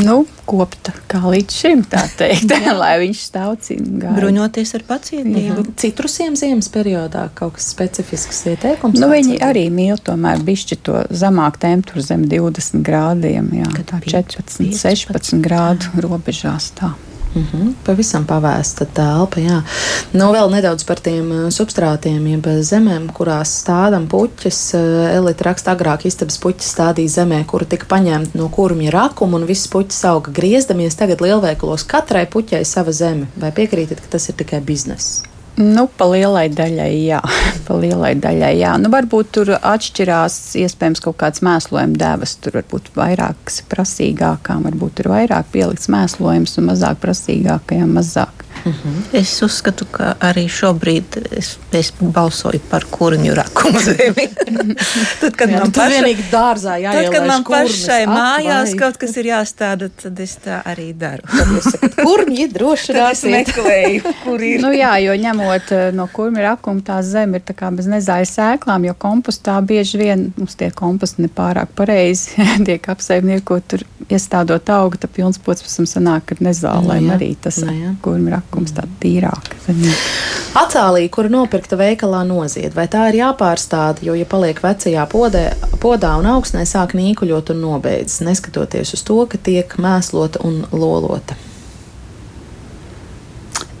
nu, 0.00 0.16
kopta 0.48 0.92
kā 1.10 1.20
līdz 1.22 1.56
šim, 1.60 1.84
tā 1.90 2.02
teikt, 2.18 2.52
lai 2.82 2.96
viņš 3.02 3.22
stāv 3.28 3.54
cīņā. 3.64 4.14
Bruņoties 4.18 4.74
ar 4.78 4.84
pacietību. 4.88 5.66
Citrusiem 5.80 6.36
ziemas 6.38 6.68
periodā 6.74 7.28
kaut 7.38 7.56
kas 7.58 7.70
specifisks 7.74 8.44
ieteikums. 8.52 8.98
Nu, 9.00 9.10
viņi 9.12 9.40
arī 9.44 9.66
mīl 9.74 10.00
tomēr 10.02 10.42
bišķi 10.44 10.80
to 10.86 11.04
zemāk 11.14 11.60
temperatūru 11.62 12.04
zem 12.04 12.28
20 12.30 12.84
grādiem, 12.86 13.50
jā, 13.60 13.70
Kad 13.78 13.90
tā 13.92 14.02
14, 14.04 14.60
15. 14.70 14.78
16 14.82 15.42
grādu 15.44 16.04
robežās 16.04 16.72
tā. 16.78 16.94
Mm 17.34 17.46
-hmm, 17.52 17.72
pavisam 17.84 18.26
pavēsta 18.26 18.86
telpa. 18.94 19.40
Jā. 19.40 19.62
Nu, 20.12 20.30
vēl 20.32 20.50
nedaudz 20.50 20.84
par 20.84 21.00
tiem 21.00 21.30
uh, 21.30 21.50
substrātiem, 21.50 22.26
jeb 22.30 22.46
zemēm, 22.46 23.10
kurās 23.12 23.56
stādām 23.64 24.06
puķis. 24.06 24.60
Uh, 24.74 25.16
Elita 25.16 25.44
raksta, 25.44 25.74
agrāk 25.74 26.06
istabas 26.06 26.38
puķis 26.38 26.70
stādīja 26.76 27.08
zemē, 27.08 27.44
kura 27.46 27.64
tika 27.64 27.86
paņemta 27.86 28.38
no 28.38 28.48
kurmja 28.48 28.90
rakuma, 28.90 29.36
un 29.36 29.46
viss 29.46 29.68
puķis 29.68 30.04
auga 30.04 30.30
griezdamies. 30.30 30.94
Tagad 30.94 31.20
lielveikalos 31.20 31.84
katrai 31.84 32.26
puķai 32.26 32.64
sava 32.64 32.92
zeme. 32.92 33.26
Vai 33.36 33.50
piekrītat, 33.50 34.00
ka 34.00 34.06
tas 34.10 34.28
ir 34.28 34.34
tikai 34.34 34.60
bizness? 34.60 35.33
Nu, 35.54 35.84
pa 35.86 36.08
lielai 36.10 36.48
daļai, 36.50 36.92
jā. 37.06 37.20
pa 37.66 37.76
lielai 37.78 38.14
daļai, 38.18 38.54
jā. 38.58 38.72
Nu, 38.82 38.90
varbūt 38.90 39.30
tur 39.36 39.52
atšķirās 39.54 40.38
iespējams 40.64 41.02
kaut 41.04 41.20
kāds 41.20 41.44
mēslojuma 41.46 41.98
devas. 42.00 42.34
Tur 42.42 42.58
varbūt 42.58 42.90
vairāk 42.98 43.54
prasīgākām, 43.70 44.66
varbūt 44.66 45.04
ir 45.04 45.10
vairāk 45.12 45.52
pielikts 45.54 45.90
mēslojums 45.94 46.58
un 46.58 46.72
mazāk 46.72 46.98
prasīgākajām 47.04 47.94
mazāk. 48.00 48.43
Mhm. 48.64 48.70
-huh. 48.84 49.20
Es 49.20 49.42
uzskatu, 49.42 49.84
ka 49.90 50.14
arī 50.20 50.48
šobrīd 50.48 51.18
es, 51.36 51.56
es 51.72 51.92
balsoju 52.00 52.60
par 52.70 52.84
kurņu 52.90 53.34
rakumu 53.34 53.80
zemi. 53.88 54.28
tad, 55.20 55.36
kad 55.36 55.50
Jā, 55.50 55.58
man 55.60 55.72
pašai, 55.72 56.16
dārzā 56.32 56.76
jāielaiž 56.80 57.04
tad, 57.04 57.14
kad 57.14 57.26
man 57.26 57.44
pašai 57.44 58.06
mājās 58.06 58.70
vai. 58.70 58.78
kaut 58.78 58.96
kas 58.96 59.16
ir 59.16 59.24
jāstāda, 59.24 59.88
tad 60.02 60.20
es 60.20 60.36
tā 60.44 60.62
arī 60.64 60.92
daru. 60.92 61.22
kurņi 61.96 62.48
droši 62.52 62.92
meklēju, 63.30 64.02
kur 64.24 64.42
ir. 64.42 64.60
nu, 64.62 64.72
jā, 64.72 64.96
jo 65.04 65.12
ņemot 65.12 65.72
eh, 65.72 65.92
no 65.92 66.08
kurņu 66.12 66.40
rakuma 66.40 66.80
tā 66.80 67.02
zeme 67.02 67.36
ir 67.36 67.42
tā 67.42 67.54
kā 67.54 67.70
bez 67.76 67.86
nezājas 67.86 68.36
sēklām, 68.38 68.84
jo 68.84 68.94
kompostā 68.94 69.60
bieži 69.60 69.98
vien 69.98 70.32
mums 70.36 70.54
tie 70.54 70.70
komposti 70.70 71.22
nepārāk 71.26 71.66
pareizi 71.74 72.30
tiek 72.68 72.88
apsaimniekot 72.88 73.68
tur 73.68 73.84
iestādot 74.08 74.68
augu, 74.70 74.96
tad 74.96 75.10
pilns 75.10 75.38
pots 75.38 75.62
pēc 75.64 75.76
tam 75.76 75.86
sanāk, 75.86 76.24
ka 76.24 76.34
nezālēm 76.44 77.08
nu, 77.08 77.14
arī 77.14 77.34
tas 77.40 77.56
nu 77.64 77.96
kurņu 78.02 78.30
rakuma 78.30 78.43
pasākums, 78.44 78.74
tāda 78.74 78.90
tīrāka. 79.00 79.56
Acālī, 80.54 81.08
kuru 81.10 81.30
nopirkta 81.30 81.76
veikalā 81.76 82.24
nozied, 82.26 82.74
vai 82.74 82.86
tā 82.86 83.08
ir 83.10 83.20
jāpārstāda, 83.22 84.02
jo, 84.02 84.14
ja 84.14 84.24
paliek 84.24 84.60
vecajā 84.62 85.06
podē, 85.10 85.54
podā 85.80 86.16
un 86.18 86.26
augsnē, 86.26 86.64
sāk 86.64 86.94
nīkuļot 86.94 87.50
un 87.54 87.60
nobeidzas, 87.60 88.22
neskatoties 88.24 88.94
uz 88.94 89.02
to, 89.02 89.24
ka 89.26 89.38
tiek 89.38 89.76
mēslota 89.78 90.44
un 90.44 90.64
lolota. 90.72 91.34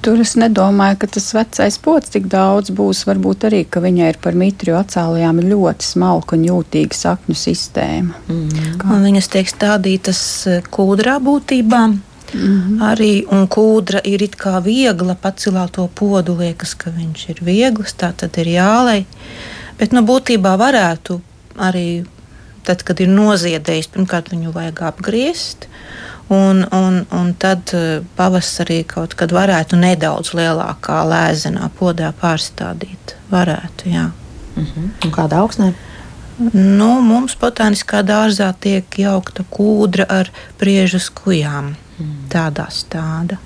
Tur 0.04 0.20
es 0.20 0.34
nedomāju, 0.36 0.98
ka 1.00 1.06
tas 1.08 1.30
vecais 1.32 1.78
pods 1.80 2.10
tik 2.12 2.26
daudz 2.28 2.68
būs. 2.76 3.06
Varbūt 3.08 3.46
arī, 3.48 3.62
ka 3.64 3.80
viņai 3.80 4.10
ir 4.12 4.18
par 4.20 4.36
mitru 4.36 4.74
acēlījām 4.76 5.40
ļoti 5.48 5.86
smalka 5.94 6.36
un 6.36 6.44
jūtīga 6.44 6.98
sakņu 6.98 7.36
sistēma. 7.40 8.20
Mm. 8.28 8.82
Un 8.84 9.06
viņas 9.08 9.30
tiek 9.32 9.48
stādītas 9.48 10.20
eh, 10.44 10.60
kūdrā 10.68 11.16
būtībā. 11.24 11.86
Mm 12.34 12.62
-hmm. 12.62 12.78
Arī 12.90 13.24
kūdra 13.48 14.00
ir 14.04 14.22
it 14.22 14.36
kā 14.36 14.62
viegla, 14.62 15.14
pacilā 15.14 15.68
to 15.70 15.88
podu, 15.94 16.36
liekas, 16.36 16.74
ka 16.74 16.90
viņš 16.90 17.28
ir 17.28 17.38
viegls, 17.40 17.94
tā 17.94 18.12
tad 18.16 18.38
ir 18.38 18.46
jālai. 18.46 19.04
Bet 19.78 19.92
nu, 19.92 20.00
būtībā 20.00 20.56
varētu 20.58 21.20
arī 21.56 22.04
tad, 22.64 22.82
kad 22.82 23.00
ir 23.00 23.08
noziedējis, 23.08 23.86
pirmkārt 23.86 24.30
viņu 24.32 24.52
vajag 24.52 24.82
apgriezt. 24.82 25.66
Un, 26.28 26.66
un, 26.72 27.06
un 27.12 27.34
tad 27.38 27.70
eh, 27.76 28.00
pavasarī 28.16 28.84
kaut 28.88 29.14
kad 29.14 29.32
varētu 29.32 29.76
nedaudz 29.76 30.32
lielākā 30.32 31.02
lēzenā 31.04 31.68
podā 31.78 32.12
pārstādīt. 32.20 33.16
Varētu, 33.30 33.88
jā. 33.92 34.10
Uh 34.56 34.62
-huh. 34.62 34.88
Un 35.04 35.10
kāda 35.12 35.36
augsnē? 35.36 35.74
Nu, 36.38 36.88
mums 37.04 37.36
botāniskā 37.38 38.02
dārzā 38.06 38.48
tiek 38.60 38.98
jaukta 38.98 39.44
kūdra 39.54 40.06
ar 40.10 40.30
priežu 40.58 40.98
skujām. 41.02 41.74
Mm. 41.94 42.14
Tādā 42.32 42.66
stāda. 42.74 43.38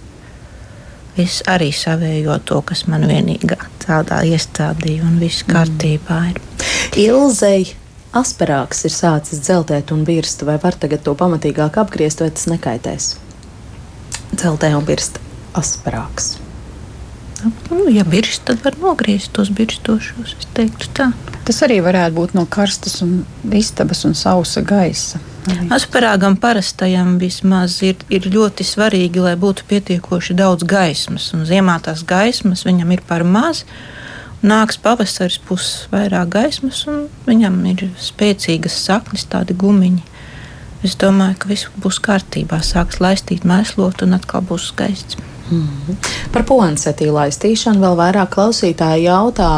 Es 1.19 1.43
arī 1.51 1.69
savējo 1.75 2.39
to, 2.49 2.63
kas 2.65 2.87
man 2.89 3.05
vienīgā 3.11 3.59
tādā 3.83 4.23
iestādīja, 4.25 5.05
un 5.05 5.19
viss 5.21 5.45
mm. 5.45 5.53
kārtībā 5.53 6.19
ir. 6.31 6.41
Ilzei 7.05 7.75
asperāks 8.17 8.87
ir 8.89 8.95
sācis 8.95 9.45
dzeltēt 9.45 9.93
un 9.93 10.07
birst, 10.09 10.47
vai 10.49 10.57
var 10.63 10.79
tagad 10.81 11.05
to 11.05 11.17
pamatīgāk 11.19 11.77
apgriezt, 11.83 12.25
vai 12.25 12.33
tas 12.33 12.49
nekaitēs? 12.49 13.15
Dzeltē 14.33 14.73
un 14.79 14.89
birst 14.89 15.21
asperāks. 15.59 16.37
Nu, 17.45 17.85
ja 17.91 18.05
birst, 18.05 18.43
tad 18.49 18.65
var 18.65 18.75
nogriezt 18.81 19.33
tos 19.37 19.51
tā. 20.97 21.11
Tas 21.47 21.63
arī 21.65 21.79
varētu 21.85 22.17
būt 22.17 22.35
no 22.37 22.45
karstas 22.51 22.99
un 23.05 23.23
istabas 23.55 24.05
un 24.09 24.17
sausa 24.19 24.61
gaisa. 24.67 25.21
Asparāgam 25.73 26.37
parastajam 26.37 27.15
vismaz 27.21 27.79
ir, 27.87 27.97
ir 28.13 28.27
ļoti 28.29 28.67
svarīgi, 28.67 29.23
lai 29.25 29.37
būtu 29.41 29.65
pietiekoši 29.71 30.37
daudz 30.37 30.67
gaismas. 30.69 31.31
Un 31.37 31.47
ziemā 31.49 31.79
tās 31.85 32.03
gaismas 32.05 32.67
viņam 32.69 32.93
ir 32.97 33.05
par 33.09 33.25
maz. 33.25 33.65
nāks 34.43 34.77
pavasaris, 34.79 35.41
būs 35.49 35.89
vairāk 35.91 36.29
gaismas, 36.31 36.85
un 36.87 37.09
viņam 37.27 37.57
ir 37.73 37.89
spēcīgas 37.99 38.77
saknes, 38.85 39.25
tādi 39.27 39.57
gumiņi. 39.59 40.05
Es 40.87 40.95
domāju, 40.95 41.39
ka 41.43 41.49
viss 41.51 41.71
būs 41.75 41.99
kārtībā, 41.99 42.61
sāks 42.63 43.01
laistīt, 43.03 43.43
mēslot, 43.43 44.05
un 44.07 44.15
atkal 44.15 44.45
būs 44.47 44.69
skaists. 44.71 45.19
Mm. 45.51 45.97
Par 46.33 46.45
poansetī 46.49 47.09
laistīšanu 47.13 47.81
vēl 47.83 47.97
vairāk 47.99 48.33
klausītāji 48.35 49.07
jautā. 49.07 49.49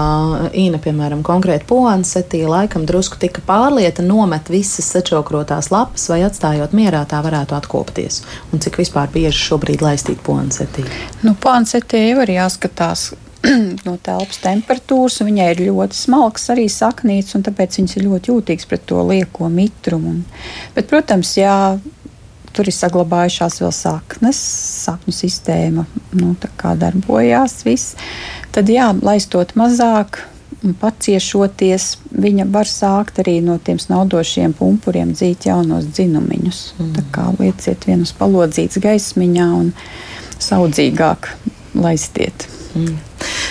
Īna, 0.57 0.79
piemēram, 0.83 1.25
konkrēti 1.27 1.67
poansetī 1.71 2.45
laikam 2.49 2.87
drusku 2.89 3.19
tika 3.21 3.43
pārlieta 3.47 4.05
nomet 4.07 4.51
visas 4.53 4.91
sačokrotās 4.95 5.73
lapas 5.75 6.07
vai 6.13 6.23
atstājot 6.29 6.77
mierā 6.77 7.03
tā 7.11 7.23
varētu 7.27 7.59
atkopties. 7.59 8.23
Un 8.55 8.63
cik 8.63 8.79
vispār 8.83 9.11
bieži 9.13 9.51
šobrīd 9.51 9.83
laistīt 9.85 10.23
poansetī? 10.27 10.87
Nu, 11.27 11.35
poansetī 11.35 12.07
jau 12.11 12.23
ir 12.25 12.37
jāskatās 12.39 13.11
no 13.87 13.97
telpas 14.05 14.41
temperatūras, 14.45 15.21
un 15.23 15.31
viņai 15.31 15.49
ir 15.55 15.63
ļoti 15.71 15.97
smalks 15.97 16.51
arī 16.53 16.67
saknīts, 16.71 17.35
un 17.37 17.45
tāpēc 17.47 17.79
viņas 17.81 17.97
ir 17.97 18.07
ļoti 18.09 18.33
jūtīgas 18.33 18.69
pret 18.69 18.85
to 18.91 19.01
lieko 19.09 19.49
mitrumu. 19.53 20.19
Bet, 20.77 20.91
protams, 20.91 21.33
jā, 21.41 21.57
tur 22.57 22.69
ir 22.71 22.77
saglabājušās 22.77 23.61
vēl 23.63 23.73
saknes, 23.75 24.41
sakņu 24.87 25.15
sistēma 25.15 25.87
nu, 26.19 26.35
darbojās. 26.61 27.61
Viss. 27.67 27.97
Tad, 28.55 28.71
jā, 28.73 28.91
laistot 29.03 29.55
mazāk, 29.59 30.23
paciešoties, 30.81 31.87
viņa 32.13 32.47
var 32.53 32.69
sākt 32.69 33.23
arī 33.23 33.39
no 33.45 33.57
tiem 33.65 33.79
snaudošiem 33.81 34.53
pumpuriem 34.59 35.15
dzīt 35.17 35.49
jaunos 35.49 35.89
dzinumiņus. 35.95 36.63
Mm. 36.79 36.93
Tā 36.99 37.05
kā 37.15 37.27
lieciet 37.39 37.87
vienus 37.89 38.13
palodzītas 38.19 38.83
gaismiņā 38.85 39.51
un 39.57 39.73
saudzīgāk 40.41 41.33
laistiet. 41.81 42.49
Mm. 42.75 42.99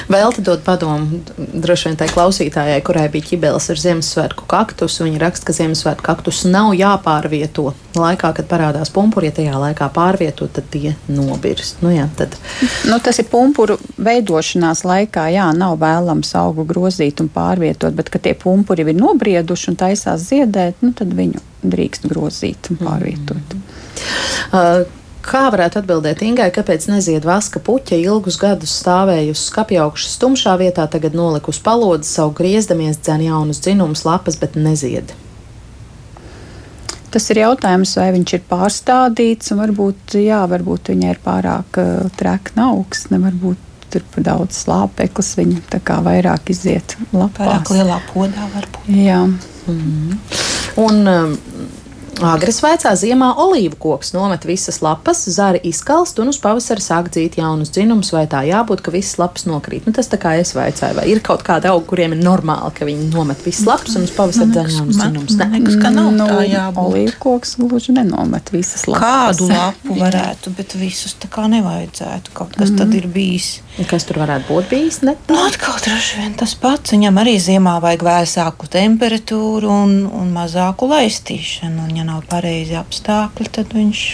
Vēl 0.10 0.32
te 0.34 0.42
dod 0.42 0.64
padomu 0.66 1.20
droši 1.38 1.90
vien 1.90 1.98
tai 2.00 2.08
klausītājai, 2.10 2.80
kurai 2.86 3.06
bija 3.14 3.28
ķibeles 3.28 3.68
ar 3.70 3.78
Ziemassvētku 3.78 4.48
kaktusu. 4.50 5.04
Viņa 5.06 5.20
raksta, 5.22 5.46
ka 5.46 5.56
Ziemassvētku 5.58 6.06
kaktus 6.06 6.40
nav 6.50 6.72
jāpārvieto 6.78 7.74
laikā, 7.94 8.32
kad 8.40 8.50
parādās 8.50 8.90
pumpuri. 8.96 9.30
Ja 9.30 9.36
tajā 9.38 9.60
laikā 9.62 9.90
pārvieto, 9.94 10.48
tad 10.50 10.72
tie 10.74 10.96
nobirst. 11.12 11.84
Nu, 11.86 11.92
jā, 11.94 12.08
tad... 12.18 12.40
nu, 12.90 12.98
tas 13.06 13.22
ir 13.22 13.30
pumpuru 13.30 13.78
veidošanās 14.02 14.82
laikā. 14.88 15.28
Jā, 15.36 15.50
nav 15.58 15.78
vēlams 15.84 16.34
augu 16.42 16.66
grozīt 16.70 17.22
un 17.22 17.30
pārvietot, 17.34 17.94
bet 17.94 18.10
kad 18.10 18.26
tie 18.26 18.34
pumpuri 18.40 18.88
ir 18.88 18.98
nobrieduši 18.98 19.74
un 19.74 19.82
taisās 19.84 20.26
ziedēt, 20.32 20.82
nu, 20.82 20.96
tad 20.98 21.14
viņu 21.14 21.44
drīkst 21.70 22.10
grozīt 22.10 22.72
un 22.74 22.82
pārvietot. 22.82 23.54
Mm. 23.54 23.68
Uh, 24.50 24.99
Kā 25.30 25.44
varētu 25.54 25.84
atbildēt 25.84 26.24
Ingai, 26.26 26.48
kāpēc 26.50 26.88
nezied 26.90 27.26
vaska 27.28 27.62
puķa 27.62 28.00
ilgus 28.02 28.40
gadus 28.42 28.72
stāvējusi 28.82 29.44
skapjaugšas 29.52 30.16
tumšā 30.24 30.56
vietā, 30.58 30.88
tagad 30.90 31.14
nolikusi 31.14 31.62
palodzes, 31.62 32.16
savu 32.18 32.34
griezdamies, 32.40 32.98
dzēn 32.98 33.28
jaunus 33.28 33.62
dzinumus, 33.62 34.08
lapas, 34.08 34.40
bet 34.42 34.58
nezied? 34.58 35.14
Tas 37.14 37.30
ir 37.30 37.44
jautājums, 37.44 37.94
vai 37.98 38.10
viņš 38.18 38.34
ir 38.40 38.44
pārstādīts, 38.50 39.54
un 39.54 39.62
varbūt, 39.62 40.18
jā, 40.18 40.42
varbūt 40.50 40.92
viņai 40.96 41.14
ir 41.14 41.22
pārāk 41.22 41.78
uh, 41.82 42.10
trekna 42.18 42.72
augsne, 42.74 43.22
varbūt 43.22 43.66
tur 43.94 44.06
par 44.14 44.26
daudz 44.26 44.58
slāpeklis, 44.64 45.36
viņa 45.38 45.64
tā 45.76 45.82
kā 45.86 45.98
vairāk 46.06 46.50
iziet 46.54 46.98
lapās. 47.14 47.38
Pārāk 47.42 47.74
lielā 47.78 48.02
podā 48.12 48.50
varbūt. 48.56 48.90
Jā. 48.98 49.24
Mm 49.26 49.78
-hmm. 49.78 50.18
Un, 50.80 51.08
um, 51.08 51.38
Agres 52.26 52.60
vaicā 52.64 52.92
ziemā 53.00 53.30
olīvu 53.40 53.78
koks 53.80 54.12
nomet 54.16 54.44
visas 54.48 54.82
lapas, 54.84 55.22
zari 55.32 55.62
izkalst 55.70 56.20
un 56.20 56.32
uz 56.34 56.40
pavasara 56.42 56.84
sāk 56.84 57.12
dzīt 57.14 57.38
jaunus 57.40 57.72
dzinumus, 57.76 58.12
vai 58.16 58.26
tā 58.32 58.42
jābūt, 58.48 58.84
ka 58.84 58.94
visas 58.94 59.20
lapas 59.22 59.46
nokrīt. 59.50 59.88
Nu, 59.88 59.94
tas 59.96 60.12
tā 60.12 60.20
kā 60.22 60.36
es 60.40 60.52
vaicāju, 60.58 60.98
vai 61.00 61.08
ir 61.12 61.24
kaut 61.26 61.46
kāda 61.48 61.72
auga, 61.74 61.86
kuriem 61.92 62.18
ir 62.18 62.24
normāli, 62.24 62.74
ka 62.76 62.88
viņi 62.88 63.10
nomet 63.14 63.44
visas 63.46 63.68
lapas 63.70 63.96
un 63.96 64.08
uz 64.08 64.14
pavasara 64.16 64.52
dzēn 64.52 64.74
jaunus 64.76 65.00
dzinumus. 65.00 65.38
Man 65.40 65.56
liekas, 65.58 65.80
ka 65.82 65.94
nav 65.96 66.12
nu, 66.16 66.28
tā 66.28 66.44
jābūt. 66.48 66.82
Olīvu 66.84 67.16
koks 67.24 67.56
gluži 67.62 67.96
nenomet 67.96 68.52
visas 68.54 68.86
lapas. 68.90 69.40
Kādu 69.40 69.50
lapu 69.54 69.98
varētu, 70.00 70.54
bet 70.58 70.76
visus 70.80 71.16
tā 71.20 71.32
kā 71.32 71.48
nevajadzētu. 71.52 72.36
Kaut 72.36 72.56
kas 72.58 72.74
mm. 72.74 72.82
tad 72.82 72.96
ir 73.00 73.08
bijis. 73.12 73.60
Kas 73.88 74.04
tur 74.04 74.20
varētu 74.20 74.50
būt 74.50 74.70
bijis? 74.74 75.00
Ne? 75.08 75.16
Nu, 75.30 75.38
atkal 75.48 75.78
droši 75.80 76.20
vien 76.20 76.34
tas 76.40 76.52
pats. 76.60 76.92
Viņam 76.92 77.22
arī 77.22 77.38
ziemā 77.40 77.78
vajag 77.84 78.04
vēsāku 78.04 78.68
temperatūru 78.72 79.70
un, 79.72 79.94
un 80.20 80.34
mazāku 80.36 80.90
laistīšanu. 80.92 81.86
Un, 81.86 81.96
ja 81.96 82.09
nav 82.10 82.26
pareizi 82.30 82.76
apstākļi, 82.80 83.54
tad 83.60 83.78
viņš 83.78 84.08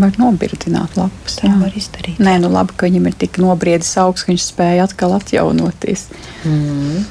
var 0.00 0.14
nobirdināt 0.16 0.96
lapas. 0.96 1.36
Tā 1.40 1.50
var 1.60 1.74
izdarīt. 1.76 2.20
Nē, 2.22 2.38
nu 2.40 2.48
labi, 2.52 2.74
ka 2.78 2.88
viņam 2.88 3.10
ir 3.10 3.16
tik 3.20 3.36
nobriedis 3.42 3.92
augsts, 4.00 4.24
ka 4.24 4.32
viņš 4.32 4.46
spēja 4.46 4.86
atkal 4.88 5.12
atjaunoties. 5.18 6.06
Mm. 6.48 7.04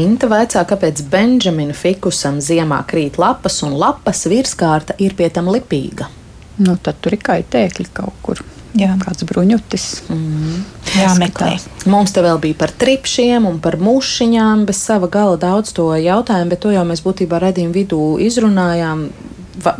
Inta 0.00 0.30
vaicā, 0.32 0.64
kāpēc 0.70 1.04
Benžamina 1.12 1.76
fikusam 1.76 2.40
ziemā 2.42 2.80
krīt 2.90 3.20
lapas 3.22 3.60
un 3.66 3.76
lapas 3.78 4.26
virskārta 4.30 4.98
ir 4.98 5.14
pie 5.18 5.30
tam 5.34 5.52
lipīga. 5.54 6.10
Nu, 6.58 6.76
tad 6.78 6.98
tur 7.02 7.14
ir 7.14 7.22
kaitēkļi 7.22 7.88
kaut 7.94 8.18
kur. 8.22 8.42
Jā. 8.74 8.94
Kāds 8.98 9.22
bruņutis. 9.28 9.84
Mm. 10.10 10.62
Jā, 10.98 11.12
meklē. 11.18 11.54
Mums 11.90 12.14
te 12.14 12.22
vēl 12.24 12.40
bija 12.42 12.58
par 12.64 12.72
tripšiem 12.74 13.46
un 13.46 13.60
par 13.62 13.78
mušiņām. 13.82 14.64
Bez 14.68 14.82
sava 14.82 15.10
gala 15.10 15.38
daudz 15.40 15.74
to 15.76 15.92
jautājumu, 15.94 16.50
bet 16.54 16.64
to 16.64 16.74
jau 16.74 16.82
mēs 16.88 17.04
būtībā 17.04 17.38
redzījām 17.42 17.74
vidū 17.74 18.02
izrunājām. 18.24 19.08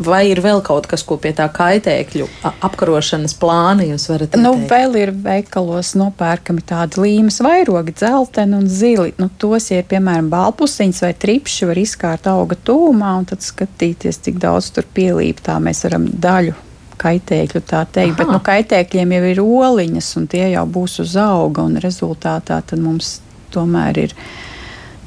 Vai 0.06 0.20
ir 0.30 0.38
vēl 0.38 0.60
kaut 0.64 0.86
kas, 0.86 1.02
ko 1.02 1.16
pie 1.18 1.32
tā 1.34 1.48
kaitēkļu 1.50 2.28
apkarošanas 2.46 3.34
plāna 3.36 3.82
jūs 3.88 4.06
varat 4.06 4.36
nu, 4.38 4.52
teikt? 4.54 4.68
Vēl 4.70 4.94
ir 5.00 5.10
veikalos 5.24 5.90
nopērkami 5.98 6.62
tādi 6.64 7.02
līmes 7.02 7.40
vairogi, 7.42 7.96
dzelteni 7.98 8.60
un 8.60 8.68
zili. 8.70 9.10
Nu, 9.18 9.26
tos, 9.34 9.66
ja 9.74 9.82
ir 9.82 9.88
piemēram 9.90 10.30
balpusiņas 10.32 11.02
vai 11.04 11.10
tripši, 11.26 11.66
var 11.72 11.82
izkārt 11.82 12.30
auga 12.30 12.54
tūmā 12.54 13.16
un 13.18 13.26
tad 13.32 13.42
skatīties, 13.42 14.22
cik 14.28 14.38
daudz 14.46 14.70
tur 14.78 14.86
pielīp. 14.94 15.42
Tā 15.42 15.58
mēs 15.58 15.82
varam 15.88 16.06
daļu 16.06 16.54
kaitēkļu, 17.00 17.62
tā 17.68 17.84
teikt. 17.86 18.14
Aha. 18.14 18.18
Bet 18.20 18.32
nu, 18.32 18.40
kaitēkļiem 18.44 19.16
jau 19.16 19.24
ir 19.30 19.42
oliņas, 19.44 20.10
un 20.20 20.28
tie 20.30 20.48
jau 20.52 20.64
būs 20.66 21.00
uz 21.04 21.16
auga. 21.20 21.66
Rezultātā 21.84 22.62
mums 22.76 23.18
tomēr 23.54 24.04
ir 24.06 24.14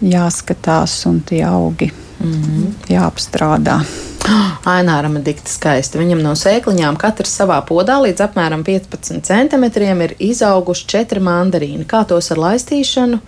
jāskatās, 0.02 1.00
un 1.10 1.22
tie 1.26 1.44
augi 1.46 1.92
mm 1.92 2.34
-hmm. 2.34 2.74
jāapstrādā. 2.90 3.82
Aināram 4.78 5.18
ir 5.18 5.24
dikti 5.24 5.52
skaisti. 5.52 6.00
Viņam 6.00 6.22
no 6.24 6.34
sēkliņām 6.36 6.98
katrs 6.98 7.38
savā 7.40 7.62
podā 7.66 8.00
līdz 8.04 8.24
apmēram 8.28 8.64
15 8.64 9.22
centimetriem 9.24 10.02
ir 10.02 10.16
izauguši 10.20 10.88
četri 10.88 11.20
mandarīni. 11.20 11.86
Kā 11.86 12.06
tos 12.08 12.32
ar 12.32 12.38
laistīšanu? 12.38 13.20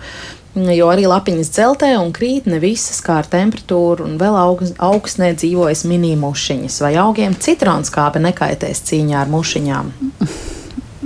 Jo 0.56 0.90
arī 0.90 1.06
lapiņas 1.10 1.52
dzeltē 1.54 1.92
un 2.02 2.14
krīt 2.16 2.48
ne 2.50 2.60
visas 2.62 3.02
kā 3.06 3.20
ar 3.22 3.30
temperatūru, 3.30 4.08
un 4.08 4.18
vēl 4.22 4.38
augst, 4.40 4.78
augstnē 4.82 5.34
dzīvojas 5.38 5.86
mini-mušiņas. 5.90 6.80
Vai 6.86 6.94
augiem 7.02 7.38
citronskābe 7.38 8.22
nekaitēs 8.24 8.82
cīņā 8.90 9.20
ar 9.24 9.30
mušiņām? 9.34 9.92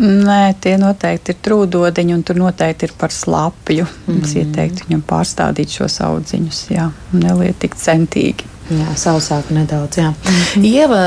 Nē, 0.03 0.55
tie 0.63 0.73
noteikti 0.81 1.35
ir 1.35 1.41
trūdodiņi, 1.45 2.15
un 2.15 2.23
tur 2.25 2.39
noteikti 2.41 2.87
ir 2.89 2.95
par 2.97 3.13
slapju. 3.13 3.85
Mm. 4.07 4.23
Es 4.23 4.33
ieteiktu 4.39 4.87
viņam 4.87 5.03
pārstādīt 5.05 5.75
šos 5.77 5.99
audziņus, 6.07 6.63
jā, 6.73 6.89
neliet 7.13 7.61
tik 7.61 7.77
centīgi. 7.77 8.49
Jā, 8.71 8.93
sausāk 8.95 9.49
nedaudz. 9.51 9.97
Jā. 9.97 10.09
Mm 10.09 10.15
-hmm. 10.55 10.65
Ieva, 10.65 10.99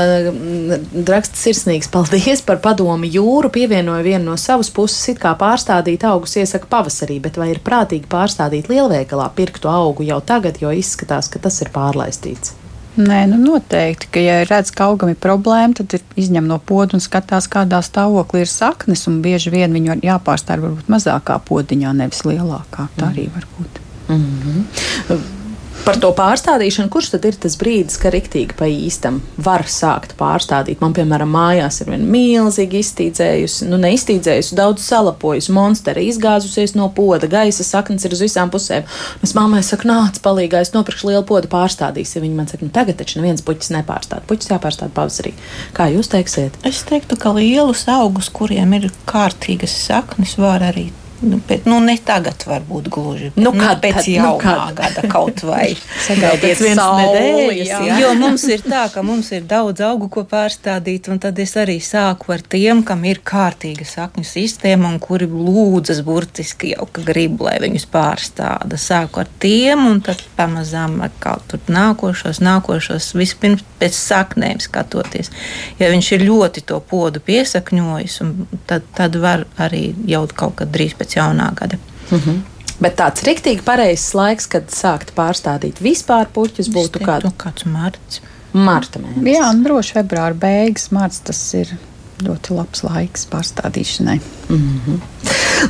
raksts 1.07 1.41
sirsnīgs, 1.45 1.89
paldies 1.91 2.41
par 2.41 2.59
padomu 2.61 3.05
jūru. 3.05 3.49
Pievienoja 3.49 4.03
vienu 4.03 4.25
no 4.25 4.37
savas 4.37 4.69
puses, 4.69 5.09
it 5.09 5.19
kā 5.19 5.33
pārstādīt 5.37 6.03
augus 6.03 6.35
iesaka 6.35 6.67
pavasarī, 6.69 7.19
bet 7.21 7.37
vai 7.37 7.49
ir 7.49 7.59
prātīgi 7.59 8.05
pārstādīt 8.09 8.69
lielveikalā 8.69 9.29
pirktu 9.35 9.67
augu 9.69 10.03
jau 10.03 10.21
tagad, 10.21 10.61
jo 10.61 10.71
izskatās, 10.71 11.29
ka 11.29 11.39
tas 11.39 11.61
ir 11.61 11.69
pārlaistīts? 11.73 12.53
Nē, 12.97 13.27
nu 13.27 13.37
noteikti, 13.37 14.07
ka, 14.11 14.19
ja 14.19 14.43
redz, 14.43 14.71
ka 14.71 14.83
augam 14.83 15.09
ir 15.09 15.15
problēma, 15.15 15.73
tad 15.73 15.93
ir 15.93 16.01
izņem 16.15 16.47
no 16.47 16.57
poda 16.59 16.97
un 16.97 16.99
skatās, 16.99 17.47
kādā 17.47 17.81
stāvoklī 17.81 18.39
ir 18.39 18.47
saknes. 18.49 19.05
Bieži 19.07 19.49
vien 19.49 19.73
viņu 19.73 19.99
jāpārstāv 20.01 20.61
varbūt 20.61 20.89
mazākā 20.89 21.39
podiņā, 21.45 21.93
nevis 21.93 22.23
lielākā. 22.25 22.87
Tā 22.97 23.11
arī 23.11 23.29
var 23.33 23.45
būt. 23.57 23.81
Mm 24.09 24.25
-hmm 24.43 25.46
par 25.87 25.95
to 26.03 26.09
pārstādīšanu, 26.11 26.89
kurš 26.91 27.13
tad 27.13 27.25
ir 27.29 27.35
tas 27.39 27.53
brīdis, 27.59 27.95
ka 28.01 28.09
riktīgi 28.11 28.57
pa 28.59 28.67
īstam 28.67 29.21
var 29.39 29.63
sākt 29.71 30.17
pārstādīt? 30.19 30.81
Man, 30.83 30.91
piemēram, 30.97 31.31
mājās 31.31 31.79
ir 31.79 31.93
viena 31.93 32.09
milzīga 32.11 32.81
iztīdzējusi, 32.81 33.69
nu 33.71 33.79
neiztīdzējusi, 33.85 34.57
daudz 34.59 34.83
salapojusi, 34.83 35.53
monstera 35.55 36.03
izgāzusies 36.03 36.75
no 36.75 36.89
poda, 36.97 37.29
gaisa 37.31 37.63
saknes 37.63 38.03
ir 38.03 38.17
uz 38.17 38.25
visām 38.25 38.51
pusēm. 38.51 38.83
Es 39.23 39.31
mammai 39.37 39.63
saku, 39.63 39.87
nāc, 39.87 40.19
palīgā, 40.27 40.65
es 40.65 40.75
nopirkšu 40.75 41.13
lielu 41.13 41.23
podu, 41.29 41.47
pārstādīsi. 41.55 42.19
Viņa 42.19 42.35
man 42.35 42.51
saka, 42.51 42.67
nu 42.67 42.75
tagad 42.75 42.99
taču 42.99 43.21
neviens 43.21 43.45
puķis 43.47 43.71
nepārstāda. 43.77 44.27
Puķis 44.27 44.51
jāpārstāda 44.51 44.91
pavasarī. 44.97 45.37
Kā 45.77 45.87
jūs 45.93 46.11
teiksiet? 46.11 46.59
Es 46.67 46.83
teiktu, 46.89 47.15
ka 47.15 47.31
lielus 47.39 47.87
augus, 47.95 48.27
kuriem 48.27 48.75
ir 48.75 48.91
kārtīgas 49.07 49.79
saknes, 49.87 50.35
var 50.41 50.67
arī 50.67 50.89
Nu, 51.21 51.39
bet, 51.47 51.65
nu, 51.65 51.79
ne 51.81 51.95
tagad, 51.97 52.43
varbūt 52.45 52.89
gluži. 52.93 53.31
Nu, 53.41 53.49
kad, 53.55 53.79
pēc 53.81 53.95
tad, 54.03 54.09
jaunā 54.11 54.29
nu, 54.29 54.41
kad? 54.41 54.73
gada 54.77 55.03
kaut 55.09 55.41
vai. 55.47 55.71
Sagaidiet 56.07 56.61
viens 56.61 56.77
nedēļas, 56.77 57.71
jā. 57.71 57.97
Jo 58.03 58.11
mums 58.19 58.43
ir 58.53 58.61
tā, 58.61 58.83
ka 58.93 59.01
mums 59.05 59.31
ir 59.33 59.47
daudz 59.49 59.81
augu, 59.87 60.11
ko 60.13 60.21
pārstādīt, 60.29 61.09
un 61.09 61.17
tad 61.23 61.39
es 61.41 61.55
arī 61.57 61.79
sāku 61.81 62.35
ar 62.35 62.43
tiem, 62.45 62.83
kam 62.85 63.01
ir 63.09 63.23
kārtīga 63.25 63.87
sakņu 63.89 64.27
sistēma 64.29 64.91
un 64.91 64.99
kuri 65.01 65.25
lūdzas 65.31 66.03
burtiski 66.05 66.75
jau, 66.75 66.85
ka 66.93 67.01
grib, 67.07 67.41
lai 67.41 67.57
viņus 67.65 67.87
pārstāda. 67.93 68.77
Sāku 68.77 69.23
ar 69.23 69.33
tiem, 69.41 69.87
un 69.89 70.03
tad 70.05 70.21
pamazām 70.37 70.99
atkal 71.07 71.41
tur 71.49 71.65
nākošos, 71.65 72.43
nākošos, 72.45 73.09
vispirms 73.17 73.65
pēc 73.81 73.97
saknēm 73.97 74.61
skatoties. 74.61 75.33
Ja 75.81 75.89
viņš 75.93 76.11
ir 76.13 76.27
ļoti 76.29 76.65
to 76.69 76.77
podu 76.85 77.21
piesakņojis, 77.25 78.21
tad, 78.69 78.85
tad 78.97 79.17
var 79.21 79.47
arī 79.57 79.91
jau 80.09 80.23
kaut 80.37 80.59
kad 80.61 80.71
drīz 80.73 80.93
pēc 80.97 81.06
jaunā 81.15 81.53
gada. 81.55 81.77
Mm 82.11 82.17
-hmm. 82.17 82.41
Bet 82.79 82.95
tāds 82.95 83.23
rīktīgi 83.23 83.63
pareizs 83.65 84.13
laiks, 84.13 84.45
kad 84.47 84.69
sākt 84.69 85.13
pārstādīt 85.17 85.81
vispār 85.81 86.27
puķus, 86.33 86.69
būtu 86.69 86.99
kāds, 87.05 87.25
nu, 87.25 87.31
kāds 87.37 87.65
marts. 87.65 88.21
Marta 88.53 88.99
mēnesis. 88.99 89.33
Jā, 89.33 89.49
un 89.49 89.63
droši 89.63 89.93
februāra 89.93 90.33
beigas, 90.33 90.91
marts 90.91 91.19
tas 91.19 91.53
ir 91.53 91.77
ļoti 92.23 92.57
labs 92.57 92.83
laiks 92.87 93.27
pārstādīšanai. 93.31 94.19
Mm 94.49 94.79
-hmm. 94.85 94.99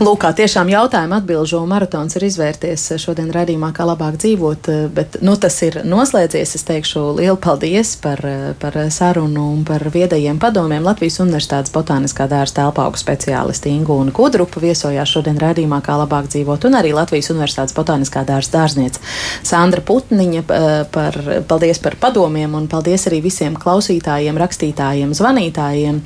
Lūk, 0.03 0.19
kā 0.21 0.33
tiešām 0.35 0.69
jautājumu 0.69 1.15
atbildžu 1.15 1.61
maratons 1.65 2.15
ir 2.15 2.25
izvērties 2.27 2.81
šodien 3.01 3.29
raidījumā, 3.33 3.71
kā 3.73 3.85
labāk 3.87 4.17
dzīvot, 4.21 4.67
bet 4.93 5.15
nu, 5.21 5.35
tas 5.35 5.55
ir 5.63 5.79
noslēdzies. 5.87 6.55
Es 6.55 6.65
teikšu 6.67 7.15
lielu 7.17 7.37
paldies 7.41 7.95
par, 8.03 8.21
par 8.59 8.77
sarunu 8.91 9.45
un 9.53 9.63
par 9.65 9.81
viedajiem 9.93 10.39
padomiem. 10.39 10.83
Latvijas 10.83 11.19
Universitātes 11.23 11.73
botāniskā 11.73 12.27
dārza 12.27 12.53
telpaugu 12.59 12.99
speciālisti 12.99 13.69
Ingu 13.69 13.95
un 14.01 14.11
Kudrupa 14.11 14.59
viesojās 14.59 15.09
šodien 15.09 15.39
raidījumā, 15.41 15.81
kā 15.81 15.97
labāk 15.97 16.27
dzīvot, 16.27 16.67
un 16.67 16.77
arī 16.81 16.93
Latvijas 16.93 17.31
Universitātes 17.33 17.75
botāniskā 17.77 18.25
dārza 18.27 18.57
dārzniece 18.59 18.99
Sandra 19.43 19.81
Putniņa. 19.81 20.43
Par, 20.91 21.15
paldies 21.47 21.79
par 21.79 21.95
padomiem 21.99 22.53
un 22.55 22.67
paldies 22.67 23.07
arī 23.07 23.21
visiem 23.23 23.55
klausītājiem, 23.55 24.37
rakstītājiem, 24.37 25.15
zvanītājiem. 25.17 26.01